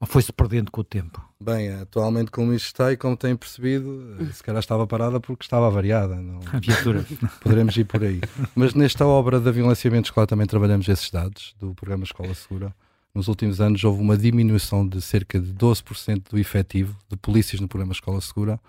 [0.00, 1.24] ou foi-se perdendo com o tempo?
[1.40, 5.70] Bem, atualmente, como isto está e como têm percebido, se calhar estava parada porque estava
[5.70, 6.16] variada.
[6.16, 6.40] Não...
[6.52, 7.04] A viatura.
[7.40, 8.20] Poderemos ir por aí.
[8.56, 12.74] Mas nesta obra da violência escolar também trabalhamos esses dados do programa Escola Segura
[13.14, 17.68] nos últimos anos houve uma diminuição de cerca de 12% do efetivo de polícias no
[17.68, 18.60] programa Escola Segura,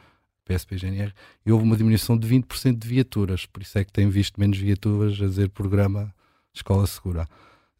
[0.46, 1.14] PSP-GNR,
[1.46, 4.58] e houve uma diminuição de 20% de viaturas, por isso é que tem visto menos
[4.58, 6.14] viaturas a dizer programa
[6.54, 7.28] Escola Segura.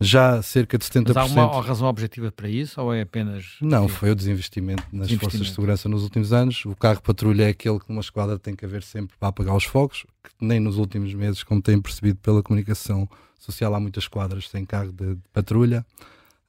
[0.02, 1.14] Já cerca de 70%.
[1.14, 3.58] Mas há uma razão objetiva para isso ou é apenas.
[3.60, 5.20] Não, foi o desinvestimento nas desinvestimento.
[5.20, 6.64] forças de segurança nos últimos anos.
[6.64, 9.66] O carro patrulha é aquele que numa esquadra tem que haver sempre para apagar os
[9.66, 14.48] fogos, que nem nos últimos meses, como têm percebido pela comunicação social, há muitas esquadras
[14.48, 15.86] sem carro de, de patrulha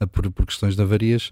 [0.07, 1.31] por, por questões de avarias.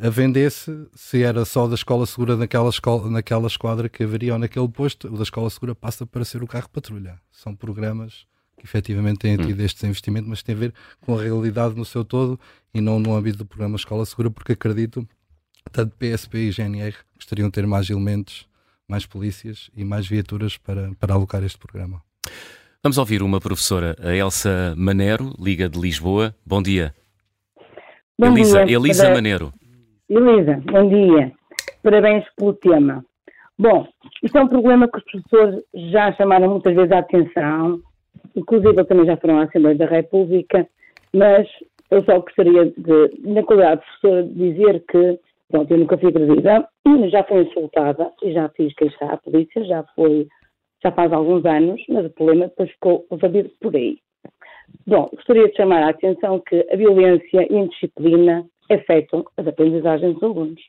[0.00, 4.38] a vendesse se era só da escola segura naquela, escola, naquela esquadra que haveria ou
[4.38, 7.20] naquele posto, o da escola segura passa para ser o carro patrulha.
[7.30, 8.26] São programas
[8.58, 9.64] que efetivamente têm tido hum.
[9.64, 12.38] estes investimentos, mas tem a ver com a realidade no seu todo
[12.74, 15.06] e não no âmbito do programa Escola Segura, porque acredito
[15.70, 18.46] tanto PSP e GNR gostariam de ter mais elementos,
[18.88, 22.02] mais polícias e mais viaturas para, para alocar este programa.
[22.82, 26.34] Vamos ouvir uma professora, a Elsa Manero, Liga de Lisboa.
[26.46, 26.94] Bom dia.
[28.20, 29.14] Bom Elisa, dia, Elisa para...
[29.14, 29.52] Manero.
[30.10, 31.32] Elisa, bom dia.
[31.84, 33.04] Parabéns pelo tema.
[33.56, 33.86] Bom,
[34.24, 35.62] isto é um problema que os professores
[35.92, 37.80] já chamaram muitas vezes a atenção,
[38.34, 40.66] inclusive também já foram à Assembleia da República,
[41.14, 41.46] mas
[41.92, 46.68] eu só gostaria de, na qualidade de professora, dizer que, pronto, eu nunca fui agredida,
[47.12, 50.26] já fui insultada e já fiz queixar à polícia, já foi,
[50.82, 53.98] já faz alguns anos, mas o problema depois ficou resolvido por aí.
[54.86, 60.14] Bom, gostaria de chamar a atenção que a violência e a indisciplina afetam as aprendizagens
[60.14, 60.62] dos alunos.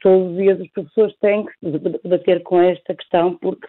[0.00, 3.66] Todos os dias os professores têm que se debater com esta questão, porque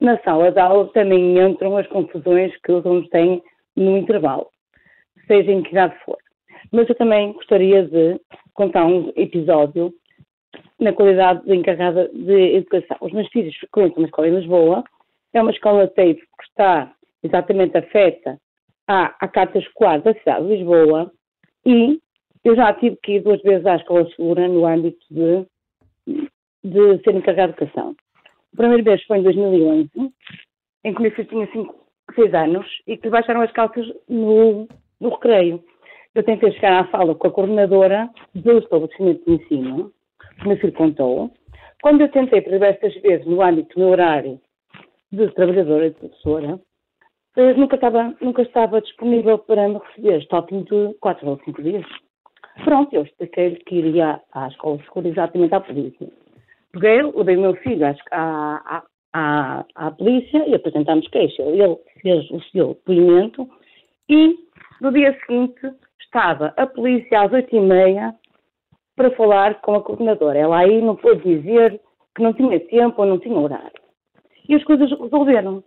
[0.00, 3.42] na sala de aula também entram as confusões que os alunos têm
[3.74, 4.46] no intervalo,
[5.26, 6.18] seja em que idade for.
[6.70, 8.20] Mas eu também gostaria de
[8.52, 9.92] contar um episódio
[10.78, 12.96] na qualidade de encarregada de educação.
[13.00, 14.84] Os meus filhos frequentam uma escola em Lisboa,
[15.32, 16.92] é uma escola TAFE que está
[17.22, 18.38] exatamente afeta
[18.86, 21.10] à, à Carta Escolar da cidade de Lisboa
[21.66, 22.00] e
[22.44, 25.46] eu já tive que ir duas vezes à escola segura no âmbito de,
[26.62, 27.96] de ser encarregado de educação.
[28.52, 29.90] A primeira vez foi em 2011,
[30.84, 31.74] em que o meu filho tinha 5,
[32.14, 34.68] 6 anos e que baixaram as calças no,
[35.00, 35.64] no recreio.
[36.14, 39.92] Eu tentei chegar à fala com a coordenadora do estabelecimento de ensino,
[40.42, 41.30] que filho contou.
[41.82, 44.40] Quando eu tentei por diversas vezes no âmbito do meu horário
[45.10, 46.60] de trabalhadora e de professora,
[47.36, 51.84] nunca estava, nunca estava disponível para me receber, estou de 4 ou 5 dias.
[52.62, 56.08] Pronto, eu expliquei-lhe que iria à escola segura exatamente à polícia.
[56.72, 58.82] Peguei, levei o meu filho à, à,
[59.12, 61.42] à, à polícia e apresentámos queixa.
[61.42, 63.48] Ele fez o seu depoimento
[64.08, 64.36] e
[64.80, 68.14] no dia seguinte estava a polícia às oito e meia
[68.96, 70.38] para falar com a coordenadora.
[70.38, 71.80] Ela aí não pôde dizer
[72.14, 73.82] que não tinha tempo ou não tinha horário.
[74.48, 75.64] E as coisas resolveram.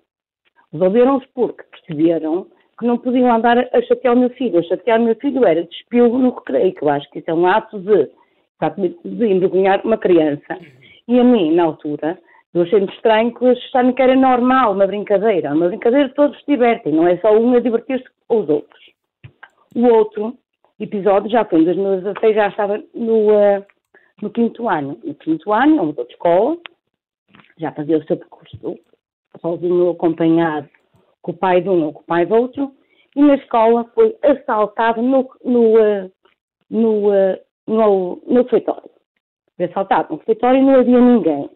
[0.74, 2.48] Resolveram-se porque perceberam
[2.80, 4.60] que não podiam andar a chatear o meu filho.
[4.60, 7.34] A chatear o meu filho era despilo no recreio, que eu acho que isso é
[7.34, 8.10] um ato de,
[9.04, 10.58] de envergonhar uma criança.
[11.08, 12.20] E a mim, na altura,
[12.54, 13.60] eu achei estranho que eles
[13.96, 15.54] que era normal, uma brincadeira.
[15.54, 18.84] Uma brincadeira todos se divertem, não é só um a divertir-se com os outros.
[19.76, 20.38] O outro
[20.80, 23.66] episódio já foi em 2016, já estava no, uh,
[24.22, 25.00] no quinto ano.
[25.04, 26.58] No quinto ano, eu mudou de escola,
[27.58, 28.58] já fazia o seu percurso
[29.40, 30.70] sozinho acompanhado
[31.22, 32.72] com o pai de um ou com o pai do outro,
[33.16, 36.12] e na escola foi assaltado no, no, uh,
[36.70, 37.38] no, uh,
[37.68, 38.90] no, no refeitório.
[39.56, 41.50] Foi assaltado no refeitório e não havia ninguém.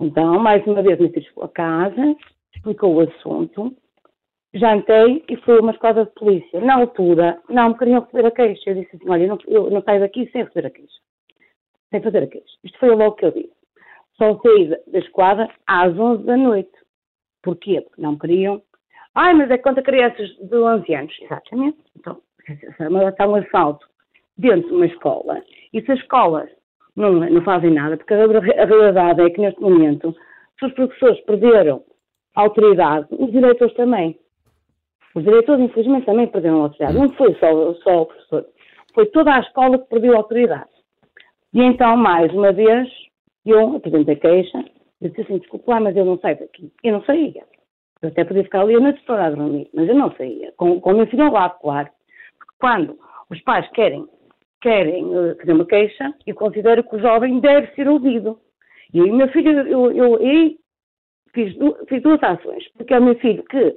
[0.00, 2.16] Então, mais uma vez, me fiz a casa,
[2.54, 3.74] explicou o assunto,
[4.52, 6.60] jantei e fui a uma escola de polícia.
[6.60, 8.70] Na altura, não me queriam receber a queixa.
[8.70, 11.00] Eu disse assim: olha, eu não, eu não saio daqui sem receber a queixa.
[11.90, 12.58] Sem fazer a queixa.
[12.64, 13.63] Isto foi logo que eu disse.
[14.16, 16.72] Só saí da esquadra às 11 da noite.
[17.42, 17.80] Porquê?
[17.80, 18.62] Porque não queriam.
[19.14, 21.16] Ai, mas é contra crianças de 11 anos.
[21.20, 21.78] Exatamente.
[21.98, 23.86] Então, está um assalto
[24.36, 25.42] dentro de uma escola
[25.72, 26.48] e se as escolas
[26.96, 30.14] não, não fazem nada, porque a, a realidade é que neste momento,
[30.58, 31.82] se os professores perderam
[32.34, 34.18] a autoridade, os diretores também.
[35.14, 36.98] Os diretores, infelizmente, também perderam a autoridade.
[36.98, 38.46] Não foi só, só o professor,
[38.94, 40.70] foi toda a escola que perdeu a autoridade.
[41.52, 42.88] E então, mais uma vez,
[43.50, 44.64] eu apresentei queixa,
[45.00, 46.72] disse assim, desculpa lá, mas eu não saio daqui.
[46.82, 47.44] Eu não saía.
[48.00, 50.52] Eu até podia ficar ali a noite toda a dormir, mas eu não saía.
[50.56, 51.88] Com, com o meu filho ao lado, claro.
[52.38, 52.98] Porque quando
[53.30, 54.06] os pais querem,
[54.60, 58.38] querem uh, fazer uma queixa, eu considero que o jovem deve ser ouvido.
[58.92, 60.56] E o meu filho, eu, eu, eu
[61.34, 61.54] fiz,
[61.88, 63.76] fiz, duas ações, porque é o meu filho que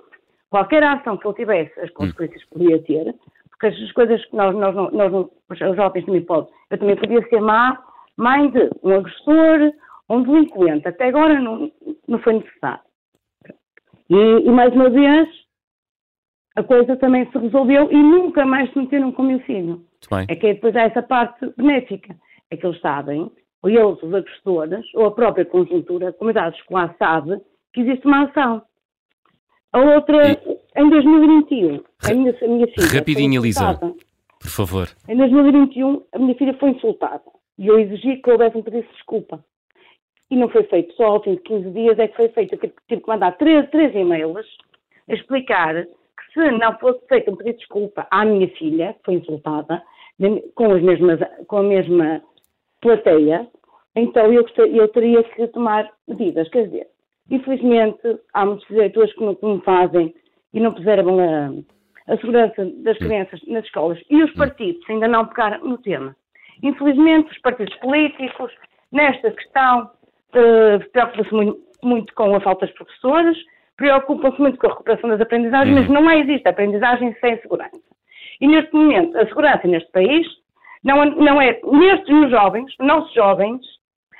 [0.49, 3.15] qualquer ação que ele tivesse, as consequências que podia ter,
[3.49, 7.27] porque as coisas que nós, nós, nós, nós os jovens também podem, eu também podia
[7.29, 7.77] ser má,
[8.17, 9.71] mãe de um agressor,
[10.09, 10.87] um delinquente.
[10.87, 11.71] Até agora não,
[12.07, 12.81] não foi necessário.
[14.09, 15.27] E, e, mais uma vez,
[16.55, 19.85] a coisa também se resolveu e nunca mais se meteram com o meu filho.
[20.27, 22.15] É que depois há essa parte benéfica.
[22.49, 23.29] É que eles sabem,
[23.61, 27.41] ou eles, os agressores, ou a própria conjuntura, a comunidade escolar sabe
[27.73, 28.61] que existe uma ação.
[29.73, 30.81] A outra, e...
[30.81, 32.99] em 2021, a minha, a minha filha.
[32.99, 33.77] Rapidinho, Elisa,
[34.39, 34.87] por favor.
[35.09, 37.36] Em 2021, a minha filha foi insultada.
[37.57, 39.43] E eu exigi que houvesse um pedido de desculpa.
[40.29, 40.93] E não foi feito.
[40.95, 42.53] Só ao fim de 15 dias é que foi feito.
[42.53, 44.45] Eu tive que mandar três, três e-mails
[45.09, 49.05] a explicar que se não fosse feito um pedido de desculpa à minha filha, que
[49.05, 49.81] foi insultada,
[50.55, 52.21] com, as mesmas, com a mesma
[52.81, 53.47] plateia,
[53.95, 56.49] então eu, eu teria que tomar medidas.
[56.49, 56.87] Quer dizer,
[57.29, 60.13] infelizmente, há muitos diretores que não, que fazem
[60.53, 63.99] e não preservam a, a segurança das crianças nas escolas.
[64.09, 66.15] E os partidos ainda não pegaram no tema.
[66.63, 68.51] Infelizmente, os partidos políticos,
[68.91, 69.89] nesta questão,
[70.33, 73.37] uh, preocupam-se muito, muito, com a falta de professores,
[73.75, 77.79] preocupam-se muito com a recuperação das aprendizagens, mas não existe aprendizagem sem segurança.
[78.41, 80.25] E neste momento, a segurança neste país
[80.83, 83.61] não, não é, nestes nos jovens, nossos jovens,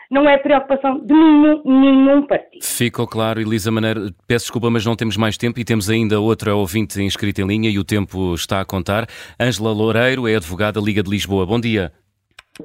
[0.09, 2.64] não é preocupação de nenhum, nenhum partido.
[2.64, 4.09] Ficou claro, Elisa Maneiro.
[4.26, 7.69] Peço desculpa, mas não temos mais tempo e temos ainda outra ouvinte inscrita em linha
[7.69, 9.05] e o tempo está a contar.
[9.39, 11.45] Ângela Loureiro é advogada Liga de Lisboa.
[11.45, 11.91] Bom dia.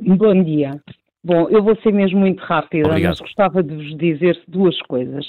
[0.00, 0.80] Bom dia.
[1.24, 3.10] Bom, eu vou ser mesmo muito rápida, Obrigado.
[3.10, 5.24] mas gostava de vos dizer duas coisas.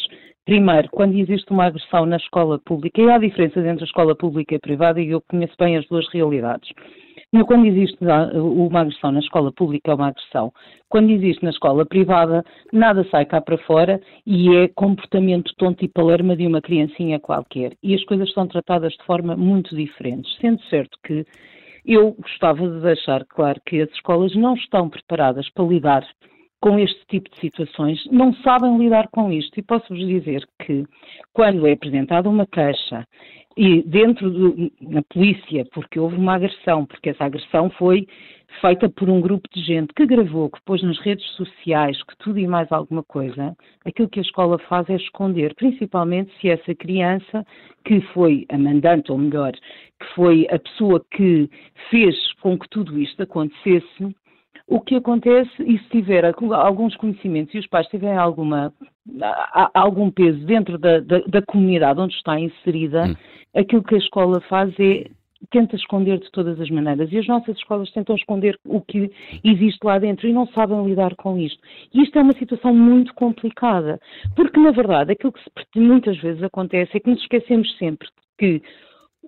[0.45, 4.53] Primeiro, quando existe uma agressão na escola pública, e há diferenças entre a escola pública
[4.53, 6.69] e a privada, e eu conheço bem as duas realidades.
[7.47, 7.97] Quando existe
[8.35, 10.51] uma agressão na escola pública, é uma agressão.
[10.87, 15.87] Quando existe na escola privada, nada sai cá para fora e é comportamento tonto e
[15.87, 17.73] palerma de uma criancinha qualquer.
[17.81, 20.29] E as coisas são tratadas de forma muito diferente.
[20.39, 21.25] Sendo certo que
[21.85, 26.07] eu gostava de deixar claro que as escolas não estão preparadas para lidar
[26.61, 29.59] com este tipo de situações, não sabem lidar com isto.
[29.59, 30.85] E posso-vos dizer que,
[31.33, 33.05] quando é apresentada uma queixa
[33.55, 38.07] e dentro do, na polícia, porque houve uma agressão, porque essa agressão foi
[38.61, 42.39] feita por um grupo de gente que gravou, que pôs nas redes sociais, que tudo
[42.39, 43.55] e mais alguma coisa,
[43.85, 47.45] aquilo que a escola faz é esconder, principalmente se essa criança
[47.85, 51.49] que foi a mandante, ou melhor, que foi a pessoa que
[51.89, 54.15] fez com que tudo isto acontecesse,
[54.67, 58.73] o que acontece, e se tiver alguns conhecimentos e os pais tiverem alguma,
[59.73, 63.15] algum peso dentro da, da, da comunidade onde está inserida, hum.
[63.53, 65.09] aquilo que a escola faz é
[65.51, 67.11] tenta esconder de todas as maneiras.
[67.11, 69.11] E as nossas escolas tentam esconder o que
[69.43, 71.61] existe lá dentro e não sabem lidar com isto.
[71.93, 73.99] E isto é uma situação muito complicada,
[74.35, 78.07] porque na verdade aquilo que muitas vezes acontece é que nos esquecemos sempre
[78.37, 78.61] que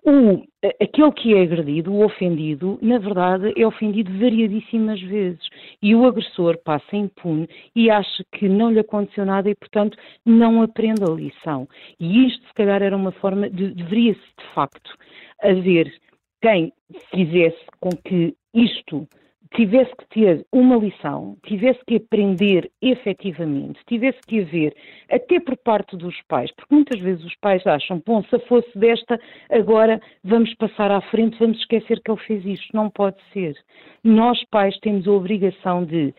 [0.05, 0.45] o,
[0.81, 5.41] aquele que é agredido, o ofendido, na verdade é ofendido variadíssimas vezes
[5.81, 10.61] e o agressor passa impune e acha que não lhe aconteceu nada e, portanto, não
[10.61, 11.67] aprende a lição.
[11.99, 14.95] E isto, se calhar, era uma forma de, deveria-se, de facto,
[15.41, 15.91] haver
[16.39, 16.71] quem
[17.09, 19.07] fizesse com que isto
[19.53, 24.75] tivesse que ter uma lição, tivesse que aprender efetivamente, tivesse que haver,
[25.09, 29.19] até por parte dos pais, porque muitas vezes os pais acham, bom, se fosse desta,
[29.49, 32.75] agora vamos passar à frente, vamos esquecer que ele fez isto.
[32.75, 33.55] Não pode ser.
[34.03, 36.13] Nós, pais, temos a obrigação de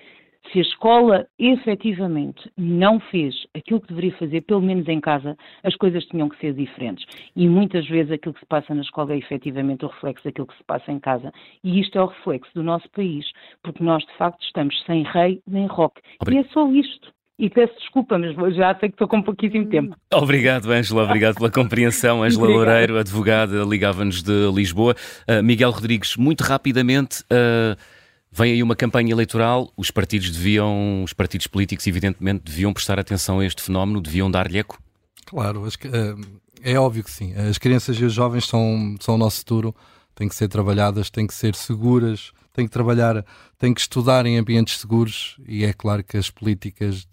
[0.53, 5.75] se a escola efetivamente não fez aquilo que deveria fazer, pelo menos em casa, as
[5.77, 7.05] coisas tinham que ser diferentes.
[7.35, 10.57] E muitas vezes aquilo que se passa na escola é efetivamente o reflexo daquilo que
[10.57, 11.33] se passa em casa.
[11.63, 13.27] E isto é o reflexo do nosso país,
[13.63, 16.01] porque nós de facto estamos sem rei nem rock.
[16.21, 16.45] Obrigado.
[16.45, 17.17] E é só isto.
[17.39, 19.95] E peço desculpa, mas já sei que estou com pouquíssimo tempo.
[20.15, 21.05] Obrigado, Ângela.
[21.05, 22.23] Obrigado pela compreensão.
[22.23, 24.95] Ângela Loureiro, advogada, ligava-nos de Lisboa.
[25.29, 27.23] Uh, Miguel Rodrigues, muito rapidamente.
[27.25, 27.96] Uh
[28.37, 33.39] Vem aí uma campanha eleitoral, os partidos deviam, os partidos políticos, evidentemente, deviam prestar atenção
[33.39, 34.79] a este fenómeno, deviam dar-lhe eco?
[35.25, 36.15] Claro, eh,
[36.61, 37.33] é óbvio que sim.
[37.35, 39.75] As crianças e os jovens são, são o nosso futuro,
[40.15, 43.25] têm que ser trabalhadas, têm que ser seguras, têm que trabalhar,
[43.59, 47.09] têm que estudar em ambientes seguros e é claro que as políticas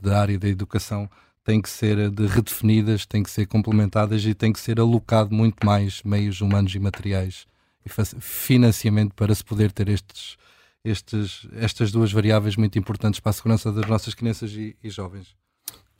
[0.00, 1.10] da área da educação
[1.42, 5.66] têm que ser de redefinidas, têm que ser complementadas e têm que ser alocado muito
[5.66, 7.48] mais meios humanos e materiais
[7.84, 10.36] e financiamento para se poder ter estes
[10.84, 15.36] estes, estas duas variáveis muito importantes para a segurança das nossas crianças e, e jovens.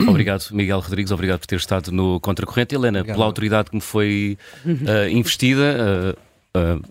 [0.00, 2.74] Obrigado, Miguel Rodrigues, obrigado por ter estado no Contracorrente.
[2.74, 3.16] Helena, obrigado.
[3.16, 6.16] pela autoridade que me foi uh, investida,
[6.55, 6.82] uh, uh,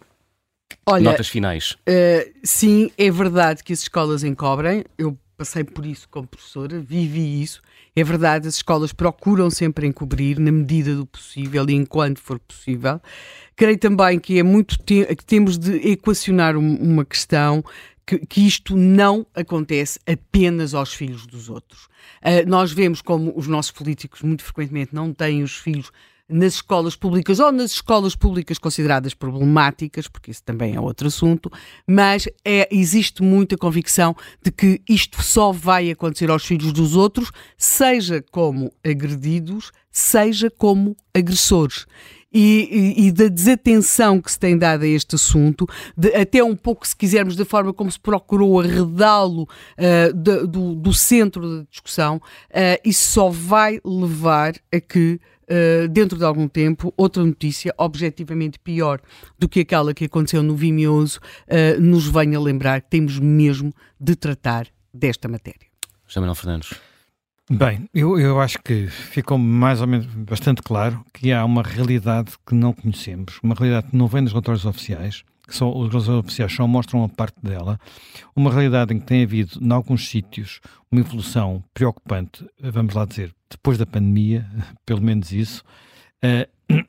[0.86, 1.78] Olha, notas finais.
[2.44, 4.84] sim, é verdade que as escolas encobrem.
[4.98, 7.62] Eu passei por isso como professora, vivi isso.
[7.98, 13.02] É verdade, as escolas procuram sempre encobrir na medida do possível e enquanto for possível.
[13.56, 17.64] Creio também que é muito te que temos de equacionar uma questão
[18.06, 21.86] que, que, isto não acontece apenas aos filhos dos outros.
[22.22, 25.92] Uh, nós vemos como os nossos políticos muito frequentemente não têm os filhos
[26.30, 31.52] nas escolas públicas ou nas escolas públicas consideradas problemáticas, porque isso também é outro assunto,
[31.88, 37.32] mas é, existe muita convicção de que isto só vai acontecer aos filhos dos outros,
[37.58, 41.86] seja como agredidos, seja como agressores.
[42.32, 45.66] e, e, e, da desatenção que se tem dado a este assunto,
[45.98, 50.94] de, até um pouco, se quisermos, da forma como se procurou arredá-lo uh, do, do,
[50.94, 56.94] centro da discussão, uh, isso só vai levar a que Uh, dentro de algum tempo,
[56.98, 59.00] outra notícia objetivamente pior
[59.40, 64.16] do que aquela que aconteceu no Vimioso uh, nos venha lembrar que temos mesmo de
[64.16, 65.68] tratar desta matéria.
[66.06, 66.74] José Manuel Fernandes.
[67.50, 72.34] Bem, eu, eu acho que ficou mais ou menos bastante claro que há uma realidade
[72.46, 76.26] que não conhecemos, uma realidade que não vem dos relatórios oficiais, que só, os relatórios
[76.26, 77.80] oficiais só mostram uma parte dela,
[78.36, 80.60] uma realidade em que tem havido, em alguns sítios,
[80.92, 84.46] uma evolução preocupante, vamos lá dizer, depois da pandemia,
[84.86, 85.64] pelo menos isso,
[86.24, 86.74] uh,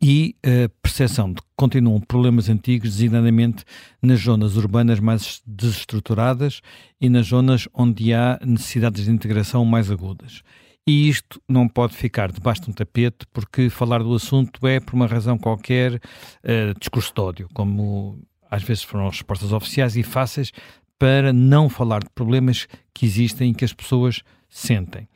[0.00, 3.64] e a percepção de que continuam problemas antigos, designadamente
[4.00, 6.60] nas zonas urbanas mais desestruturadas
[7.00, 10.42] e nas zonas onde há necessidades de integração mais agudas.
[10.88, 14.94] E isto não pode ficar debaixo de um tapete, porque falar do assunto é, por
[14.94, 18.18] uma razão qualquer, uh, discurso de ódio, como
[18.50, 20.50] às vezes foram as respostas oficiais e fáceis
[20.98, 25.06] para não falar de problemas que existem e que as pessoas sentem.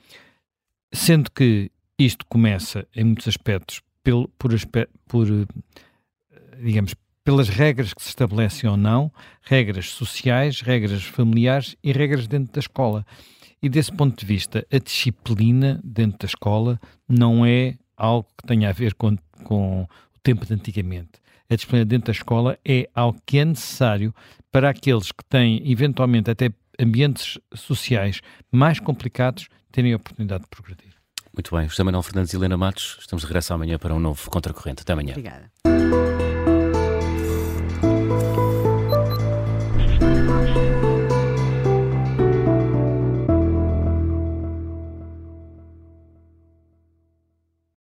[0.93, 4.28] Sendo que isto começa, em muitos aspectos, por,
[5.09, 5.27] por,
[6.62, 6.94] digamos,
[7.24, 12.61] pelas regras que se estabelecem ou não, regras sociais, regras familiares e regras dentro da
[12.61, 13.07] escola.
[13.62, 18.68] E desse ponto de vista, a disciplina dentro da escola não é algo que tenha
[18.68, 19.89] a ver com, com o
[20.22, 21.22] tempo de antigamente.
[21.48, 24.12] A disciplina dentro da escola é algo que é necessário
[24.51, 28.20] para aqueles que têm, eventualmente, até ambientes sociais
[28.51, 30.93] mais complicados, terem a oportunidade de progredir.
[31.32, 31.68] Muito bem.
[31.68, 34.82] José Manuel Fernandes e Helena Matos, estamos de regresso amanhã para um novo Contracorrente.
[34.82, 35.12] Até amanhã.
[35.12, 36.32] Obrigada.